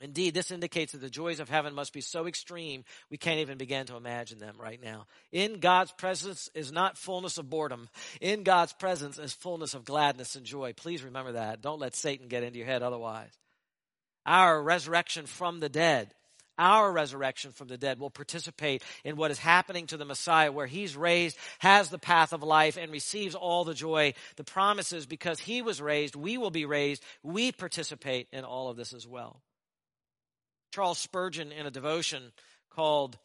Indeed, 0.00 0.34
this 0.34 0.50
indicates 0.50 0.92
that 0.92 1.00
the 1.00 1.10
joys 1.10 1.40
of 1.40 1.48
heaven 1.48 1.74
must 1.74 1.92
be 1.92 2.00
so 2.00 2.26
extreme 2.26 2.84
we 3.10 3.16
can't 3.16 3.40
even 3.40 3.58
begin 3.58 3.86
to 3.86 3.96
imagine 3.96 4.38
them 4.38 4.56
right 4.58 4.82
now. 4.82 5.06
In 5.32 5.60
God's 5.60 5.92
presence 5.92 6.50
is 6.54 6.72
not 6.72 6.98
fullness 6.98 7.38
of 7.38 7.48
boredom. 7.50 7.88
In 8.20 8.42
God's 8.42 8.72
presence 8.72 9.18
is 9.18 9.32
fullness 9.32 9.74
of 9.74 9.84
gladness 9.84 10.36
and 10.36 10.44
joy. 10.44 10.72
Please 10.74 11.02
remember 11.02 11.32
that. 11.32 11.62
Don't 11.62 11.80
let 11.80 11.94
Satan 11.94 12.28
get 12.28 12.42
into 12.42 12.58
your 12.58 12.66
head 12.66 12.82
otherwise. 12.82 13.30
Our 14.26 14.60
resurrection 14.62 15.26
from 15.26 15.60
the 15.60 15.68
dead, 15.68 16.12
our 16.58 16.90
resurrection 16.90 17.52
from 17.52 17.68
the 17.68 17.78
dead 17.78 17.98
will 17.98 18.10
participate 18.10 18.82
in 19.04 19.16
what 19.16 19.30
is 19.30 19.38
happening 19.38 19.86
to 19.88 19.96
the 19.96 20.04
Messiah 20.04 20.50
where 20.50 20.66
he's 20.66 20.96
raised, 20.96 21.36
has 21.58 21.90
the 21.90 21.98
path 21.98 22.32
of 22.32 22.42
life, 22.42 22.76
and 22.76 22.90
receives 22.90 23.34
all 23.34 23.64
the 23.64 23.74
joy. 23.74 24.14
The 24.36 24.44
promises 24.44 25.06
because 25.06 25.38
he 25.38 25.62
was 25.62 25.82
raised, 25.82 26.16
we 26.16 26.38
will 26.38 26.50
be 26.50 26.64
raised. 26.64 27.02
We 27.22 27.52
participate 27.52 28.28
in 28.32 28.44
all 28.44 28.70
of 28.70 28.76
this 28.76 28.92
as 28.92 29.06
well. 29.06 29.42
Charles 30.72 30.98
Spurgeon, 30.98 31.52
in 31.52 31.66
a 31.66 31.70
devotion 31.70 32.32
called 32.70 33.18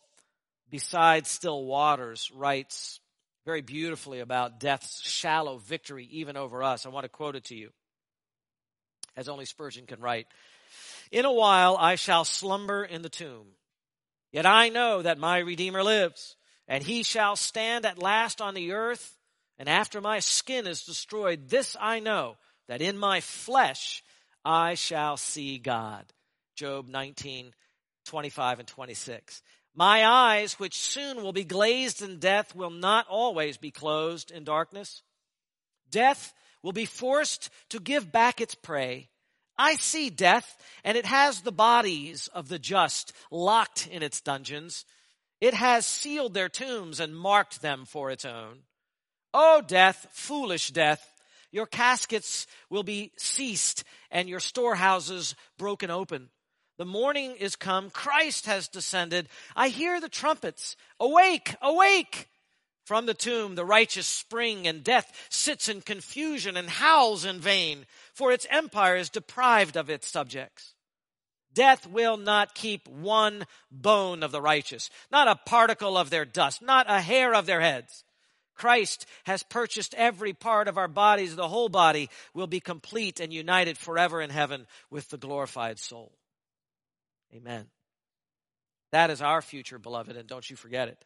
Beside 0.70 1.28
Still 1.28 1.66
Waters, 1.66 2.32
writes 2.34 3.00
very 3.46 3.62
beautifully 3.62 4.20
about 4.20 4.60
death's 4.60 5.02
shallow 5.02 5.58
victory 5.58 6.08
even 6.12 6.38
over 6.38 6.64
us. 6.64 6.86
I 6.86 6.90
want 6.90 7.04
to 7.04 7.10
quote 7.10 7.36
it 7.36 7.46
to 7.46 7.56
you, 7.56 7.72
as 9.18 9.28
only 9.28 9.46
Spurgeon 9.46 9.86
can 9.86 10.00
write. 10.00 10.28
In 11.12 11.26
a 11.26 11.34
while 11.34 11.76
I 11.78 11.96
shall 11.96 12.24
slumber 12.24 12.84
in 12.84 13.02
the 13.02 13.10
tomb, 13.10 13.48
yet 14.32 14.46
I 14.46 14.70
know 14.70 15.02
that 15.02 15.18
my 15.18 15.40
Redeemer 15.40 15.84
lives, 15.84 16.36
and 16.68 16.84
he 16.84 17.04
shall 17.04 17.36
stand 17.36 17.86
at 17.86 18.02
last 18.02 18.40
on 18.42 18.54
the 18.54 18.72
earth, 18.72 19.18
and 19.58 19.68
after 19.68 20.00
my 20.00 20.20
skin 20.20 20.68
is 20.68 20.86
destroyed, 20.86 21.50
this 21.50 21.76
I 21.80 22.00
know, 22.00 22.38
that 22.68 22.82
in 22.82 22.98
my 22.98 23.20
flesh 23.20 24.04
I 24.46 24.76
shall 24.76 25.18
see 25.18 25.58
God. 25.58 26.06
Job 26.62 26.88
19, 26.88 27.56
25 28.06 28.60
and 28.60 28.68
26. 28.68 29.42
My 29.74 30.06
eyes, 30.06 30.60
which 30.60 30.78
soon 30.78 31.24
will 31.24 31.34
be 31.34 31.44
glazed 31.44 32.04
in 32.04 32.20
death, 32.20 32.56
will 32.56 32.70
not 32.70 33.08
always 33.10 33.58
be 33.58 33.72
closed 33.72 34.30
in 34.30 34.44
darkness. 34.44 35.02
Death 35.90 36.36
will 36.62 36.72
be 36.72 36.86
forced 36.86 37.50
to 37.70 37.80
give 37.80 38.12
back 38.12 38.40
its 38.40 38.54
prey. 38.54 39.10
I 39.58 39.74
see 39.74 40.12
death, 40.12 40.56
and 40.84 40.96
it 40.96 41.08
has 41.08 41.42
the 41.42 41.52
bodies 41.52 42.30
of 42.32 42.48
the 42.48 42.60
just 42.60 43.12
locked 43.32 43.88
in 43.88 44.04
its 44.04 44.22
dungeons. 44.22 44.86
It 45.40 45.56
has 45.56 45.88
sealed 45.88 46.36
their 46.36 46.48
tombs 46.48 47.00
and 47.00 47.18
marked 47.18 47.64
them 47.64 47.86
for 47.86 48.12
its 48.12 48.24
own. 48.24 48.60
O 49.34 49.64
death, 49.66 50.10
foolish 50.12 50.70
death, 50.70 51.12
your 51.52 51.66
caskets 51.66 52.46
will 52.70 52.84
be 52.84 53.14
ceased 53.18 53.84
and 54.12 54.30
your 54.30 54.40
storehouses 54.40 55.34
broken 55.58 55.90
open. 55.90 56.30
The 56.82 56.86
morning 56.86 57.36
is 57.36 57.56
come. 57.56 57.92
Christ 57.92 58.48
has 58.48 58.68
descended. 58.68 59.30
I 59.56 59.68
hear 59.68 60.02
the 60.02 60.10
trumpets. 60.10 60.76
Awake, 61.00 61.56
awake! 61.62 62.28
From 62.86 63.06
the 63.06 63.14
tomb, 63.14 63.54
the 63.54 63.64
righteous 63.64 64.08
spring, 64.08 64.68
and 64.68 64.84
death 64.84 65.28
sits 65.30 65.70
in 65.70 65.82
confusion 65.82 66.58
and 66.58 66.68
howls 66.68 67.24
in 67.24 67.40
vain, 67.40 67.86
for 68.16 68.32
its 68.32 68.48
empire 68.50 68.96
is 68.96 69.12
deprived 69.12 69.78
of 69.78 69.92
its 69.92 70.08
subjects. 70.08 70.74
Death 71.54 71.86
will 71.86 72.18
not 72.18 72.56
keep 72.56 72.88
one 72.88 73.46
bone 73.70 74.24
of 74.24 74.32
the 74.32 74.42
righteous, 74.42 74.90
not 75.12 75.28
a 75.28 75.36
particle 75.36 76.00
of 76.00 76.10
their 76.10 76.26
dust, 76.26 76.64
not 76.64 76.88
a 76.90 77.00
hair 77.00 77.36
of 77.36 77.46
their 77.46 77.62
heads. 77.62 78.04
Christ 78.56 79.06
has 79.26 79.44
purchased 79.44 79.94
every 79.94 80.34
part 80.34 80.68
of 80.68 80.80
our 80.80 80.88
bodies. 80.88 81.36
The 81.36 81.48
whole 81.48 81.70
body 81.70 82.10
will 82.34 82.48
be 82.48 82.60
complete 82.60 83.20
and 83.20 83.32
united 83.32 83.78
forever 83.78 84.20
in 84.20 84.32
heaven 84.32 84.66
with 84.90 85.10
the 85.10 85.18
glorified 85.18 85.78
soul. 85.78 86.18
Amen. 87.34 87.68
That 88.92 89.10
is 89.10 89.22
our 89.22 89.42
future, 89.42 89.80
beloved, 89.80 90.16
and 90.16 90.28
don't 90.28 90.50
you 90.50 90.56
forget 90.56 90.90
it. 90.90 91.04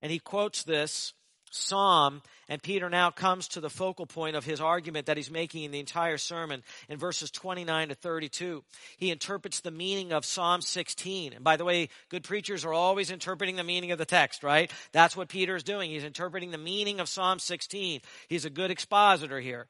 And 0.00 0.10
he 0.10 0.18
quotes 0.18 0.62
this 0.62 1.12
psalm, 1.50 2.22
and 2.48 2.62
Peter 2.62 2.88
now 2.90 3.10
comes 3.10 3.48
to 3.48 3.60
the 3.60 3.70
focal 3.70 4.06
point 4.06 4.36
of 4.36 4.44
his 4.44 4.60
argument 4.60 5.06
that 5.06 5.16
he's 5.16 5.30
making 5.30 5.64
in 5.64 5.70
the 5.70 5.80
entire 5.80 6.18
sermon 6.18 6.62
in 6.88 6.98
verses 6.98 7.30
29 7.30 7.88
to 7.88 7.94
32. 7.94 8.64
He 8.96 9.10
interprets 9.10 9.60
the 9.60 9.70
meaning 9.70 10.12
of 10.12 10.24
Psalm 10.24 10.60
16. 10.60 11.32
And 11.32 11.44
by 11.44 11.56
the 11.56 11.64
way, 11.64 11.88
good 12.08 12.24
preachers 12.24 12.64
are 12.64 12.72
always 12.72 13.10
interpreting 13.10 13.56
the 13.56 13.64
meaning 13.64 13.92
of 13.92 13.98
the 13.98 14.04
text, 14.04 14.42
right? 14.42 14.70
That's 14.92 15.16
what 15.16 15.28
Peter 15.28 15.56
is 15.56 15.62
doing. 15.62 15.90
He's 15.90 16.04
interpreting 16.04 16.50
the 16.50 16.58
meaning 16.58 17.00
of 17.00 17.08
Psalm 17.08 17.38
16. 17.38 18.00
He's 18.28 18.44
a 18.44 18.50
good 18.50 18.70
expositor 18.70 19.40
here. 19.40 19.66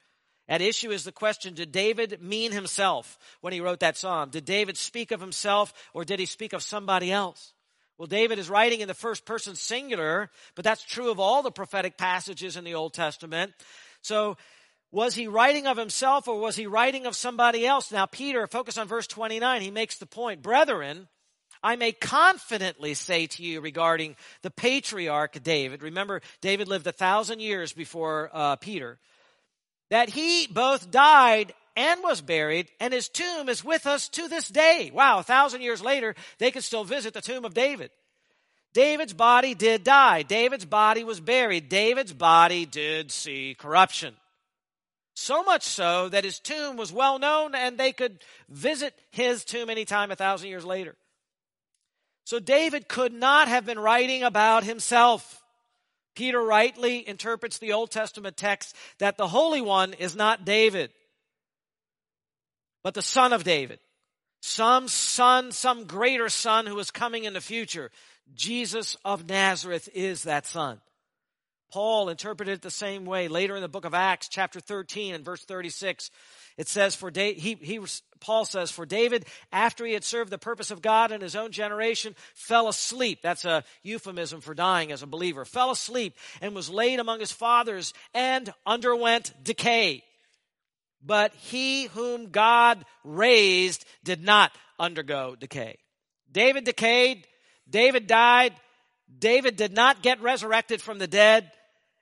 At 0.48 0.62
issue 0.62 0.90
is 0.90 1.04
the 1.04 1.12
question, 1.12 1.54
did 1.54 1.72
David 1.72 2.22
mean 2.22 2.52
himself 2.52 3.18
when 3.42 3.52
he 3.52 3.60
wrote 3.60 3.80
that 3.80 3.98
psalm? 3.98 4.30
Did 4.30 4.46
David 4.46 4.78
speak 4.78 5.12
of 5.12 5.20
himself 5.20 5.74
or 5.92 6.04
did 6.04 6.18
he 6.18 6.26
speak 6.26 6.54
of 6.54 6.62
somebody 6.62 7.12
else? 7.12 7.52
Well, 7.98 8.06
David 8.06 8.38
is 8.38 8.48
writing 8.48 8.80
in 8.80 8.88
the 8.88 8.94
first 8.94 9.26
person 9.26 9.56
singular, 9.56 10.30
but 10.54 10.64
that's 10.64 10.84
true 10.84 11.10
of 11.10 11.18
all 11.18 11.42
the 11.42 11.50
prophetic 11.50 11.98
passages 11.98 12.56
in 12.56 12.64
the 12.64 12.74
Old 12.74 12.94
Testament. 12.94 13.52
So, 14.02 14.36
was 14.90 15.14
he 15.14 15.26
writing 15.26 15.66
of 15.66 15.76
himself 15.76 16.28
or 16.28 16.38
was 16.40 16.56
he 16.56 16.66
writing 16.66 17.04
of 17.04 17.14
somebody 17.14 17.66
else? 17.66 17.92
Now, 17.92 18.06
Peter, 18.06 18.46
focus 18.46 18.78
on 18.78 18.88
verse 18.88 19.06
29, 19.06 19.60
he 19.60 19.70
makes 19.70 19.98
the 19.98 20.06
point, 20.06 20.40
brethren, 20.40 21.08
I 21.62 21.76
may 21.76 21.92
confidently 21.92 22.94
say 22.94 23.26
to 23.26 23.42
you 23.42 23.60
regarding 23.60 24.16
the 24.42 24.50
patriarch 24.50 25.42
David. 25.42 25.82
Remember, 25.82 26.22
David 26.40 26.68
lived 26.68 26.86
a 26.86 26.92
thousand 26.92 27.40
years 27.40 27.72
before 27.72 28.30
uh, 28.32 28.56
Peter. 28.56 28.98
That 29.90 30.10
he 30.10 30.46
both 30.46 30.90
died 30.90 31.54
and 31.76 32.02
was 32.02 32.20
buried, 32.20 32.68
and 32.80 32.92
his 32.92 33.08
tomb 33.08 33.48
is 33.48 33.64
with 33.64 33.86
us 33.86 34.08
to 34.10 34.28
this 34.28 34.48
day. 34.48 34.90
Wow, 34.92 35.20
a 35.20 35.22
thousand 35.22 35.62
years 35.62 35.80
later, 35.80 36.14
they 36.38 36.50
can 36.50 36.62
still 36.62 36.84
visit 36.84 37.14
the 37.14 37.20
tomb 37.20 37.44
of 37.44 37.54
David. 37.54 37.90
David's 38.74 39.12
body 39.12 39.54
did 39.54 39.84
die. 39.84 40.22
David's 40.22 40.64
body 40.64 41.04
was 41.04 41.20
buried. 41.20 41.68
David's 41.68 42.12
body 42.12 42.66
did 42.66 43.10
see 43.10 43.56
corruption. 43.58 44.14
So 45.14 45.42
much 45.42 45.64
so 45.64 46.08
that 46.10 46.24
his 46.24 46.38
tomb 46.38 46.76
was 46.76 46.92
well 46.92 47.18
known 47.18 47.54
and 47.54 47.76
they 47.76 47.92
could 47.92 48.20
visit 48.48 48.94
his 49.10 49.44
tomb 49.44 49.68
anytime 49.68 50.10
a 50.10 50.16
thousand 50.16 50.48
years 50.48 50.64
later. 50.64 50.94
So 52.24 52.38
David 52.38 52.88
could 52.88 53.12
not 53.12 53.48
have 53.48 53.66
been 53.66 53.78
writing 53.78 54.22
about 54.22 54.62
himself. 54.62 55.42
Peter 56.18 56.42
rightly 56.42 57.08
interprets 57.08 57.58
the 57.58 57.72
Old 57.72 57.90
Testament 57.90 58.36
text 58.36 58.76
that 58.98 59.16
the 59.16 59.28
Holy 59.28 59.60
One 59.60 59.94
is 59.94 60.14
not 60.14 60.44
David 60.44 60.90
but 62.82 62.94
the 62.94 63.02
son 63.02 63.34
of 63.34 63.44
David. 63.44 63.80
Some 64.40 64.88
son, 64.88 65.52
some 65.52 65.84
greater 65.84 66.28
son 66.28 66.66
who 66.66 66.78
is 66.78 66.90
coming 66.90 67.24
in 67.24 67.34
the 67.34 67.40
future. 67.40 67.90
Jesus 68.34 68.96
of 69.04 69.28
Nazareth 69.28 69.88
is 69.94 70.22
that 70.22 70.46
son. 70.46 70.80
Paul 71.70 72.08
interpreted 72.08 72.54
it 72.54 72.62
the 72.62 72.70
same 72.70 73.04
way 73.04 73.28
later 73.28 73.54
in 73.54 73.62
the 73.62 73.68
book 73.68 73.84
of 73.84 73.92
Acts, 73.92 74.28
chapter 74.28 74.58
13 74.58 75.14
and 75.14 75.24
verse 75.24 75.44
36. 75.44 76.10
It 76.56 76.66
says 76.66 76.94
for 76.94 77.10
da- 77.10 77.34
he, 77.34 77.54
he, 77.60 77.80
Paul 78.20 78.44
says, 78.46 78.70
for 78.70 78.86
David, 78.86 79.26
after 79.52 79.84
he 79.84 79.92
had 79.92 80.04
served 80.04 80.30
the 80.30 80.38
purpose 80.38 80.70
of 80.70 80.82
God 80.82 81.12
in 81.12 81.20
his 81.20 81.36
own 81.36 81.52
generation, 81.52 82.16
fell 82.34 82.68
asleep. 82.68 83.20
That's 83.22 83.44
a 83.44 83.64
euphemism 83.82 84.40
for 84.40 84.54
dying 84.54 84.92
as 84.92 85.02
a 85.02 85.06
believer. 85.06 85.44
Fell 85.44 85.70
asleep 85.70 86.16
and 86.40 86.54
was 86.54 86.70
laid 86.70 87.00
among 87.00 87.20
his 87.20 87.32
fathers 87.32 87.92
and 88.14 88.52
underwent 88.66 89.32
decay. 89.42 90.02
But 91.04 91.32
he 91.34 91.84
whom 91.86 92.30
God 92.30 92.84
raised 93.04 93.84
did 94.02 94.24
not 94.24 94.52
undergo 94.78 95.36
decay. 95.38 95.76
David 96.32 96.64
decayed. 96.64 97.26
David 97.68 98.06
died. 98.06 98.54
David 99.18 99.56
did 99.56 99.72
not 99.72 100.02
get 100.02 100.20
resurrected 100.20 100.80
from 100.82 100.98
the 100.98 101.06
dead. 101.06 101.50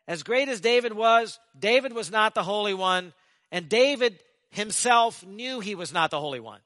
As 0.08 0.22
great 0.22 0.48
as 0.48 0.60
David 0.60 0.92
was, 0.92 1.38
David 1.58 1.92
was 1.92 2.10
not 2.10 2.34
the 2.34 2.42
Holy 2.42 2.74
One, 2.74 3.12
and 3.50 3.68
David 3.68 4.18
himself 4.50 5.24
knew 5.26 5.60
he 5.60 5.74
was 5.74 5.92
not 5.92 6.10
the 6.10 6.20
Holy 6.20 6.40
One. 6.40 6.60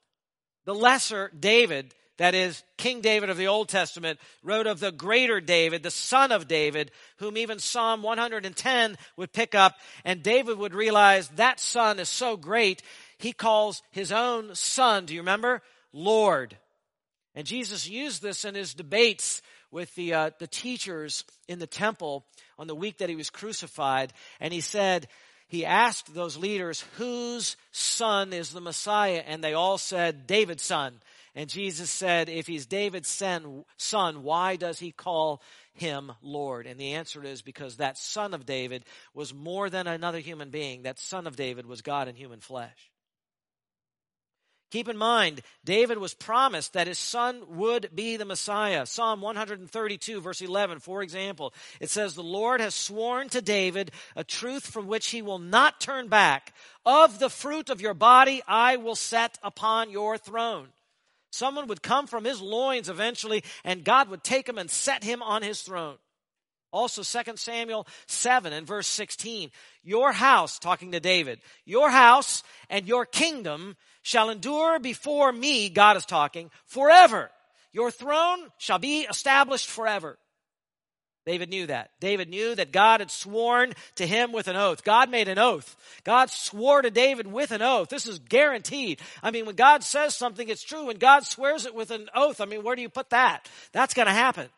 The 0.65 0.75
lesser 0.75 1.31
David 1.37 1.93
that 2.21 2.35
is, 2.35 2.61
King 2.77 3.01
David 3.01 3.31
of 3.31 3.37
the 3.37 3.47
Old 3.47 3.67
Testament, 3.67 4.19
wrote 4.43 4.67
of 4.67 4.79
the 4.79 4.91
greater 4.91 5.41
David, 5.41 5.81
the 5.81 5.89
son 5.89 6.31
of 6.31 6.47
David, 6.47 6.91
whom 7.17 7.35
even 7.35 7.57
Psalm 7.57 8.03
110 8.03 8.95
would 9.17 9.33
pick 9.33 9.55
up, 9.55 9.73
and 10.05 10.21
David 10.21 10.59
would 10.59 10.75
realize 10.75 11.29
that 11.29 11.59
son 11.59 11.99
is 11.99 12.09
so 12.09 12.37
great, 12.37 12.83
he 13.17 13.33
calls 13.33 13.81
his 13.89 14.11
own 14.11 14.53
son, 14.53 15.07
do 15.07 15.15
you 15.15 15.21
remember? 15.21 15.63
Lord. 15.93 16.55
And 17.33 17.47
Jesus 17.47 17.89
used 17.89 18.21
this 18.21 18.45
in 18.45 18.53
his 18.53 18.75
debates 18.75 19.41
with 19.71 19.93
the, 19.95 20.13
uh, 20.13 20.29
the 20.39 20.47
teachers 20.47 21.23
in 21.47 21.59
the 21.59 21.67
temple 21.67 22.25
on 22.59 22.67
the 22.67 22.75
week 22.75 22.97
that 22.99 23.09
he 23.09 23.15
was 23.15 23.29
crucified, 23.29 24.13
and 24.39 24.53
he 24.53 24.61
said, 24.61 25.07
he 25.47 25.65
asked 25.65 26.13
those 26.13 26.37
leaders, 26.37 26.85
whose 26.97 27.57
son 27.71 28.31
is 28.31 28.51
the 28.51 28.61
Messiah? 28.61 29.21
And 29.25 29.43
they 29.43 29.53
all 29.53 29.77
said, 29.77 30.25
David's 30.25 30.63
son. 30.63 31.01
And 31.35 31.49
Jesus 31.49 31.89
said, 31.89 32.29
if 32.29 32.47
he's 32.47 32.65
David's 32.65 33.09
son, 33.09 34.23
why 34.23 34.55
does 34.55 34.79
he 34.79 34.91
call 34.91 35.41
him 35.73 36.11
Lord? 36.21 36.67
And 36.67 36.79
the 36.79 36.93
answer 36.93 37.23
is 37.23 37.41
because 37.41 37.77
that 37.77 37.97
son 37.97 38.33
of 38.33 38.45
David 38.45 38.85
was 39.13 39.33
more 39.33 39.69
than 39.69 39.87
another 39.87 40.19
human 40.19 40.51
being. 40.51 40.83
That 40.83 40.99
son 40.99 41.27
of 41.27 41.35
David 41.35 41.65
was 41.65 41.81
God 41.81 42.07
in 42.07 42.15
human 42.15 42.39
flesh. 42.39 42.90
Keep 44.71 44.87
in 44.87 44.97
mind, 44.97 45.41
David 45.65 45.97
was 45.97 46.13
promised 46.13 46.71
that 46.73 46.87
his 46.87 46.97
son 46.97 47.41
would 47.57 47.89
be 47.93 48.15
the 48.15 48.23
Messiah. 48.23 48.85
Psalm 48.85 49.19
132, 49.19 50.21
verse 50.21 50.41
11, 50.41 50.79
for 50.79 51.03
example, 51.03 51.53
it 51.81 51.89
says, 51.89 52.15
The 52.15 52.23
Lord 52.23 52.61
has 52.61 52.73
sworn 52.73 53.27
to 53.29 53.41
David 53.41 53.91
a 54.15 54.23
truth 54.23 54.65
from 54.65 54.87
which 54.87 55.09
he 55.09 55.21
will 55.21 55.39
not 55.39 55.81
turn 55.81 56.07
back. 56.07 56.53
Of 56.85 57.19
the 57.19 57.29
fruit 57.29 57.69
of 57.69 57.81
your 57.81 57.93
body 57.93 58.41
I 58.47 58.77
will 58.77 58.95
set 58.95 59.37
upon 59.43 59.91
your 59.91 60.17
throne. 60.17 60.69
Someone 61.31 61.67
would 61.67 61.83
come 61.83 62.07
from 62.07 62.23
his 62.23 62.41
loins 62.41 62.87
eventually, 62.87 63.43
and 63.65 63.83
God 63.83 64.09
would 64.09 64.23
take 64.23 64.47
him 64.47 64.57
and 64.57 64.71
set 64.71 65.03
him 65.03 65.21
on 65.21 65.43
his 65.43 65.61
throne. 65.61 65.97
Also, 66.71 67.03
2 67.03 67.35
Samuel 67.35 67.85
7 68.07 68.53
and 68.53 68.65
verse 68.65 68.87
16. 68.87 69.51
Your 69.83 70.13
house, 70.13 70.57
talking 70.57 70.93
to 70.93 71.01
David, 71.01 71.39
your 71.65 71.89
house 71.89 72.43
and 72.69 72.87
your 72.87 73.05
kingdom 73.05 73.75
shall 74.01 74.29
endure 74.29 74.79
before 74.79 75.31
me, 75.31 75.69
God 75.69 75.97
is 75.97 76.05
talking, 76.05 76.51
forever. 76.65 77.29
Your 77.71 77.91
throne 77.91 78.39
shall 78.57 78.79
be 78.79 79.01
established 79.01 79.67
forever. 79.67 80.17
David 81.25 81.49
knew 81.49 81.67
that. 81.67 81.91
David 81.99 82.29
knew 82.29 82.55
that 82.55 82.71
God 82.71 82.99
had 82.99 83.11
sworn 83.11 83.73
to 83.95 84.07
him 84.07 84.31
with 84.31 84.47
an 84.47 84.55
oath. 84.55 84.83
God 84.83 85.11
made 85.11 85.27
an 85.27 85.37
oath. 85.37 85.75
God 86.03 86.31
swore 86.31 86.81
to 86.81 86.89
David 86.89 87.27
with 87.27 87.51
an 87.51 87.61
oath. 87.61 87.89
This 87.89 88.07
is 88.07 88.17
guaranteed. 88.17 88.99
I 89.21 89.29
mean, 89.29 89.45
when 89.45 89.55
God 89.55 89.83
says 89.83 90.15
something, 90.15 90.49
it's 90.49 90.63
true. 90.63 90.87
When 90.87 90.97
God 90.97 91.23
swears 91.23 91.67
it 91.67 91.75
with 91.75 91.91
an 91.91 92.09
oath, 92.15 92.41
I 92.41 92.45
mean, 92.45 92.63
where 92.63 92.75
do 92.75 92.81
you 92.81 92.89
put 92.89 93.11
that? 93.11 93.47
That's 93.71 93.93
going 93.93 94.07
to 94.07 94.13
happen. 94.13 94.49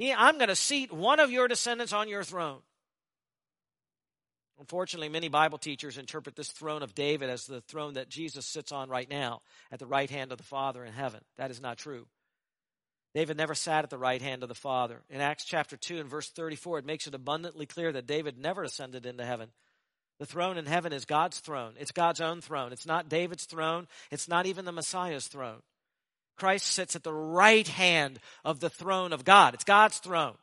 I'm 0.00 0.36
going 0.36 0.48
to 0.48 0.56
seat 0.56 0.92
one 0.92 1.20
of 1.20 1.30
your 1.30 1.48
descendants 1.48 1.92
on 1.92 2.08
your 2.08 2.24
throne. 2.24 2.58
Unfortunately, 4.62 5.08
many 5.08 5.26
Bible 5.26 5.58
teachers 5.58 5.98
interpret 5.98 6.36
this 6.36 6.52
throne 6.52 6.84
of 6.84 6.94
David 6.94 7.28
as 7.28 7.46
the 7.46 7.62
throne 7.62 7.94
that 7.94 8.08
Jesus 8.08 8.46
sits 8.46 8.70
on 8.70 8.88
right 8.88 9.10
now 9.10 9.42
at 9.72 9.80
the 9.80 9.86
right 9.86 10.08
hand 10.08 10.30
of 10.30 10.38
the 10.38 10.44
Father 10.44 10.84
in 10.84 10.92
heaven. 10.92 11.20
That 11.36 11.50
is 11.50 11.60
not 11.60 11.78
true. 11.78 12.06
David 13.12 13.36
never 13.36 13.56
sat 13.56 13.82
at 13.82 13.90
the 13.90 13.98
right 13.98 14.22
hand 14.22 14.44
of 14.44 14.48
the 14.48 14.54
Father. 14.54 15.02
In 15.10 15.20
Acts 15.20 15.44
chapter 15.44 15.76
2 15.76 15.98
and 15.98 16.08
verse 16.08 16.30
34, 16.30 16.78
it 16.78 16.86
makes 16.86 17.08
it 17.08 17.14
abundantly 17.16 17.66
clear 17.66 17.90
that 17.90 18.06
David 18.06 18.38
never 18.38 18.62
ascended 18.62 19.04
into 19.04 19.24
heaven. 19.24 19.48
The 20.20 20.26
throne 20.26 20.56
in 20.56 20.66
heaven 20.66 20.92
is 20.92 21.06
God's 21.06 21.40
throne. 21.40 21.74
It's 21.76 21.90
God's 21.90 22.20
own 22.20 22.40
throne. 22.40 22.72
It's 22.72 22.86
not 22.86 23.08
David's 23.08 23.46
throne. 23.46 23.88
It's 24.12 24.28
not 24.28 24.46
even 24.46 24.64
the 24.64 24.70
Messiah's 24.70 25.26
throne. 25.26 25.62
Christ 26.36 26.66
sits 26.66 26.94
at 26.94 27.02
the 27.02 27.12
right 27.12 27.66
hand 27.66 28.20
of 28.44 28.60
the 28.60 28.70
throne 28.70 29.12
of 29.12 29.24
God. 29.24 29.54
It's 29.54 29.64
God's 29.64 29.98
throne. 29.98 30.36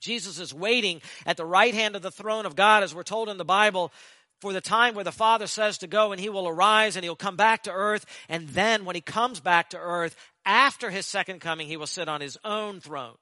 Jesus 0.00 0.38
is 0.38 0.54
waiting 0.54 1.00
at 1.26 1.36
the 1.36 1.44
right 1.44 1.74
hand 1.74 1.96
of 1.96 2.02
the 2.02 2.10
throne 2.10 2.46
of 2.46 2.56
God, 2.56 2.82
as 2.82 2.94
we're 2.94 3.02
told 3.02 3.28
in 3.28 3.38
the 3.38 3.44
Bible, 3.44 3.92
for 4.40 4.52
the 4.52 4.60
time 4.60 4.94
where 4.94 5.04
the 5.04 5.12
Father 5.12 5.46
says 5.46 5.78
to 5.78 5.86
go, 5.86 6.12
and 6.12 6.20
he 6.20 6.28
will 6.28 6.48
arise 6.48 6.96
and 6.96 7.04
he'll 7.04 7.16
come 7.16 7.36
back 7.36 7.64
to 7.64 7.72
earth. 7.72 8.06
And 8.28 8.48
then 8.48 8.84
when 8.84 8.94
he 8.94 9.00
comes 9.00 9.40
back 9.40 9.70
to 9.70 9.78
earth, 9.78 10.16
after 10.44 10.90
his 10.90 11.06
second 11.06 11.40
coming, 11.40 11.66
he 11.66 11.76
will 11.76 11.86
sit 11.86 12.08
on 12.08 12.20
his 12.20 12.38
own 12.44 12.80
throne. 12.80 13.16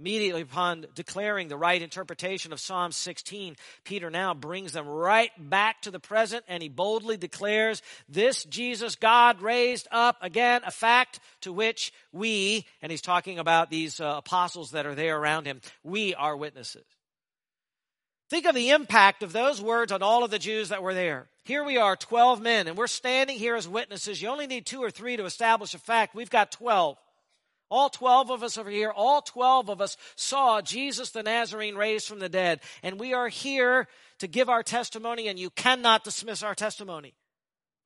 Immediately 0.00 0.40
upon 0.40 0.86
declaring 0.94 1.48
the 1.48 1.58
right 1.58 1.82
interpretation 1.82 2.54
of 2.54 2.60
Psalm 2.60 2.90
16, 2.90 3.54
Peter 3.84 4.08
now 4.08 4.32
brings 4.32 4.72
them 4.72 4.88
right 4.88 5.30
back 5.38 5.82
to 5.82 5.90
the 5.90 6.00
present 6.00 6.42
and 6.48 6.62
he 6.62 6.70
boldly 6.70 7.18
declares, 7.18 7.82
This 8.08 8.44
Jesus 8.44 8.94
God 8.96 9.42
raised 9.42 9.88
up 9.90 10.16
again, 10.22 10.62
a 10.64 10.70
fact 10.70 11.20
to 11.42 11.52
which 11.52 11.92
we, 12.12 12.64
and 12.80 12.90
he's 12.90 13.02
talking 13.02 13.38
about 13.38 13.68
these 13.68 14.00
uh, 14.00 14.14
apostles 14.16 14.70
that 14.70 14.86
are 14.86 14.94
there 14.94 15.18
around 15.18 15.44
him, 15.44 15.60
we 15.84 16.14
are 16.14 16.34
witnesses. 16.34 16.86
Think 18.30 18.46
of 18.46 18.54
the 18.54 18.70
impact 18.70 19.22
of 19.22 19.32
those 19.32 19.60
words 19.60 19.92
on 19.92 20.02
all 20.02 20.24
of 20.24 20.30
the 20.30 20.38
Jews 20.38 20.70
that 20.70 20.82
were 20.82 20.94
there. 20.94 21.26
Here 21.44 21.62
we 21.62 21.76
are, 21.76 21.94
12 21.94 22.40
men, 22.40 22.68
and 22.68 22.76
we're 22.78 22.86
standing 22.86 23.36
here 23.36 23.54
as 23.54 23.68
witnesses. 23.68 24.22
You 24.22 24.30
only 24.30 24.46
need 24.46 24.64
two 24.64 24.82
or 24.82 24.90
three 24.90 25.18
to 25.18 25.26
establish 25.26 25.74
a 25.74 25.78
fact. 25.78 26.14
We've 26.14 26.30
got 26.30 26.52
12. 26.52 26.96
All 27.70 27.88
12 27.88 28.30
of 28.30 28.42
us 28.42 28.58
over 28.58 28.70
here, 28.70 28.90
all 28.90 29.22
12 29.22 29.68
of 29.70 29.80
us 29.80 29.96
saw 30.16 30.60
Jesus 30.60 31.10
the 31.10 31.22
Nazarene 31.22 31.76
raised 31.76 32.08
from 32.08 32.18
the 32.18 32.28
dead. 32.28 32.60
And 32.82 32.98
we 32.98 33.14
are 33.14 33.28
here 33.28 33.86
to 34.18 34.26
give 34.26 34.48
our 34.48 34.62
testimony, 34.62 35.28
and 35.28 35.38
you 35.38 35.50
cannot 35.50 36.04
dismiss 36.04 36.42
our 36.42 36.54
testimony. 36.54 37.14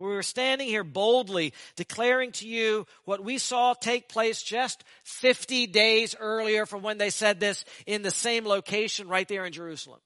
We 0.01 0.17
are 0.17 0.23
standing 0.23 0.67
here 0.67 0.85
boldly 0.85 1.55
declaring 1.77 2.33
to 2.33 2.49
you 2.49 2.87
what 3.05 3.23
we 3.23 3.39
saw 3.39 3.75
take 3.75 4.09
place 4.09 4.43
just 4.43 4.83
50 5.05 5.67
days 5.69 6.17
earlier 6.19 6.67
from 6.67 6.83
when 6.83 6.99
they 6.99 7.11
said 7.11 7.39
this 7.39 7.65
in 7.87 8.03
the 8.03 8.11
same 8.11 8.45
location 8.45 9.09
right 9.09 9.29
there 9.29 9.45
in 9.45 9.53
Jerusalem. 9.53 10.01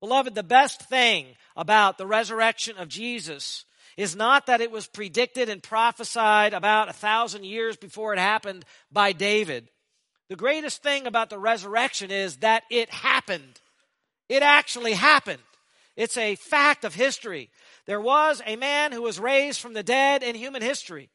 Beloved, 0.00 0.34
the 0.34 0.42
best 0.42 0.82
thing 0.88 1.26
about 1.56 1.98
the 1.98 2.06
resurrection 2.06 2.78
of 2.78 2.88
Jesus 2.88 3.64
is 3.98 4.14
not 4.14 4.46
that 4.46 4.60
it 4.60 4.70
was 4.70 4.86
predicted 4.86 5.48
and 5.48 5.60
prophesied 5.60 6.54
about 6.54 6.88
a 6.88 6.92
thousand 6.92 7.44
years 7.44 7.76
before 7.76 8.12
it 8.12 8.18
happened 8.18 8.64
by 8.92 9.12
David. 9.12 9.68
The 10.28 10.36
greatest 10.36 10.84
thing 10.84 11.08
about 11.08 11.30
the 11.30 11.38
resurrection 11.38 12.12
is 12.12 12.36
that 12.36 12.62
it 12.70 12.90
happened. 12.90 13.60
It 14.28 14.44
actually 14.44 14.92
happened. 14.92 15.42
It's 15.96 16.16
a 16.16 16.36
fact 16.36 16.84
of 16.84 16.94
history. 16.94 17.50
There 17.86 18.00
was 18.00 18.40
a 18.46 18.54
man 18.54 18.92
who 18.92 19.02
was 19.02 19.18
raised 19.18 19.60
from 19.60 19.72
the 19.72 19.82
dead 19.82 20.22
in 20.22 20.36
human 20.36 20.62
history, 20.62 21.10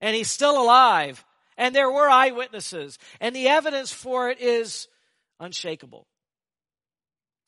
and 0.00 0.16
he's 0.16 0.30
still 0.30 0.60
alive. 0.60 1.22
And 1.58 1.76
there 1.76 1.90
were 1.90 2.08
eyewitnesses, 2.08 2.98
and 3.20 3.36
the 3.36 3.48
evidence 3.48 3.92
for 3.92 4.30
it 4.30 4.40
is 4.40 4.88
unshakable. 5.38 6.06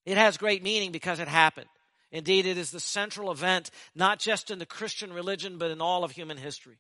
It 0.05 0.19
has 0.19 0.37
great 0.37 0.63
meaning 0.63 0.93
because 0.93 1.21
it 1.21 1.29
happened. 1.29 1.69
Indeed, 2.15 2.47
it 2.47 2.57
is 2.57 2.71
the 2.71 2.79
central 2.79 3.33
event, 3.33 3.73
not 3.93 4.21
just 4.21 4.53
in 4.53 4.61
the 4.61 4.67
Christian 4.67 5.13
religion, 5.13 5.59
but 5.59 5.73
in 5.73 5.81
all 5.81 6.05
of 6.05 6.13
human 6.13 6.37
history. 6.37 6.79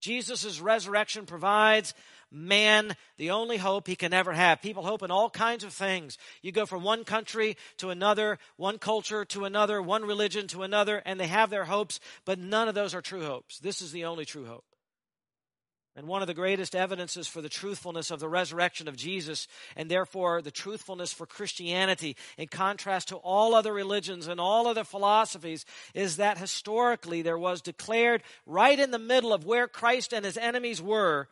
Jesus' 0.00 0.58
resurrection 0.58 1.24
provides 1.24 1.94
man 2.32 2.96
the 3.16 3.30
only 3.30 3.58
hope 3.58 3.86
he 3.86 3.94
can 3.94 4.12
ever 4.12 4.32
have. 4.32 4.60
People 4.60 4.82
hope 4.82 5.04
in 5.04 5.12
all 5.12 5.30
kinds 5.30 5.62
of 5.62 5.72
things. 5.72 6.18
You 6.42 6.50
go 6.50 6.66
from 6.66 6.82
one 6.82 7.04
country 7.04 7.56
to 7.76 7.90
another, 7.90 8.40
one 8.56 8.78
culture 8.78 9.24
to 9.26 9.44
another, 9.44 9.80
one 9.80 10.04
religion 10.04 10.48
to 10.48 10.64
another, 10.64 11.00
and 11.06 11.20
they 11.20 11.28
have 11.28 11.50
their 11.50 11.66
hopes, 11.66 12.00
but 12.24 12.40
none 12.40 12.66
of 12.66 12.74
those 12.74 12.92
are 12.92 13.00
true 13.00 13.24
hopes. 13.24 13.60
This 13.60 13.82
is 13.82 13.92
the 13.92 14.06
only 14.06 14.24
true 14.24 14.46
hope. 14.46 14.64
And 15.94 16.06
one 16.06 16.22
of 16.22 16.26
the 16.26 16.32
greatest 16.32 16.74
evidences 16.74 17.28
for 17.28 17.42
the 17.42 17.50
truthfulness 17.50 18.10
of 18.10 18.18
the 18.18 18.28
resurrection 18.28 18.88
of 18.88 18.96
Jesus, 18.96 19.46
and 19.76 19.90
therefore 19.90 20.40
the 20.40 20.50
truthfulness 20.50 21.12
for 21.12 21.26
Christianity, 21.26 22.16
in 22.38 22.48
contrast 22.48 23.08
to 23.08 23.16
all 23.16 23.54
other 23.54 23.74
religions 23.74 24.26
and 24.26 24.40
all 24.40 24.66
other 24.66 24.84
philosophies, 24.84 25.66
is 25.92 26.16
that 26.16 26.38
historically 26.38 27.20
there 27.20 27.38
was 27.38 27.60
declared 27.60 28.22
right 28.46 28.78
in 28.78 28.90
the 28.90 28.98
middle 28.98 29.34
of 29.34 29.44
where 29.44 29.68
Christ 29.68 30.14
and 30.14 30.24
his 30.24 30.38
enemies 30.38 30.80
were 30.80 31.28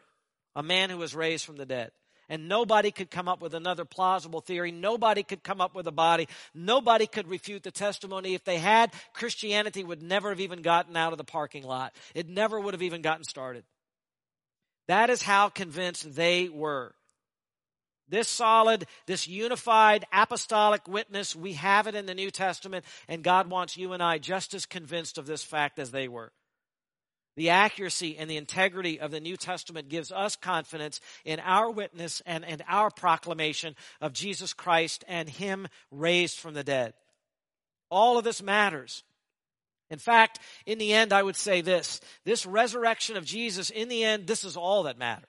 a 0.54 0.62
man 0.62 0.90
who 0.90 0.98
was 0.98 1.14
raised 1.14 1.46
from 1.46 1.56
the 1.56 1.64
dead. 1.64 1.90
And 2.28 2.46
nobody 2.46 2.90
could 2.90 3.10
come 3.10 3.28
up 3.28 3.40
with 3.40 3.54
another 3.54 3.84
plausible 3.84 4.40
theory. 4.40 4.70
Nobody 4.70 5.22
could 5.22 5.42
come 5.42 5.60
up 5.60 5.74
with 5.74 5.86
a 5.88 5.92
body. 5.92 6.28
Nobody 6.54 7.06
could 7.06 7.28
refute 7.28 7.64
the 7.64 7.72
testimony. 7.72 8.34
If 8.34 8.44
they 8.44 8.58
had, 8.58 8.92
Christianity 9.14 9.82
would 9.82 10.02
never 10.02 10.28
have 10.28 10.38
even 10.38 10.62
gotten 10.62 10.96
out 10.96 11.12
of 11.12 11.18
the 11.18 11.24
parking 11.24 11.64
lot. 11.64 11.92
It 12.14 12.28
never 12.28 12.60
would 12.60 12.74
have 12.74 12.82
even 12.82 13.02
gotten 13.02 13.24
started. 13.24 13.64
That 14.90 15.08
is 15.08 15.22
how 15.22 15.50
convinced 15.50 16.16
they 16.16 16.48
were. 16.48 16.96
This 18.08 18.26
solid, 18.26 18.86
this 19.06 19.28
unified 19.28 20.04
apostolic 20.12 20.88
witness, 20.88 21.36
we 21.36 21.52
have 21.52 21.86
it 21.86 21.94
in 21.94 22.06
the 22.06 22.14
New 22.14 22.32
Testament, 22.32 22.84
and 23.06 23.22
God 23.22 23.48
wants 23.48 23.76
you 23.76 23.92
and 23.92 24.02
I 24.02 24.18
just 24.18 24.52
as 24.52 24.66
convinced 24.66 25.16
of 25.16 25.26
this 25.26 25.44
fact 25.44 25.78
as 25.78 25.92
they 25.92 26.08
were. 26.08 26.32
The 27.36 27.50
accuracy 27.50 28.18
and 28.18 28.28
the 28.28 28.36
integrity 28.36 28.98
of 28.98 29.12
the 29.12 29.20
New 29.20 29.36
Testament 29.36 29.88
gives 29.88 30.10
us 30.10 30.34
confidence 30.34 31.00
in 31.24 31.38
our 31.38 31.70
witness 31.70 32.20
and, 32.26 32.44
and 32.44 32.64
our 32.66 32.90
proclamation 32.90 33.76
of 34.00 34.12
Jesus 34.12 34.52
Christ 34.52 35.04
and 35.06 35.28
Him 35.28 35.68
raised 35.92 36.40
from 36.40 36.54
the 36.54 36.64
dead. 36.64 36.94
All 37.92 38.18
of 38.18 38.24
this 38.24 38.42
matters. 38.42 39.04
In 39.90 39.98
fact, 39.98 40.38
in 40.66 40.78
the 40.78 40.92
end, 40.92 41.12
I 41.12 41.22
would 41.22 41.36
say 41.36 41.60
this 41.60 42.00
this 42.24 42.46
resurrection 42.46 43.16
of 43.16 43.24
Jesus, 43.24 43.70
in 43.70 43.88
the 43.88 44.04
end, 44.04 44.26
this 44.26 44.44
is 44.44 44.56
all 44.56 44.84
that 44.84 44.98
matters. 44.98 45.26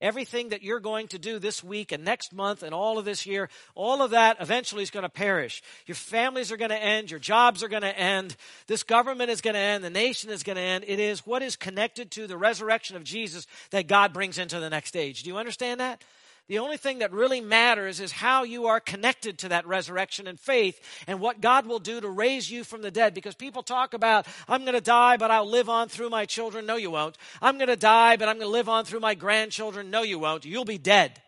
Everything 0.00 0.48
that 0.48 0.62
you're 0.62 0.80
going 0.80 1.08
to 1.08 1.18
do 1.18 1.38
this 1.38 1.62
week 1.62 1.92
and 1.92 2.02
next 2.02 2.32
month 2.32 2.62
and 2.62 2.72
all 2.72 2.98
of 2.98 3.04
this 3.04 3.26
year, 3.26 3.50
all 3.74 4.00
of 4.00 4.12
that 4.12 4.38
eventually 4.40 4.82
is 4.82 4.90
going 4.90 5.02
to 5.02 5.10
perish. 5.10 5.62
Your 5.84 5.94
families 5.94 6.50
are 6.50 6.56
going 6.56 6.70
to 6.70 6.82
end. 6.82 7.10
Your 7.10 7.20
jobs 7.20 7.62
are 7.62 7.68
going 7.68 7.82
to 7.82 7.98
end. 7.98 8.34
This 8.66 8.82
government 8.82 9.28
is 9.28 9.42
going 9.42 9.54
to 9.54 9.60
end. 9.60 9.84
The 9.84 9.90
nation 9.90 10.30
is 10.30 10.42
going 10.42 10.56
to 10.56 10.62
end. 10.62 10.84
It 10.86 11.00
is 11.00 11.26
what 11.26 11.42
is 11.42 11.54
connected 11.54 12.10
to 12.12 12.26
the 12.26 12.38
resurrection 12.38 12.96
of 12.96 13.04
Jesus 13.04 13.46
that 13.72 13.88
God 13.88 14.14
brings 14.14 14.38
into 14.38 14.58
the 14.58 14.70
next 14.70 14.96
age. 14.96 15.22
Do 15.22 15.28
you 15.28 15.36
understand 15.36 15.80
that? 15.80 16.02
The 16.48 16.58
only 16.58 16.76
thing 16.76 16.98
that 16.98 17.12
really 17.12 17.40
matters 17.40 18.00
is 18.00 18.10
how 18.10 18.42
you 18.42 18.66
are 18.66 18.80
connected 18.80 19.38
to 19.38 19.50
that 19.50 19.66
resurrection 19.66 20.26
and 20.26 20.38
faith 20.38 20.80
and 21.06 21.20
what 21.20 21.40
God 21.40 21.66
will 21.66 21.78
do 21.78 22.00
to 22.00 22.08
raise 22.08 22.50
you 22.50 22.64
from 22.64 22.82
the 22.82 22.90
dead. 22.90 23.14
Because 23.14 23.34
people 23.34 23.62
talk 23.62 23.94
about, 23.94 24.26
I'm 24.48 24.62
going 24.62 24.74
to 24.74 24.80
die, 24.80 25.16
but 25.16 25.30
I'll 25.30 25.48
live 25.48 25.68
on 25.68 25.88
through 25.88 26.10
my 26.10 26.26
children. 26.26 26.66
No, 26.66 26.76
you 26.76 26.90
won't. 26.90 27.16
I'm 27.40 27.56
going 27.56 27.68
to 27.68 27.76
die, 27.76 28.16
but 28.16 28.28
I'm 28.28 28.36
going 28.36 28.48
to 28.48 28.52
live 28.52 28.68
on 28.68 28.84
through 28.84 29.00
my 29.00 29.14
grandchildren. 29.14 29.90
No, 29.90 30.02
you 30.02 30.18
won't. 30.18 30.44
You'll 30.44 30.64
be 30.64 30.78
dead 30.78 31.20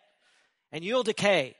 and 0.73 0.83
you'll 0.85 1.05
decay. 1.05 1.55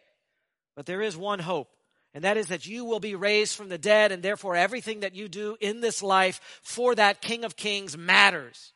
But 0.75 0.87
there 0.87 1.03
is 1.03 1.17
one 1.17 1.39
hope. 1.39 1.69
And 2.15 2.25
that 2.25 2.37
is 2.37 2.49
that 2.49 2.67
you 2.67 2.85
will 2.85 3.01
be 3.01 3.15
raised 3.15 3.57
from 3.57 3.71
the 3.71 3.79
dead, 3.79 4.13
and 4.13 4.23
therefore 4.23 4.55
everything 4.55 5.01
that 5.01 5.15
you 5.15 5.29
do 5.29 5.57
in 5.61 5.81
this 5.81 6.03
life 6.03 6.61
for 6.63 6.95
that 6.95 7.23
King 7.23 7.45
of 7.45 7.57
Kings 7.57 7.97
matters. 7.97 8.75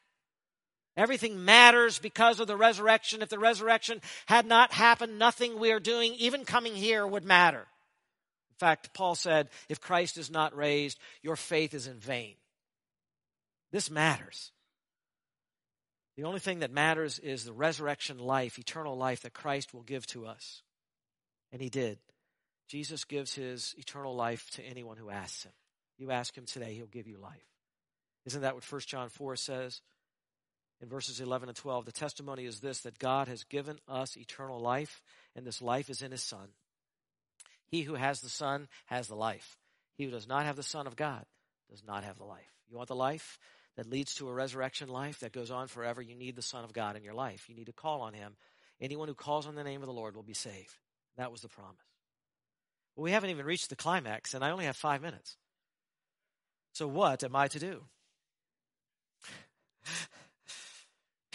Everything 0.96 1.44
matters 1.44 1.98
because 1.98 2.40
of 2.40 2.46
the 2.46 2.56
resurrection. 2.56 3.22
If 3.22 3.28
the 3.28 3.38
resurrection 3.38 4.00
had 4.26 4.46
not 4.46 4.72
happened, 4.72 5.18
nothing 5.18 5.58
we 5.58 5.72
are 5.72 5.80
doing, 5.80 6.14
even 6.14 6.44
coming 6.44 6.74
here, 6.74 7.06
would 7.06 7.24
matter. 7.24 7.58
In 7.58 8.58
fact, 8.58 8.94
Paul 8.94 9.14
said, 9.14 9.50
if 9.68 9.80
Christ 9.80 10.16
is 10.16 10.30
not 10.30 10.56
raised, 10.56 10.98
your 11.22 11.36
faith 11.36 11.74
is 11.74 11.86
in 11.86 11.98
vain. 11.98 12.34
This 13.72 13.90
matters. 13.90 14.52
The 16.16 16.24
only 16.24 16.40
thing 16.40 16.60
that 16.60 16.70
matters 16.70 17.18
is 17.18 17.44
the 17.44 17.52
resurrection 17.52 18.18
life, 18.18 18.58
eternal 18.58 18.96
life 18.96 19.20
that 19.22 19.34
Christ 19.34 19.74
will 19.74 19.82
give 19.82 20.06
to 20.08 20.26
us. 20.26 20.62
And 21.52 21.60
he 21.60 21.68
did. 21.68 21.98
Jesus 22.68 23.04
gives 23.04 23.34
his 23.34 23.74
eternal 23.76 24.14
life 24.14 24.50
to 24.52 24.62
anyone 24.62 24.96
who 24.96 25.10
asks 25.10 25.44
him. 25.44 25.52
You 25.98 26.10
ask 26.10 26.36
him 26.36 26.46
today, 26.46 26.72
he'll 26.74 26.86
give 26.86 27.06
you 27.06 27.18
life. 27.18 27.46
Isn't 28.24 28.40
that 28.42 28.54
what 28.54 28.64
1 28.64 28.80
John 28.86 29.10
4 29.10 29.36
says? 29.36 29.82
In 30.80 30.88
verses 30.88 31.20
11 31.20 31.48
and 31.48 31.56
12. 31.56 31.84
The 31.84 31.92
testimony 31.92 32.44
is 32.44 32.60
this 32.60 32.80
that 32.80 32.98
God 32.98 33.28
has 33.28 33.44
given 33.44 33.78
us 33.88 34.16
eternal 34.16 34.60
life, 34.60 35.02
and 35.34 35.46
this 35.46 35.62
life 35.62 35.88
is 35.88 36.02
in 36.02 36.10
His 36.10 36.22
Son. 36.22 36.48
He 37.66 37.82
who 37.82 37.94
has 37.94 38.20
the 38.20 38.28
Son 38.28 38.68
has 38.86 39.08
the 39.08 39.16
life. 39.16 39.58
He 39.96 40.04
who 40.04 40.10
does 40.10 40.28
not 40.28 40.44
have 40.44 40.56
the 40.56 40.62
Son 40.62 40.86
of 40.86 40.96
God 40.96 41.24
does 41.70 41.82
not 41.84 42.04
have 42.04 42.18
the 42.18 42.24
life. 42.24 42.52
You 42.68 42.76
want 42.76 42.88
the 42.88 42.94
life 42.94 43.38
that 43.76 43.90
leads 43.90 44.14
to 44.14 44.28
a 44.28 44.32
resurrection 44.32 44.88
life 44.88 45.20
that 45.20 45.32
goes 45.32 45.50
on 45.50 45.68
forever? 45.68 46.00
You 46.00 46.14
need 46.14 46.36
the 46.36 46.42
Son 46.42 46.64
of 46.64 46.72
God 46.72 46.96
in 46.96 47.02
your 47.02 47.14
life. 47.14 47.48
You 47.48 47.54
need 47.54 47.66
to 47.66 47.72
call 47.72 48.02
on 48.02 48.14
Him. 48.14 48.36
Anyone 48.80 49.08
who 49.08 49.14
calls 49.14 49.46
on 49.46 49.54
the 49.54 49.64
name 49.64 49.82
of 49.82 49.86
the 49.86 49.92
Lord 49.92 50.14
will 50.14 50.22
be 50.22 50.34
saved. 50.34 50.76
That 51.16 51.32
was 51.32 51.40
the 51.40 51.48
promise. 51.48 51.76
Well, 52.94 53.04
we 53.04 53.10
haven't 53.12 53.30
even 53.30 53.46
reached 53.46 53.70
the 53.70 53.76
climax, 53.76 54.34
and 54.34 54.44
I 54.44 54.50
only 54.50 54.66
have 54.66 54.76
five 54.76 55.02
minutes. 55.02 55.36
So, 56.72 56.86
what 56.86 57.24
am 57.24 57.34
I 57.34 57.48
to 57.48 57.58
do? 57.58 57.82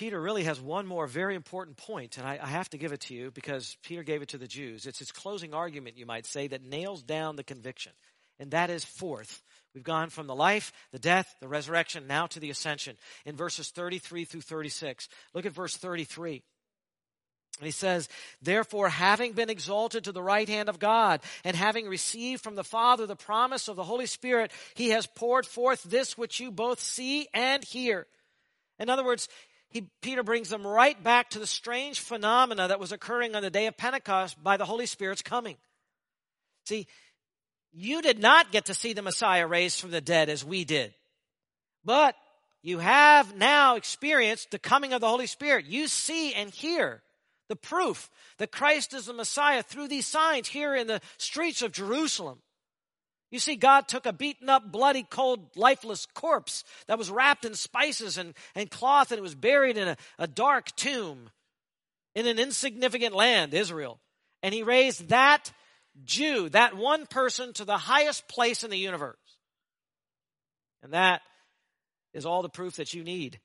Peter 0.01 0.19
really 0.19 0.45
has 0.45 0.59
one 0.59 0.87
more 0.87 1.05
very 1.05 1.35
important 1.35 1.77
point, 1.77 2.17
and 2.17 2.25
I, 2.25 2.39
I, 2.41 2.47
have 2.47 2.67
to 2.71 2.79
give 2.79 2.91
it 2.91 3.01
to 3.01 3.13
you 3.13 3.29
because 3.29 3.77
Peter 3.83 4.01
gave 4.01 4.23
it 4.23 4.29
to 4.29 4.39
the 4.39 4.47
Jews. 4.47 4.87
It's 4.87 4.97
his 4.97 5.11
closing 5.11 5.53
argument, 5.53 5.95
you 5.95 6.07
might 6.07 6.25
say, 6.25 6.47
that 6.47 6.63
nails 6.63 7.03
down 7.03 7.35
the 7.35 7.43
conviction. 7.43 7.91
And 8.39 8.49
that 8.49 8.71
is 8.71 8.83
fourth. 8.83 9.43
We've 9.75 9.83
gone 9.83 10.09
from 10.09 10.25
the 10.25 10.33
life, 10.33 10.73
the 10.91 10.97
death, 10.97 11.35
the 11.39 11.47
resurrection, 11.47 12.07
now 12.07 12.25
to 12.25 12.39
the 12.39 12.49
ascension 12.49 12.97
in 13.27 13.35
verses 13.35 13.69
33 13.69 14.25
through 14.25 14.41
36. 14.41 15.07
Look 15.35 15.45
at 15.45 15.51
verse 15.51 15.77
33. 15.77 16.41
And 17.59 17.65
he 17.67 17.71
says, 17.71 18.09
Therefore, 18.41 18.89
having 18.89 19.33
been 19.33 19.51
exalted 19.51 20.05
to 20.05 20.11
the 20.11 20.23
right 20.23 20.49
hand 20.49 20.67
of 20.67 20.79
God, 20.79 21.21
and 21.43 21.55
having 21.55 21.87
received 21.87 22.41
from 22.41 22.55
the 22.55 22.63
Father 22.63 23.05
the 23.05 23.15
promise 23.15 23.67
of 23.67 23.75
the 23.75 23.83
Holy 23.83 24.07
Spirit, 24.07 24.51
he 24.73 24.89
has 24.89 25.05
poured 25.05 25.45
forth 25.45 25.83
this 25.83 26.17
which 26.17 26.39
you 26.39 26.49
both 26.49 26.79
see 26.79 27.27
and 27.35 27.63
hear. 27.63 28.07
In 28.79 28.89
other 28.89 29.05
words, 29.05 29.27
he, 29.71 29.87
Peter 30.01 30.21
brings 30.21 30.49
them 30.49 30.67
right 30.67 31.01
back 31.01 31.29
to 31.29 31.39
the 31.39 31.47
strange 31.47 32.01
phenomena 32.01 32.67
that 32.67 32.79
was 32.79 32.91
occurring 32.91 33.35
on 33.35 33.41
the 33.41 33.49
day 33.49 33.67
of 33.67 33.77
Pentecost 33.77 34.41
by 34.43 34.57
the 34.57 34.65
Holy 34.65 34.85
Spirit's 34.85 35.21
coming. 35.21 35.55
See, 36.65 36.87
you 37.71 38.01
did 38.01 38.19
not 38.19 38.51
get 38.51 38.65
to 38.65 38.73
see 38.73 38.91
the 38.91 39.01
Messiah 39.01 39.47
raised 39.47 39.79
from 39.79 39.91
the 39.91 40.01
dead 40.01 40.27
as 40.27 40.43
we 40.43 40.65
did. 40.65 40.93
But 41.85 42.15
you 42.61 42.79
have 42.79 43.35
now 43.35 43.75
experienced 43.77 44.51
the 44.51 44.59
coming 44.59 44.91
of 44.91 44.99
the 44.99 45.07
Holy 45.07 45.25
Spirit. 45.25 45.65
You 45.65 45.87
see 45.87 46.33
and 46.33 46.49
hear 46.49 47.01
the 47.47 47.55
proof 47.55 48.09
that 48.39 48.51
Christ 48.51 48.93
is 48.93 49.05
the 49.05 49.13
Messiah 49.13 49.63
through 49.63 49.87
these 49.87 50.05
signs 50.05 50.49
here 50.49 50.75
in 50.75 50.87
the 50.87 51.01
streets 51.17 51.61
of 51.61 51.71
Jerusalem. 51.71 52.39
You 53.31 53.39
see, 53.39 53.55
God 53.55 53.87
took 53.87 54.05
a 54.05 54.13
beaten 54.13 54.49
up, 54.49 54.71
bloody, 54.71 55.03
cold, 55.03 55.55
lifeless 55.55 56.05
corpse 56.13 56.65
that 56.87 56.97
was 56.97 57.09
wrapped 57.09 57.45
in 57.45 57.55
spices 57.55 58.17
and, 58.17 58.33
and 58.55 58.69
cloth 58.69 59.11
and 59.11 59.17
it 59.17 59.23
was 59.23 59.35
buried 59.35 59.77
in 59.77 59.87
a, 59.87 59.97
a 60.19 60.27
dark 60.27 60.75
tomb 60.75 61.29
in 62.13 62.27
an 62.27 62.39
insignificant 62.39 63.15
land, 63.15 63.53
Israel. 63.53 63.99
And 64.43 64.53
he 64.53 64.63
raised 64.63 65.09
that 65.09 65.51
Jew, 66.03 66.49
that 66.49 66.75
one 66.75 67.05
person, 67.05 67.53
to 67.53 67.65
the 67.65 67.77
highest 67.77 68.27
place 68.27 68.63
in 68.63 68.69
the 68.69 68.77
universe. 68.77 69.17
And 70.83 70.93
that 70.93 71.21
is 72.13 72.25
all 72.25 72.41
the 72.41 72.49
proof 72.49 72.77
that 72.77 72.93
you 72.93 73.03
need. 73.03 73.39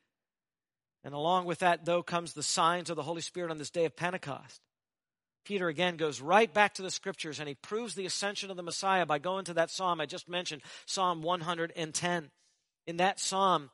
And 1.04 1.14
along 1.14 1.44
with 1.44 1.60
that, 1.60 1.84
though, 1.84 2.02
comes 2.02 2.32
the 2.32 2.42
signs 2.42 2.90
of 2.90 2.96
the 2.96 3.02
Holy 3.02 3.20
Spirit 3.20 3.50
on 3.50 3.58
this 3.58 3.70
day 3.70 3.84
of 3.84 3.94
Pentecost. 3.94 4.60
Peter 5.46 5.68
again 5.68 5.96
goes 5.96 6.20
right 6.20 6.52
back 6.52 6.74
to 6.74 6.82
the 6.82 6.90
scriptures 6.90 7.38
and 7.38 7.48
he 7.48 7.54
proves 7.54 7.94
the 7.94 8.04
ascension 8.04 8.50
of 8.50 8.56
the 8.56 8.62
Messiah 8.62 9.06
by 9.06 9.18
going 9.18 9.44
to 9.44 9.54
that 9.54 9.70
psalm 9.70 10.00
I 10.00 10.06
just 10.06 10.28
mentioned, 10.28 10.60
Psalm 10.84 11.22
110. 11.22 12.30
In 12.88 12.96
that 12.98 13.18
psalm, 13.20 13.70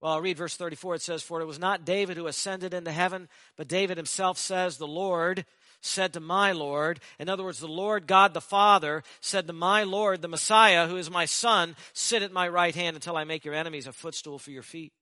well, 0.00 0.14
I'll 0.14 0.20
read 0.20 0.38
verse 0.38 0.56
34. 0.56 0.96
It 0.96 1.02
says, 1.02 1.22
For 1.22 1.40
it 1.40 1.46
was 1.46 1.58
not 1.58 1.84
David 1.84 2.16
who 2.16 2.26
ascended 2.26 2.74
into 2.74 2.92
heaven, 2.92 3.28
but 3.56 3.68
David 3.68 3.96
himself 3.96 4.38
says, 4.38 4.76
The 4.76 4.86
Lord 4.86 5.44
said 5.80 6.14
to 6.14 6.20
my 6.20 6.52
Lord, 6.52 7.00
in 7.18 7.28
other 7.28 7.44
words, 7.44 7.60
the 7.60 7.68
Lord 7.68 8.06
God 8.06 8.32
the 8.32 8.40
Father 8.40 9.02
said 9.20 9.46
to 9.46 9.52
my 9.52 9.82
Lord, 9.84 10.22
the 10.22 10.28
Messiah, 10.28 10.88
who 10.88 10.96
is 10.96 11.10
my 11.10 11.26
Son, 11.26 11.76
sit 11.92 12.22
at 12.22 12.32
my 12.32 12.48
right 12.48 12.74
hand 12.74 12.96
until 12.96 13.16
I 13.16 13.24
make 13.24 13.44
your 13.44 13.54
enemies 13.54 13.86
a 13.86 13.92
footstool 13.92 14.38
for 14.38 14.50
your 14.50 14.62
feet. 14.62 14.92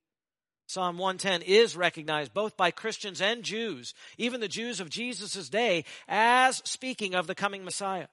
Psalm 0.67 0.97
110 0.97 1.41
is 1.41 1.75
recognized 1.75 2.33
both 2.33 2.57
by 2.57 2.71
Christians 2.71 3.21
and 3.21 3.43
Jews, 3.43 3.93
even 4.17 4.39
the 4.39 4.47
Jews 4.47 4.79
of 4.79 4.89
Jesus' 4.89 5.49
day, 5.49 5.85
as 6.07 6.61
speaking 6.65 7.15
of 7.15 7.27
the 7.27 7.35
coming 7.35 7.63
Messiah. 7.63 8.07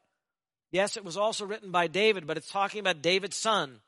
Yes, 0.72 0.96
it 0.96 1.04
was 1.04 1.16
also 1.16 1.44
written 1.46 1.70
by 1.70 1.86
David, 1.86 2.26
but 2.26 2.36
it's 2.36 2.50
talking 2.50 2.80
about 2.80 3.02
David's 3.02 3.36
son. 3.36 3.80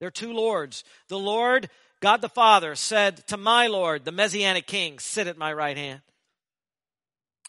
There 0.00 0.08
are 0.08 0.12
two 0.12 0.32
Lords. 0.32 0.84
The 1.08 1.18
Lord, 1.18 1.68
God 2.00 2.20
the 2.20 2.28
Father, 2.28 2.74
said 2.74 3.26
to 3.28 3.36
my 3.36 3.66
Lord, 3.68 4.04
the 4.04 4.12
Messianic 4.12 4.66
King, 4.66 4.98
sit 4.98 5.26
at 5.26 5.38
my 5.38 5.52
right 5.52 5.76
hand. 5.76 6.00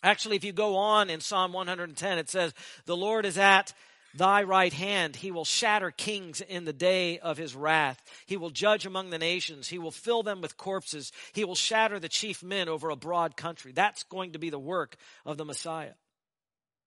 Actually, 0.03 0.35
if 0.35 0.43
you 0.43 0.53
go 0.53 0.75
on 0.75 1.09
in 1.09 1.19
Psalm 1.19 1.53
110, 1.53 2.17
it 2.19 2.29
says, 2.29 2.53
The 2.85 2.95
Lord 2.95 3.25
is 3.25 3.37
at 3.37 3.73
thy 4.17 4.43
right 4.43 4.73
hand. 4.73 5.15
He 5.15 5.31
will 5.31 5.45
shatter 5.45 5.91
kings 5.91 6.41
in 6.41 6.65
the 6.65 6.73
day 6.73 7.19
of 7.19 7.37
his 7.37 7.55
wrath. 7.55 8.01
He 8.25 8.37
will 8.37 8.49
judge 8.49 8.85
among 8.85 9.09
the 9.09 9.17
nations. 9.17 9.67
He 9.67 9.77
will 9.77 9.91
fill 9.91 10.23
them 10.23 10.41
with 10.41 10.57
corpses. 10.57 11.11
He 11.33 11.43
will 11.43 11.55
shatter 11.55 11.99
the 11.99 12.09
chief 12.09 12.43
men 12.43 12.69
over 12.69 12.89
a 12.89 12.95
broad 12.95 13.35
country. 13.37 13.71
That's 13.71 14.03
going 14.03 14.31
to 14.33 14.39
be 14.39 14.49
the 14.49 14.59
work 14.59 14.95
of 15.25 15.37
the 15.37 15.45
Messiah. 15.45 15.93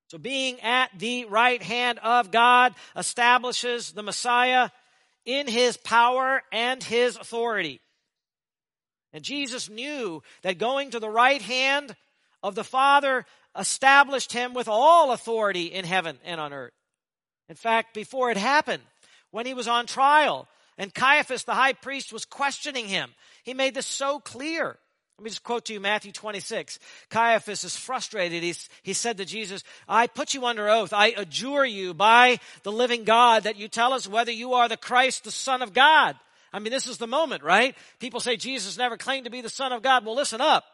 So 0.08 0.18
being 0.18 0.60
at 0.60 0.90
the 0.98 1.26
right 1.26 1.62
hand 1.62 1.98
of 1.98 2.30
God 2.30 2.74
establishes 2.96 3.92
the 3.92 4.02
Messiah 4.02 4.70
in 5.26 5.46
his 5.46 5.76
power 5.76 6.42
and 6.50 6.82
his 6.82 7.16
authority. 7.16 7.80
And 9.12 9.22
Jesus 9.22 9.68
knew 9.68 10.22
that 10.42 10.58
going 10.58 10.90
to 10.90 11.00
the 11.00 11.10
right 11.10 11.42
hand 11.42 11.94
of 12.42 12.54
the 12.54 12.64
Father 12.64 13.26
established 13.58 14.32
him 14.32 14.54
with 14.54 14.68
all 14.68 15.12
authority 15.12 15.66
in 15.66 15.84
heaven 15.84 16.18
and 16.24 16.40
on 16.40 16.52
earth. 16.52 16.72
In 17.48 17.56
fact, 17.56 17.94
before 17.94 18.30
it 18.30 18.36
happened, 18.36 18.82
when 19.30 19.46
he 19.46 19.54
was 19.54 19.68
on 19.68 19.86
trial 19.86 20.48
and 20.76 20.94
Caiaphas, 20.94 21.44
the 21.44 21.54
high 21.54 21.72
priest, 21.72 22.12
was 22.12 22.24
questioning 22.24 22.86
him, 22.86 23.10
he 23.42 23.54
made 23.54 23.74
this 23.74 23.86
so 23.86 24.20
clear. 24.20 24.76
Let 25.18 25.24
me 25.24 25.30
just 25.30 25.42
quote 25.42 25.64
to 25.64 25.72
you 25.72 25.80
Matthew 25.80 26.12
26. 26.12 26.78
Caiaphas 27.10 27.64
is 27.64 27.76
frustrated. 27.76 28.42
He's, 28.42 28.68
he 28.82 28.92
said 28.92 29.16
to 29.18 29.24
Jesus, 29.24 29.64
I 29.88 30.06
put 30.06 30.32
you 30.32 30.46
under 30.46 30.68
oath. 30.68 30.92
I 30.92 31.08
adjure 31.08 31.64
you 31.64 31.92
by 31.92 32.38
the 32.62 32.70
living 32.70 33.04
God 33.04 33.42
that 33.42 33.56
you 33.56 33.66
tell 33.66 33.92
us 33.92 34.06
whether 34.06 34.30
you 34.30 34.54
are 34.54 34.68
the 34.68 34.76
Christ, 34.76 35.24
the 35.24 35.32
Son 35.32 35.60
of 35.60 35.72
God. 35.72 36.14
I 36.52 36.60
mean, 36.60 36.72
this 36.72 36.86
is 36.86 36.98
the 36.98 37.06
moment, 37.06 37.42
right? 37.42 37.74
People 37.98 38.20
say 38.20 38.36
Jesus 38.36 38.78
never 38.78 38.96
claimed 38.96 39.24
to 39.24 39.30
be 39.30 39.40
the 39.40 39.48
Son 39.48 39.72
of 39.72 39.82
God. 39.82 40.04
Well, 40.04 40.14
listen 40.14 40.40
up. 40.40 40.64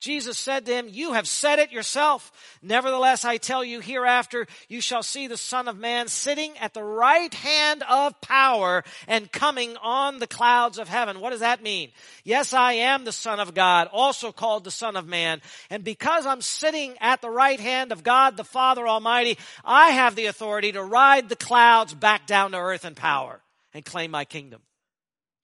Jesus 0.00 0.38
said 0.38 0.66
to 0.66 0.72
him, 0.72 0.88
You 0.90 1.14
have 1.14 1.26
said 1.26 1.58
it 1.58 1.72
yourself. 1.72 2.30
Nevertheless, 2.62 3.24
I 3.24 3.36
tell 3.36 3.64
you, 3.64 3.80
hereafter 3.80 4.46
you 4.68 4.80
shall 4.80 5.02
see 5.02 5.26
the 5.26 5.36
Son 5.36 5.68
of 5.68 5.78
Man 5.78 6.08
sitting 6.08 6.56
at 6.58 6.74
the 6.74 6.82
right 6.82 7.32
hand 7.32 7.82
of 7.88 8.20
power 8.20 8.84
and 9.08 9.30
coming 9.30 9.76
on 9.78 10.18
the 10.18 10.26
clouds 10.26 10.78
of 10.78 10.88
heaven. 10.88 11.20
What 11.20 11.30
does 11.30 11.40
that 11.40 11.62
mean? 11.62 11.92
Yes, 12.24 12.52
I 12.52 12.74
am 12.74 13.04
the 13.04 13.12
Son 13.12 13.40
of 13.40 13.54
God, 13.54 13.88
also 13.92 14.32
called 14.32 14.64
the 14.64 14.70
Son 14.70 14.96
of 14.96 15.06
Man. 15.06 15.40
And 15.70 15.82
because 15.82 16.26
I'm 16.26 16.40
sitting 16.40 16.94
at 17.00 17.20
the 17.20 17.30
right 17.30 17.60
hand 17.60 17.92
of 17.92 18.02
God, 18.02 18.36
the 18.36 18.44
Father 18.44 18.86
Almighty, 18.86 19.38
I 19.64 19.90
have 19.90 20.14
the 20.14 20.26
authority 20.26 20.72
to 20.72 20.82
ride 20.82 21.28
the 21.28 21.36
clouds 21.36 21.94
back 21.94 22.26
down 22.26 22.52
to 22.52 22.58
earth 22.58 22.84
in 22.84 22.94
power 22.94 23.40
and 23.74 23.84
claim 23.84 24.10
my 24.10 24.24
kingdom. 24.24 24.60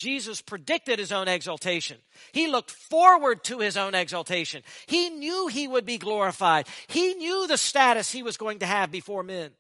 Jesus 0.03 0.43
predicted 0.43 0.99
his 0.99 1.13
own 1.13 1.29
exaltation. 1.29 1.99
He 2.33 2.49
looked 2.49 2.73
forward 2.73 3.45
to 3.45 3.61
his 3.61 3.77
own 3.77 3.95
exaltation. 3.95 4.65
He 4.87 5.11
knew 5.11 5.47
he 5.47 5.69
would 5.69 5.87
be 5.87 5.97
glorified. 5.97 6.67
He 6.89 7.15
knew 7.15 7.47
the 7.47 7.57
status 7.57 8.11
he 8.11 8.25
was 8.25 8.37
going 8.37 8.59
to 8.59 8.67
have 8.67 8.91
before 8.91 9.23
men. 9.23 9.53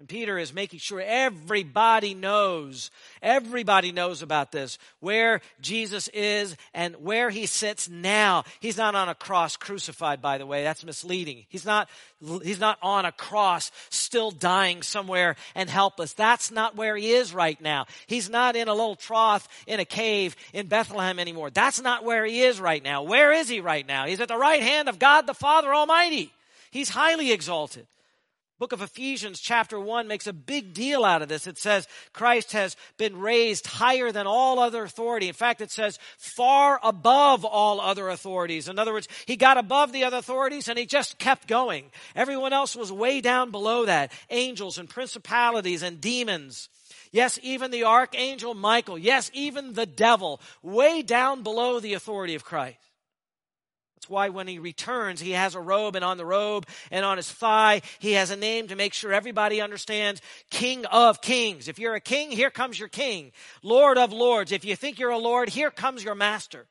And 0.00 0.08
Peter 0.08 0.38
is 0.38 0.52
making 0.52 0.80
sure 0.80 1.00
everybody 1.00 2.14
knows, 2.14 2.90
everybody 3.22 3.92
knows 3.92 4.22
about 4.22 4.50
this, 4.50 4.76
where 4.98 5.40
Jesus 5.60 6.08
is 6.08 6.56
and 6.74 6.96
where 6.96 7.30
he 7.30 7.46
sits 7.46 7.88
now. 7.88 8.42
He's 8.58 8.76
not 8.76 8.96
on 8.96 9.08
a 9.08 9.14
cross 9.14 9.56
crucified, 9.56 10.20
by 10.20 10.38
the 10.38 10.46
way. 10.46 10.64
That's 10.64 10.84
misleading. 10.84 11.46
He's 11.48 11.64
not, 11.64 11.88
he's 12.42 12.58
not 12.58 12.78
on 12.82 13.04
a 13.04 13.12
cross 13.12 13.70
still 13.88 14.32
dying 14.32 14.82
somewhere 14.82 15.36
and 15.54 15.70
helpless. 15.70 16.12
That's 16.12 16.50
not 16.50 16.74
where 16.74 16.96
he 16.96 17.12
is 17.12 17.32
right 17.32 17.60
now. 17.60 17.86
He's 18.08 18.28
not 18.28 18.56
in 18.56 18.66
a 18.66 18.74
little 18.74 18.96
trough 18.96 19.48
in 19.68 19.78
a 19.78 19.84
cave 19.84 20.34
in 20.52 20.66
Bethlehem 20.66 21.20
anymore. 21.20 21.50
That's 21.50 21.80
not 21.80 22.02
where 22.02 22.24
he 22.24 22.42
is 22.42 22.60
right 22.60 22.82
now. 22.82 23.04
Where 23.04 23.32
is 23.32 23.48
he 23.48 23.60
right 23.60 23.86
now? 23.86 24.06
He's 24.06 24.20
at 24.20 24.26
the 24.26 24.36
right 24.36 24.60
hand 24.60 24.88
of 24.88 24.98
God 24.98 25.28
the 25.28 25.34
Father 25.34 25.72
Almighty. 25.72 26.32
He's 26.72 26.88
highly 26.88 27.30
exalted 27.30 27.86
book 28.58 28.72
of 28.72 28.82
Ephesians 28.82 29.40
chapter 29.40 29.78
1 29.78 30.06
makes 30.06 30.26
a 30.26 30.32
big 30.32 30.74
deal 30.74 31.04
out 31.04 31.22
of 31.22 31.28
this. 31.28 31.46
It 31.46 31.58
says 31.58 31.88
Christ 32.12 32.52
has 32.52 32.76
been 32.96 33.18
raised 33.18 33.66
higher 33.66 34.12
than 34.12 34.26
all 34.26 34.58
other 34.58 34.84
authority. 34.84 35.28
In 35.28 35.34
fact, 35.34 35.60
it 35.60 35.70
says 35.70 35.98
far 36.16 36.78
above 36.82 37.44
all 37.44 37.80
other 37.80 38.08
authorities. 38.08 38.68
In 38.68 38.78
other 38.78 38.92
words, 38.92 39.08
he 39.26 39.36
got 39.36 39.58
above 39.58 39.92
the 39.92 40.04
other 40.04 40.18
authorities 40.18 40.68
and 40.68 40.78
he 40.78 40.86
just 40.86 41.18
kept 41.18 41.48
going. 41.48 41.90
Everyone 42.14 42.52
else 42.52 42.76
was 42.76 42.92
way 42.92 43.20
down 43.20 43.50
below 43.50 43.86
that. 43.86 44.12
Angels 44.30 44.78
and 44.78 44.88
principalities 44.88 45.82
and 45.82 46.00
demons. 46.00 46.68
Yes, 47.10 47.38
even 47.42 47.70
the 47.70 47.84
archangel 47.84 48.54
Michael. 48.54 48.98
Yes, 48.98 49.30
even 49.34 49.74
the 49.74 49.86
devil 49.86 50.40
way 50.62 51.02
down 51.02 51.42
below 51.42 51.80
the 51.80 51.94
authority 51.94 52.34
of 52.34 52.44
Christ. 52.44 52.78
That's 54.04 54.10
why 54.10 54.28
when 54.28 54.46
he 54.46 54.58
returns, 54.58 55.18
he 55.18 55.30
has 55.30 55.54
a 55.54 55.60
robe, 55.60 55.96
and 55.96 56.04
on 56.04 56.18
the 56.18 56.26
robe 56.26 56.66
and 56.90 57.06
on 57.06 57.16
his 57.16 57.32
thigh, 57.32 57.80
he 58.00 58.12
has 58.12 58.30
a 58.30 58.36
name 58.36 58.68
to 58.68 58.76
make 58.76 58.92
sure 58.92 59.14
everybody 59.14 59.62
understands 59.62 60.20
King 60.50 60.84
of 60.84 61.22
Kings. 61.22 61.68
If 61.68 61.78
you're 61.78 61.94
a 61.94 62.00
king, 62.00 62.30
here 62.30 62.50
comes 62.50 62.78
your 62.78 62.90
king. 62.90 63.32
Lord 63.62 63.96
of 63.96 64.12
Lords. 64.12 64.52
If 64.52 64.66
you 64.66 64.76
think 64.76 64.98
you're 64.98 65.08
a 65.08 65.16
Lord, 65.16 65.48
here 65.48 65.70
comes 65.70 66.04
your 66.04 66.14
master. 66.14 66.66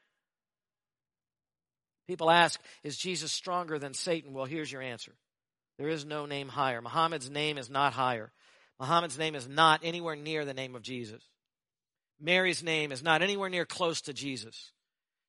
People 2.07 2.29
ask, 2.29 2.61
is 2.83 2.97
Jesus 2.97 3.31
stronger 3.31 3.79
than 3.79 3.95
Satan? 3.95 4.31
Well, 4.31 4.45
here's 4.45 4.71
your 4.71 4.83
answer. 4.83 5.13
There 5.79 5.89
is 5.89 6.05
no 6.05 6.27
name 6.27 6.49
higher. 6.49 6.83
Muhammad's 6.83 7.31
name 7.31 7.57
is 7.57 7.67
not 7.67 7.93
higher. 7.93 8.31
Muhammad's 8.79 9.17
name 9.17 9.33
is 9.33 9.47
not 9.47 9.79
anywhere 9.81 10.15
near 10.15 10.45
the 10.45 10.53
name 10.53 10.75
of 10.75 10.83
Jesus. 10.83 11.23
Mary's 12.21 12.61
name 12.61 12.91
is 12.91 13.01
not 13.01 13.23
anywhere 13.23 13.49
near 13.49 13.65
close 13.65 14.01
to 14.01 14.13
Jesus. 14.13 14.72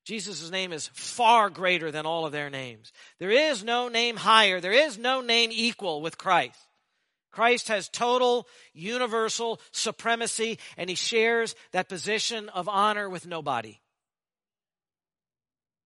Jesus' 0.05 0.51
name 0.51 0.71
is 0.71 0.87
far 0.93 1.49
greater 1.49 1.91
than 1.91 2.05
all 2.05 2.25
of 2.25 2.31
their 2.31 2.51
names. 2.51 2.93
There 3.17 3.31
is 3.31 3.63
no 3.63 3.89
name 3.89 4.17
higher. 4.17 4.61
There 4.61 4.71
is 4.71 4.99
no 4.99 5.19
name 5.19 5.49
equal 5.51 6.01
with 6.01 6.19
Christ. 6.19 6.59
Christ 7.31 7.67
has 7.69 7.89
total, 7.89 8.47
universal 8.71 9.59
supremacy, 9.71 10.59
and 10.77 10.89
he 10.89 10.95
shares 10.95 11.55
that 11.71 11.89
position 11.89 12.49
of 12.49 12.69
honor 12.69 13.09
with 13.09 13.25
nobody. 13.27 13.81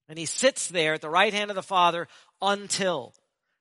And 0.10 0.20
he 0.20 0.26
sits 0.26 0.68
there 0.68 0.96
at 0.96 1.02
the 1.02 1.10
right 1.10 1.34
hand 1.34 1.50
of 1.50 1.56
the 1.56 1.64
Father 1.64 2.08
until 2.42 3.14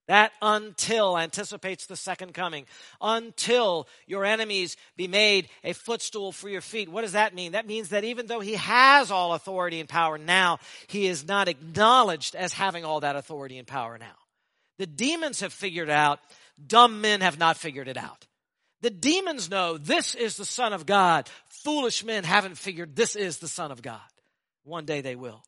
That 0.09 0.33
until 0.41 1.19
anticipates 1.19 1.87
the 1.87 1.95
second 1.95 2.33
coming. 2.33 2.65
Until 3.01 3.87
your 4.07 4.25
enemies 4.25 4.77
be 4.97 5.07
made 5.07 5.49
a 5.63 5.75
footstool 5.75 6.33
for 6.33 6.49
your 6.49 6.63
feet. 6.63 6.89
What 6.89 7.03
does 7.03 7.13
that 7.13 7.35
mean? 7.35 7.53
That 7.53 7.67
means 7.67 7.91
that 7.91 8.05
even 8.05 8.27
though 8.27 8.41
he 8.41 8.55
has 8.55 9.11
all 9.11 9.35
authority 9.35 9.81
and 9.81 9.89
power 9.89 10.17
now, 10.17 10.59
he 10.87 11.07
is 11.07 11.29
not 11.29 11.47
acknowledged 11.47 12.35
as 12.35 12.55
having 12.55 12.87
all 12.87 13.01
that 13.01 13.17
authority 13.17 13.59
and 13.59 13.69
power 13.69 13.99
now. 13.99 14.17
The 14.79 14.87
demons 14.87 15.41
have 15.41 15.53
figured 15.53 15.91
out. 15.91 16.21
Dumb 16.67 17.03
men 17.03 17.21
have 17.21 17.39
not 17.39 17.59
figured 17.59 17.87
it 17.87 17.99
out. 17.99 18.27
The 18.81 18.91
demons 18.91 19.51
know 19.51 19.77
this 19.77 20.15
is 20.15 20.37
the 20.37 20.45
Son 20.45 20.73
of 20.73 20.87
God. 20.87 21.29
Foolish 21.65 22.03
men 22.05 22.25
haven't 22.25 22.57
figured 22.57 22.97
this 22.97 23.15
is 23.15 23.39
the 23.39 23.49
Son 23.49 23.71
of 23.71 23.83
God. 23.83 24.01
One 24.65 24.87
day 24.87 25.03
they 25.03 25.17
will. 25.17 25.43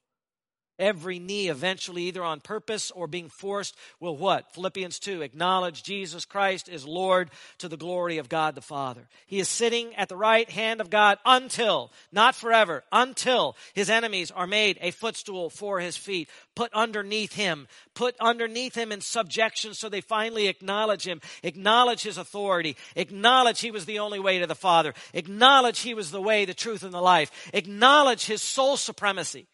Every 0.81 1.19
knee 1.19 1.51
eventually, 1.51 2.05
either 2.05 2.25
on 2.25 2.41
purpose 2.41 2.91
or 2.91 3.07
being 3.07 3.29
forced, 3.29 3.77
will 4.01 4.17
what? 4.17 4.55
Philippians 4.55 4.99
2 4.99 5.21
acknowledge 5.21 5.83
Jesus 5.83 6.25
Christ 6.25 6.71
is 6.71 6.87
Lord 6.87 7.31
to 7.59 7.69
the 7.69 7.77
glory 7.77 8.17
of 8.17 8.31
God 8.31 8.55
the 8.55 8.63
Father. 8.63 9.07
He 9.27 9.41
is 9.41 9.49
sitting 9.49 9.95
at 9.97 10.09
the 10.09 10.17
right 10.17 10.49
hand 10.49 10.81
of 10.81 10.89
God 10.89 11.19
until, 11.27 11.93
not 12.11 12.35
forever, 12.35 12.83
until 12.91 13.59
his 13.75 13.91
enemies 13.91 14.31
are 14.31 14.47
made 14.47 14.79
a 14.81 14.91
footstool 14.91 15.51
for 15.51 15.81
his 15.81 15.99
feet, 15.99 16.31
put 16.55 16.73
underneath 16.73 17.35
him, 17.35 17.69
put 17.93 18.17
underneath 18.19 18.75
him 18.75 18.91
in 18.91 19.03
subjection 19.03 19.75
so 19.75 19.91
they 19.91 20.01
finally 20.01 20.49
acknowledge 20.49 21.07
him, 21.07 21.21
acknowledge 21.43 22.03
his 22.03 22.17
authority, 22.17 22.75
acknowledge 22.97 23.61
he 23.61 23.71
was 23.71 23.85
the 23.85 23.99
only 23.99 24.19
way 24.19 24.39
to 24.39 24.47
the 24.47 24.55
Father, 24.55 24.95
acknowledge 25.13 25.81
he 25.81 25.93
was 25.93 26.11
the 26.11 26.23
way, 26.23 26.47
the 26.47 26.55
truth, 26.55 26.83
and 26.83 26.95
the 26.95 27.03
life, 27.03 27.51
acknowledge 27.53 28.25
his 28.25 28.41
sole 28.41 28.79
supremacy. 28.79 29.47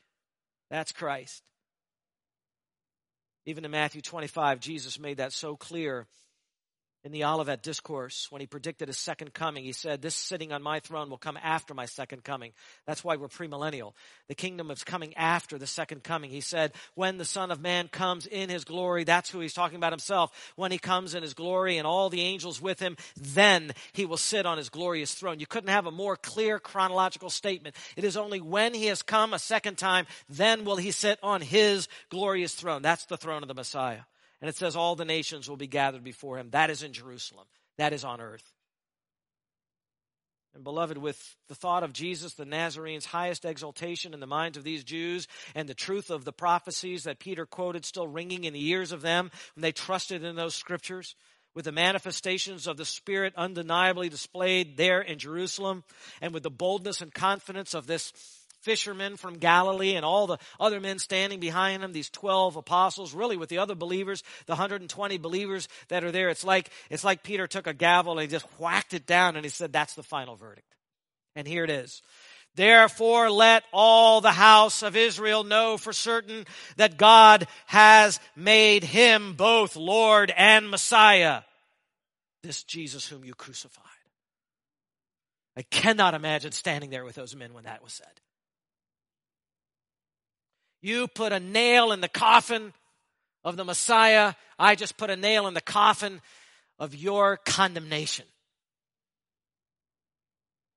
That's 0.70 0.92
Christ. 0.92 1.42
Even 3.44 3.64
in 3.64 3.70
Matthew 3.70 4.02
25, 4.02 4.58
Jesus 4.60 4.98
made 4.98 5.18
that 5.18 5.32
so 5.32 5.56
clear 5.56 6.06
in 7.06 7.12
the 7.12 7.24
Olivet 7.24 7.62
Discourse, 7.62 8.26
when 8.32 8.40
he 8.40 8.48
predicted 8.48 8.88
his 8.88 8.98
second 8.98 9.32
coming, 9.32 9.62
he 9.62 9.70
said, 9.70 10.02
This 10.02 10.16
sitting 10.16 10.50
on 10.50 10.60
my 10.60 10.80
throne 10.80 11.08
will 11.08 11.18
come 11.18 11.38
after 11.40 11.72
my 11.72 11.86
second 11.86 12.24
coming. 12.24 12.50
That's 12.84 13.04
why 13.04 13.14
we're 13.14 13.28
premillennial. 13.28 13.92
The 14.26 14.34
kingdom 14.34 14.72
is 14.72 14.82
coming 14.82 15.14
after 15.14 15.56
the 15.56 15.68
second 15.68 16.02
coming. 16.02 16.30
He 16.30 16.40
said, 16.40 16.72
When 16.96 17.16
the 17.16 17.24
Son 17.24 17.52
of 17.52 17.60
Man 17.60 17.86
comes 17.86 18.26
in 18.26 18.48
his 18.48 18.64
glory, 18.64 19.04
that's 19.04 19.30
who 19.30 19.38
he's 19.38 19.54
talking 19.54 19.76
about 19.76 19.92
himself. 19.92 20.52
When 20.56 20.72
he 20.72 20.78
comes 20.78 21.14
in 21.14 21.22
his 21.22 21.32
glory 21.32 21.78
and 21.78 21.86
all 21.86 22.10
the 22.10 22.22
angels 22.22 22.60
with 22.60 22.80
him, 22.80 22.96
then 23.16 23.70
he 23.92 24.04
will 24.04 24.16
sit 24.16 24.44
on 24.44 24.58
his 24.58 24.68
glorious 24.68 25.14
throne. 25.14 25.38
You 25.38 25.46
couldn't 25.46 25.70
have 25.70 25.86
a 25.86 25.92
more 25.92 26.16
clear 26.16 26.58
chronological 26.58 27.30
statement. 27.30 27.76
It 27.94 28.02
is 28.02 28.16
only 28.16 28.40
when 28.40 28.74
he 28.74 28.86
has 28.86 29.02
come 29.02 29.32
a 29.32 29.38
second 29.38 29.78
time, 29.78 30.08
then 30.28 30.64
will 30.64 30.76
he 30.76 30.90
sit 30.90 31.20
on 31.22 31.40
his 31.40 31.86
glorious 32.10 32.56
throne. 32.56 32.82
That's 32.82 33.06
the 33.06 33.16
throne 33.16 33.42
of 33.42 33.48
the 33.48 33.54
Messiah. 33.54 34.00
And 34.46 34.54
it 34.54 34.56
says 34.58 34.76
all 34.76 34.94
the 34.94 35.04
nations 35.04 35.48
will 35.48 35.56
be 35.56 35.66
gathered 35.66 36.04
before 36.04 36.38
him. 36.38 36.50
That 36.50 36.70
is 36.70 36.84
in 36.84 36.92
Jerusalem. 36.92 37.48
That 37.78 37.92
is 37.92 38.04
on 38.04 38.20
earth. 38.20 38.44
And 40.54 40.62
beloved, 40.62 40.96
with 40.98 41.34
the 41.48 41.56
thought 41.56 41.82
of 41.82 41.92
Jesus, 41.92 42.34
the 42.34 42.44
Nazarene's 42.44 43.06
highest 43.06 43.44
exaltation 43.44 44.14
in 44.14 44.20
the 44.20 44.26
minds 44.28 44.56
of 44.56 44.62
these 44.62 44.84
Jews, 44.84 45.26
and 45.56 45.68
the 45.68 45.74
truth 45.74 46.10
of 46.10 46.24
the 46.24 46.32
prophecies 46.32 47.02
that 47.02 47.18
Peter 47.18 47.44
quoted 47.44 47.84
still 47.84 48.06
ringing 48.06 48.44
in 48.44 48.52
the 48.52 48.68
ears 48.68 48.92
of 48.92 49.02
them 49.02 49.32
when 49.56 49.62
they 49.62 49.72
trusted 49.72 50.22
in 50.22 50.36
those 50.36 50.54
scriptures, 50.54 51.16
with 51.56 51.64
the 51.64 51.72
manifestations 51.72 52.68
of 52.68 52.76
the 52.76 52.84
Spirit 52.84 53.34
undeniably 53.36 54.08
displayed 54.08 54.76
there 54.76 55.00
in 55.00 55.18
Jerusalem, 55.18 55.82
and 56.20 56.32
with 56.32 56.44
the 56.44 56.50
boldness 56.50 57.00
and 57.00 57.12
confidence 57.12 57.74
of 57.74 57.88
this 57.88 58.12
fishermen 58.66 59.16
from 59.16 59.38
Galilee 59.38 59.94
and 59.94 60.04
all 60.04 60.26
the 60.26 60.38
other 60.58 60.80
men 60.80 60.98
standing 60.98 61.38
behind 61.38 61.84
them, 61.84 61.92
these 61.92 62.10
12 62.10 62.56
apostles, 62.56 63.14
really 63.14 63.36
with 63.36 63.48
the 63.48 63.58
other 63.58 63.76
believers, 63.76 64.24
the 64.46 64.54
120 64.54 65.18
believers 65.18 65.68
that 65.86 66.02
are 66.02 66.10
there. 66.10 66.30
It's 66.30 66.44
like, 66.44 66.68
it's 66.90 67.04
like 67.04 67.22
Peter 67.22 67.46
took 67.46 67.68
a 67.68 67.72
gavel 67.72 68.14
and 68.14 68.22
he 68.22 68.26
just 68.26 68.44
whacked 68.58 68.92
it 68.92 69.06
down 69.06 69.36
and 69.36 69.44
he 69.44 69.50
said, 69.50 69.72
that's 69.72 69.94
the 69.94 70.02
final 70.02 70.34
verdict. 70.34 70.66
And 71.36 71.46
here 71.46 71.62
it 71.62 71.70
is. 71.70 72.02
Therefore, 72.56 73.30
let 73.30 73.62
all 73.72 74.20
the 74.20 74.32
house 74.32 74.82
of 74.82 74.96
Israel 74.96 75.44
know 75.44 75.76
for 75.76 75.92
certain 75.92 76.44
that 76.76 76.96
God 76.96 77.46
has 77.66 78.18
made 78.34 78.82
him 78.82 79.34
both 79.34 79.76
Lord 79.76 80.32
and 80.36 80.70
Messiah. 80.70 81.42
This 82.42 82.64
Jesus 82.64 83.06
whom 83.06 83.24
you 83.24 83.34
crucified. 83.34 83.84
I 85.56 85.62
cannot 85.62 86.14
imagine 86.14 86.50
standing 86.50 86.90
there 86.90 87.04
with 87.04 87.14
those 87.14 87.36
men 87.36 87.54
when 87.54 87.64
that 87.64 87.82
was 87.82 87.92
said. 87.92 88.08
You 90.86 91.08
put 91.08 91.32
a 91.32 91.40
nail 91.40 91.90
in 91.90 92.00
the 92.00 92.08
coffin 92.08 92.72
of 93.42 93.56
the 93.56 93.64
Messiah. 93.64 94.34
I 94.56 94.76
just 94.76 94.96
put 94.96 95.10
a 95.10 95.16
nail 95.16 95.48
in 95.48 95.54
the 95.54 95.60
coffin 95.60 96.20
of 96.78 96.94
your 96.94 97.38
condemnation. 97.38 98.24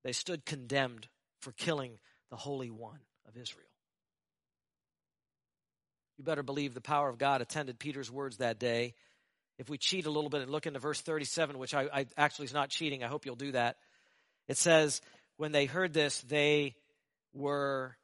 They 0.03 0.13
stood 0.13 0.47
condemned 0.47 1.07
for 1.41 1.51
killing 1.51 1.99
the 2.31 2.37
Holy 2.37 2.71
One 2.71 2.97
of 3.27 3.37
Israel. 3.37 3.67
You 6.17 6.23
better 6.23 6.41
believe 6.41 6.73
the 6.73 6.81
power 6.81 7.07
of 7.07 7.19
God 7.19 7.43
attended 7.43 7.77
Peter's 7.77 8.09
words 8.09 8.37
that 8.37 8.57
day. 8.57 8.95
If 9.59 9.69
we 9.69 9.77
cheat 9.77 10.07
a 10.07 10.11
little 10.11 10.31
bit 10.31 10.41
and 10.41 10.49
look 10.49 10.65
into 10.65 10.79
verse 10.79 11.01
37, 11.01 11.59
which 11.59 11.75
I, 11.75 11.83
I 11.93 12.05
actually 12.17 12.45
is 12.45 12.53
not 12.55 12.71
cheating, 12.71 13.03
I 13.03 13.09
hope 13.09 13.27
you'll 13.27 13.35
do 13.35 13.51
that. 13.51 13.75
It 14.47 14.57
says, 14.57 15.03
when 15.37 15.51
they 15.51 15.67
heard 15.67 15.93
this, 15.93 16.19
they 16.21 16.73
were 17.31 17.95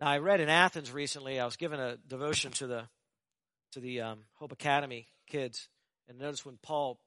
now, 0.00 0.08
I 0.08 0.18
read 0.18 0.40
in 0.40 0.48
Athens 0.48 0.92
recently. 0.92 1.40
I 1.40 1.44
was 1.44 1.56
given 1.56 1.80
a 1.80 1.96
devotion 1.96 2.52
to 2.52 2.66
the 2.66 2.88
to 3.72 3.80
the 3.80 4.02
um, 4.02 4.18
Hope 4.34 4.52
Academy 4.52 5.08
kids, 5.26 5.68
and 6.08 6.18
notice 6.18 6.46
when 6.46 6.58
Paul 6.62 6.98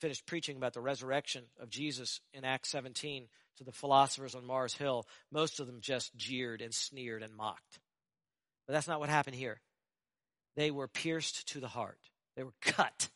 finished 0.00 0.26
preaching 0.26 0.56
about 0.56 0.72
the 0.72 0.80
resurrection 0.80 1.44
of 1.60 1.70
Jesus 1.70 2.20
in 2.32 2.44
Acts 2.44 2.70
17 2.70 3.28
to 3.58 3.64
the 3.64 3.72
philosophers 3.72 4.34
on 4.34 4.44
Mars 4.46 4.74
Hill, 4.74 5.06
most 5.32 5.60
of 5.60 5.66
them 5.66 5.78
just 5.80 6.14
jeered 6.16 6.60
and 6.60 6.72
sneered 6.72 7.22
and 7.22 7.34
mocked. 7.34 7.80
But 8.66 8.74
that's 8.74 8.88
not 8.88 9.00
what 9.00 9.08
happened 9.08 9.36
here. 9.36 9.60
They 10.56 10.70
were 10.70 10.88
pierced 10.88 11.48
to 11.48 11.60
the 11.60 11.68
heart. 11.68 11.98
They 12.36 12.44
were 12.44 12.54
cut 12.60 13.08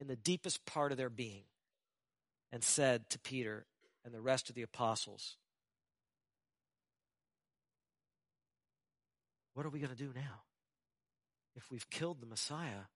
in 0.00 0.06
the 0.06 0.16
deepest 0.16 0.64
part 0.64 0.92
of 0.92 0.98
their 0.98 1.10
being 1.10 1.44
and 2.52 2.62
said 2.62 3.08
to 3.10 3.18
Peter 3.18 3.66
and 4.04 4.14
the 4.14 4.20
rest 4.20 4.48
of 4.48 4.54
the 4.54 4.62
apostles, 4.62 5.36
What 9.58 9.66
are 9.66 9.70
we 9.70 9.80
going 9.80 9.90
to 9.90 9.96
do 9.96 10.12
now? 10.14 10.42
If 11.56 11.68
we've 11.68 11.90
killed 11.90 12.20
the 12.20 12.28
Messiah, 12.28 12.86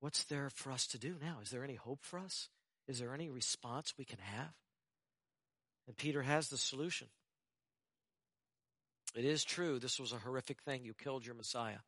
what's 0.00 0.24
there 0.24 0.50
for 0.52 0.72
us 0.72 0.88
to 0.88 0.98
do 0.98 1.14
now? 1.22 1.36
Is 1.40 1.50
there 1.50 1.62
any 1.62 1.76
hope 1.76 2.00
for 2.02 2.18
us? 2.18 2.48
Is 2.88 2.98
there 2.98 3.14
any 3.14 3.30
response 3.30 3.94
we 3.96 4.04
can 4.04 4.18
have? 4.18 4.52
And 5.86 5.96
Peter 5.96 6.20
has 6.22 6.48
the 6.48 6.56
solution. 6.56 7.06
It 9.14 9.24
is 9.24 9.44
true, 9.44 9.78
this 9.78 10.00
was 10.00 10.10
a 10.10 10.18
horrific 10.18 10.62
thing. 10.62 10.84
You 10.84 10.94
killed 10.94 11.24
your 11.24 11.36
Messiah. 11.36 11.78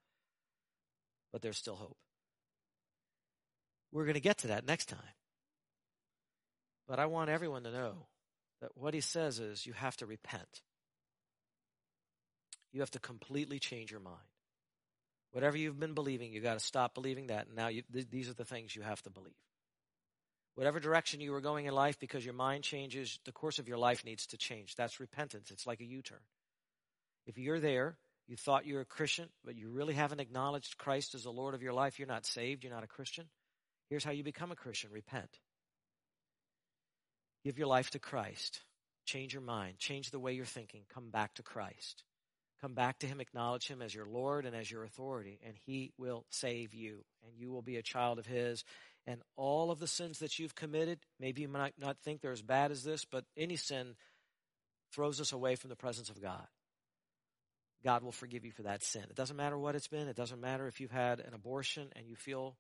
But 1.33 1.43
there's 1.43 1.59
still 1.59 1.75
hope. 1.75 1.99
We're 3.91 4.05
going 4.05 4.15
to 4.15 4.21
get 4.21 4.39
to 4.39 4.47
that 4.49 4.69
next 4.69 4.89
time. 4.89 5.01
But 6.87 7.01
I 7.01 7.07
want 7.07 7.29
everyone 7.29 7.65
to 7.65 7.73
know 7.73 8.07
that 8.61 8.71
what 8.77 8.95
he 8.95 9.01
says 9.01 9.41
is 9.41 9.67
you 9.67 9.73
have 9.73 9.97
to 9.97 10.07
repent. 10.07 10.63
You 12.73 12.81
have 12.81 12.91
to 12.93 12.99
completely 12.99 13.59
change 13.59 13.91
your 13.91 14.01
mind. 14.01 14.17
Whatever 15.33 15.57
you've 15.57 15.79
been 15.79 15.95
believing, 15.95 16.33
you 16.33 16.41
got 16.41 16.59
to 16.59 16.65
stop 16.65 16.95
believing 16.95 17.29
that. 17.29 17.47
And 17.47 17.57
now 17.57 17.69
you, 17.69 17.83
th- 17.93 18.11
these 18.11 18.29
are 18.29 18.35
the 18.35 18.45
things 18.45 18.75
you 18.75 18.83
have 18.83 19.03
to 19.03 19.11
believe. 19.11 19.33
Whatever 20.57 20.81
direction 20.81 21.21
you 21.21 21.33
were 21.33 21.41
going 21.41 21.67
in 21.67 21.75
life, 21.75 21.99
because 21.99 22.25
your 22.25 22.35
mind 22.35 22.65
changes, 22.65 23.19
the 23.25 23.33
course 23.33 23.59
of 23.59 23.69
your 23.69 23.79
life 23.79 24.05
needs 24.05 24.27
to 24.29 24.37
change. 24.37 24.75
That's 24.75 25.01
repentance. 25.01 25.51
It's 25.51 25.67
like 25.67 25.81
a 25.81 25.85
U 25.85 26.03
turn. 26.03 26.19
If 27.27 27.39
you're 27.39 27.61
there, 27.61 27.97
you 28.27 28.37
thought 28.37 28.67
you're 28.67 28.81
a 28.81 28.87
Christian, 28.87 29.29
but 29.45 29.57
you 29.57 29.71
really 29.71 29.95
haven't 29.95 30.21
acknowledged 30.21 30.79
Christ 30.79 31.15
as 31.15 31.23
the 31.25 31.31
Lord 31.31 31.55
of 31.55 31.63
your 31.63 31.73
life, 31.73 31.99
you're 31.99 32.09
not 32.09 32.27
saved, 32.27 32.65
you're 32.65 32.73
not 32.73 32.85
a 32.85 32.89
Christian. 32.89 33.27
Here's 33.89 34.05
how 34.05 34.13
you 34.13 34.23
become 34.23 34.53
a 34.53 34.57
Christian 34.57 34.91
repent. 34.93 35.39
Give 37.45 37.59
your 37.59 37.67
life 37.67 37.91
to 37.91 37.99
Christ. 37.99 38.61
Change 39.05 39.33
your 39.33 39.43
mind. 39.43 39.79
Change 39.79 40.11
the 40.11 40.19
way 40.19 40.35
you're 40.35 40.45
thinking. 40.45 40.83
Come 40.93 41.11
back 41.11 41.35
to 41.35 41.43
Christ. 41.43 42.05
Come 42.61 42.75
back 42.75 42.99
to 42.99 43.07
Him, 43.07 43.21
acknowledge 43.21 43.69
Him 43.69 43.81
as 43.81 43.95
your 43.95 44.07
Lord 44.07 44.45
and 44.45 44.55
as 44.55 44.71
your 44.71 44.85
authority, 44.85 45.39
and 45.47 45.55
He 45.65 45.93
will 45.97 46.27
save 46.31 46.75
you, 46.75 47.05
and 47.25 47.33
you 47.39 47.51
will 47.51 47.63
be 47.63 47.77
a 47.77 47.83
child 47.83 48.19
of 48.19 48.27
His. 48.27 48.65
And 49.07 49.23
all 49.37 49.71
of 49.71 49.79
the 49.79 49.87
sins 49.87 50.19
that 50.19 50.39
you've 50.39 50.55
committed, 50.55 50.99
maybe 51.19 51.43
you 51.43 51.49
might 51.49 51.75
not 51.79 51.99
think 51.99 52.21
they're 52.21 52.33
as 52.33 52.43
bad 52.43 52.71
as 52.71 52.85
this, 52.85 53.05
but 53.05 53.25
any 53.37 53.57
sin 53.57 53.95
throws 54.93 55.21
us 55.21 55.33
away 55.33 55.55
from 55.57 55.71
the 55.71 55.77
presence 55.77 56.11
of 56.11 56.21
God. 56.21 56.47
God 57.83 58.03
will 58.03 58.13
forgive 58.13 58.45
you 58.45 58.53
for 58.53 58.63
that 58.65 58.83
sin. 58.83 59.05
It 59.09 59.17
doesn't 59.17 59.37
matter 59.37 59.57
what 59.57 59.75
it's 59.75 59.89
been. 59.89 60.09
It 60.09 60.17
doesn't 60.17 60.41
matter 60.41 60.67
if 60.67 60.81
you've 60.81 60.91
had 60.91 61.21
an 61.21 61.33
abortion 61.33 61.89
and 61.97 62.07
you 62.07 62.15
feel 62.15 62.57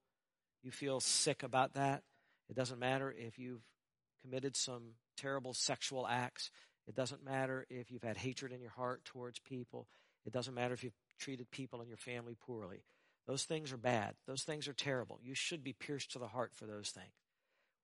you 0.63 0.71
feel 0.71 1.01
sick 1.01 1.43
about 1.43 1.75
that. 1.75 2.03
It 2.49 2.57
doesn't 2.57 2.79
matter 2.79 3.15
if 3.17 3.39
you've 3.39 3.63
committed 4.23 4.57
some 4.57 4.95
terrible 5.17 5.55
sexual 5.55 6.07
acts. 6.07 6.51
It 6.91 6.97
doesn't 6.97 7.25
matter 7.25 7.67
if 7.71 7.93
you've 7.93 8.03
had 8.03 8.17
hatred 8.17 8.51
in 8.51 8.61
your 8.61 8.73
heart 8.73 9.05
towards 9.05 9.39
people. 9.39 9.87
It 10.27 10.33
doesn't 10.33 10.55
matter 10.55 10.75
if 10.75 10.83
you've 10.83 10.99
treated 11.21 11.49
people 11.53 11.81
in 11.83 11.87
your 11.87 11.97
family 11.97 12.35
poorly. 12.35 12.83
Those 13.29 13.45
things 13.45 13.73
are 13.73 13.77
bad. 13.77 14.17
Those 14.27 14.43
things 14.43 14.67
are 14.67 14.73
terrible. 14.73 15.21
You 15.23 15.37
should 15.37 15.63
be 15.63 15.73
pierced 15.73 16.11
to 16.13 16.19
the 16.19 16.27
heart 16.27 16.51
for 16.53 16.67
those 16.67 16.91
things. 16.91 17.13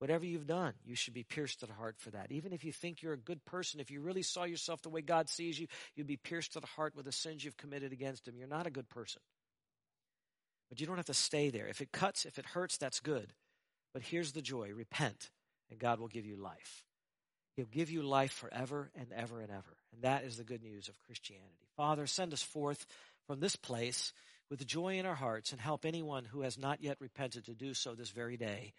Whatever 0.00 0.26
you've 0.26 0.48
done, 0.48 0.72
you 0.84 0.96
should 0.96 1.14
be 1.14 1.22
pierced 1.22 1.60
to 1.60 1.66
the 1.66 1.72
heart 1.72 1.94
for 1.98 2.10
that. 2.10 2.32
Even 2.32 2.52
if 2.52 2.64
you 2.64 2.72
think 2.72 3.00
you're 3.00 3.12
a 3.12 3.16
good 3.16 3.44
person, 3.44 3.78
if 3.78 3.92
you 3.92 4.00
really 4.00 4.22
saw 4.22 4.42
yourself 4.42 4.82
the 4.82 4.88
way 4.88 5.02
God 5.02 5.28
sees 5.28 5.56
you, 5.56 5.68
you'd 5.94 6.08
be 6.08 6.16
pierced 6.16 6.54
to 6.54 6.60
the 6.60 6.66
heart 6.66 6.96
with 6.96 7.04
the 7.04 7.12
sins 7.12 7.44
you've 7.44 7.56
committed 7.56 7.92
against 7.92 8.26
Him. 8.26 8.36
You're 8.36 8.48
not 8.48 8.66
a 8.66 8.72
good 8.72 8.88
person. 8.88 9.22
But 10.68 10.80
you 10.80 10.86
don't 10.88 10.96
have 10.96 11.06
to 11.06 11.14
stay 11.14 11.50
there. 11.50 11.68
If 11.68 11.80
it 11.80 11.92
cuts, 11.92 12.24
if 12.24 12.40
it 12.40 12.46
hurts, 12.46 12.76
that's 12.76 12.98
good. 12.98 13.32
But 13.94 14.02
here's 14.02 14.32
the 14.32 14.42
joy 14.42 14.72
repent, 14.74 15.30
and 15.70 15.78
God 15.78 16.00
will 16.00 16.08
give 16.08 16.26
you 16.26 16.34
life. 16.34 16.85
He'll 17.56 17.66
give 17.66 17.90
you 17.90 18.02
life 18.02 18.32
forever 18.32 18.90
and 18.94 19.06
ever 19.14 19.40
and 19.40 19.50
ever. 19.50 19.76
And 19.92 20.02
that 20.02 20.24
is 20.24 20.36
the 20.36 20.44
good 20.44 20.62
news 20.62 20.88
of 20.88 21.00
Christianity. 21.06 21.68
Father, 21.76 22.06
send 22.06 22.32
us 22.32 22.42
forth 22.42 22.86
from 23.26 23.40
this 23.40 23.56
place 23.56 24.12
with 24.50 24.66
joy 24.66 24.98
in 24.98 25.06
our 25.06 25.14
hearts 25.14 25.52
and 25.52 25.60
help 25.60 25.84
anyone 25.84 26.24
who 26.24 26.42
has 26.42 26.58
not 26.58 26.82
yet 26.82 26.98
repented 27.00 27.46
to 27.46 27.54
do 27.54 27.74
so 27.74 27.94
this 27.94 28.10
very 28.10 28.36
day. 28.36 28.74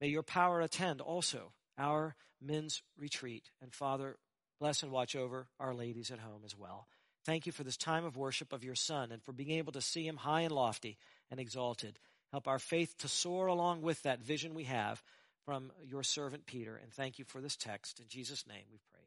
May 0.00 0.08
your 0.08 0.22
power 0.22 0.60
attend 0.60 1.00
also 1.00 1.52
our 1.76 2.14
men's 2.40 2.82
retreat. 2.96 3.50
And 3.60 3.72
Father, 3.72 4.16
bless 4.60 4.82
and 4.82 4.92
watch 4.92 5.16
over 5.16 5.48
our 5.58 5.74
ladies 5.74 6.10
at 6.10 6.20
home 6.20 6.42
as 6.44 6.56
well. 6.56 6.86
Thank 7.24 7.46
you 7.46 7.52
for 7.52 7.64
this 7.64 7.76
time 7.76 8.04
of 8.04 8.16
worship 8.16 8.52
of 8.52 8.64
your 8.64 8.74
Son 8.74 9.10
and 9.10 9.22
for 9.22 9.32
being 9.32 9.50
able 9.52 9.72
to 9.72 9.80
see 9.80 10.06
him 10.06 10.16
high 10.16 10.42
and 10.42 10.54
lofty 10.54 10.98
and 11.30 11.40
exalted. 11.40 11.98
Help 12.30 12.46
our 12.46 12.58
faith 12.58 12.96
to 12.98 13.08
soar 13.08 13.46
along 13.46 13.82
with 13.82 14.02
that 14.02 14.22
vision 14.22 14.54
we 14.54 14.64
have 14.64 15.02
from 15.44 15.72
your 15.84 16.02
servant 16.02 16.46
Peter. 16.46 16.76
And 16.76 16.92
thank 16.92 17.18
you 17.18 17.24
for 17.24 17.40
this 17.40 17.56
text. 17.56 18.00
In 18.00 18.06
Jesus' 18.08 18.46
name 18.46 18.64
we 18.70 18.78
pray. 18.92 19.03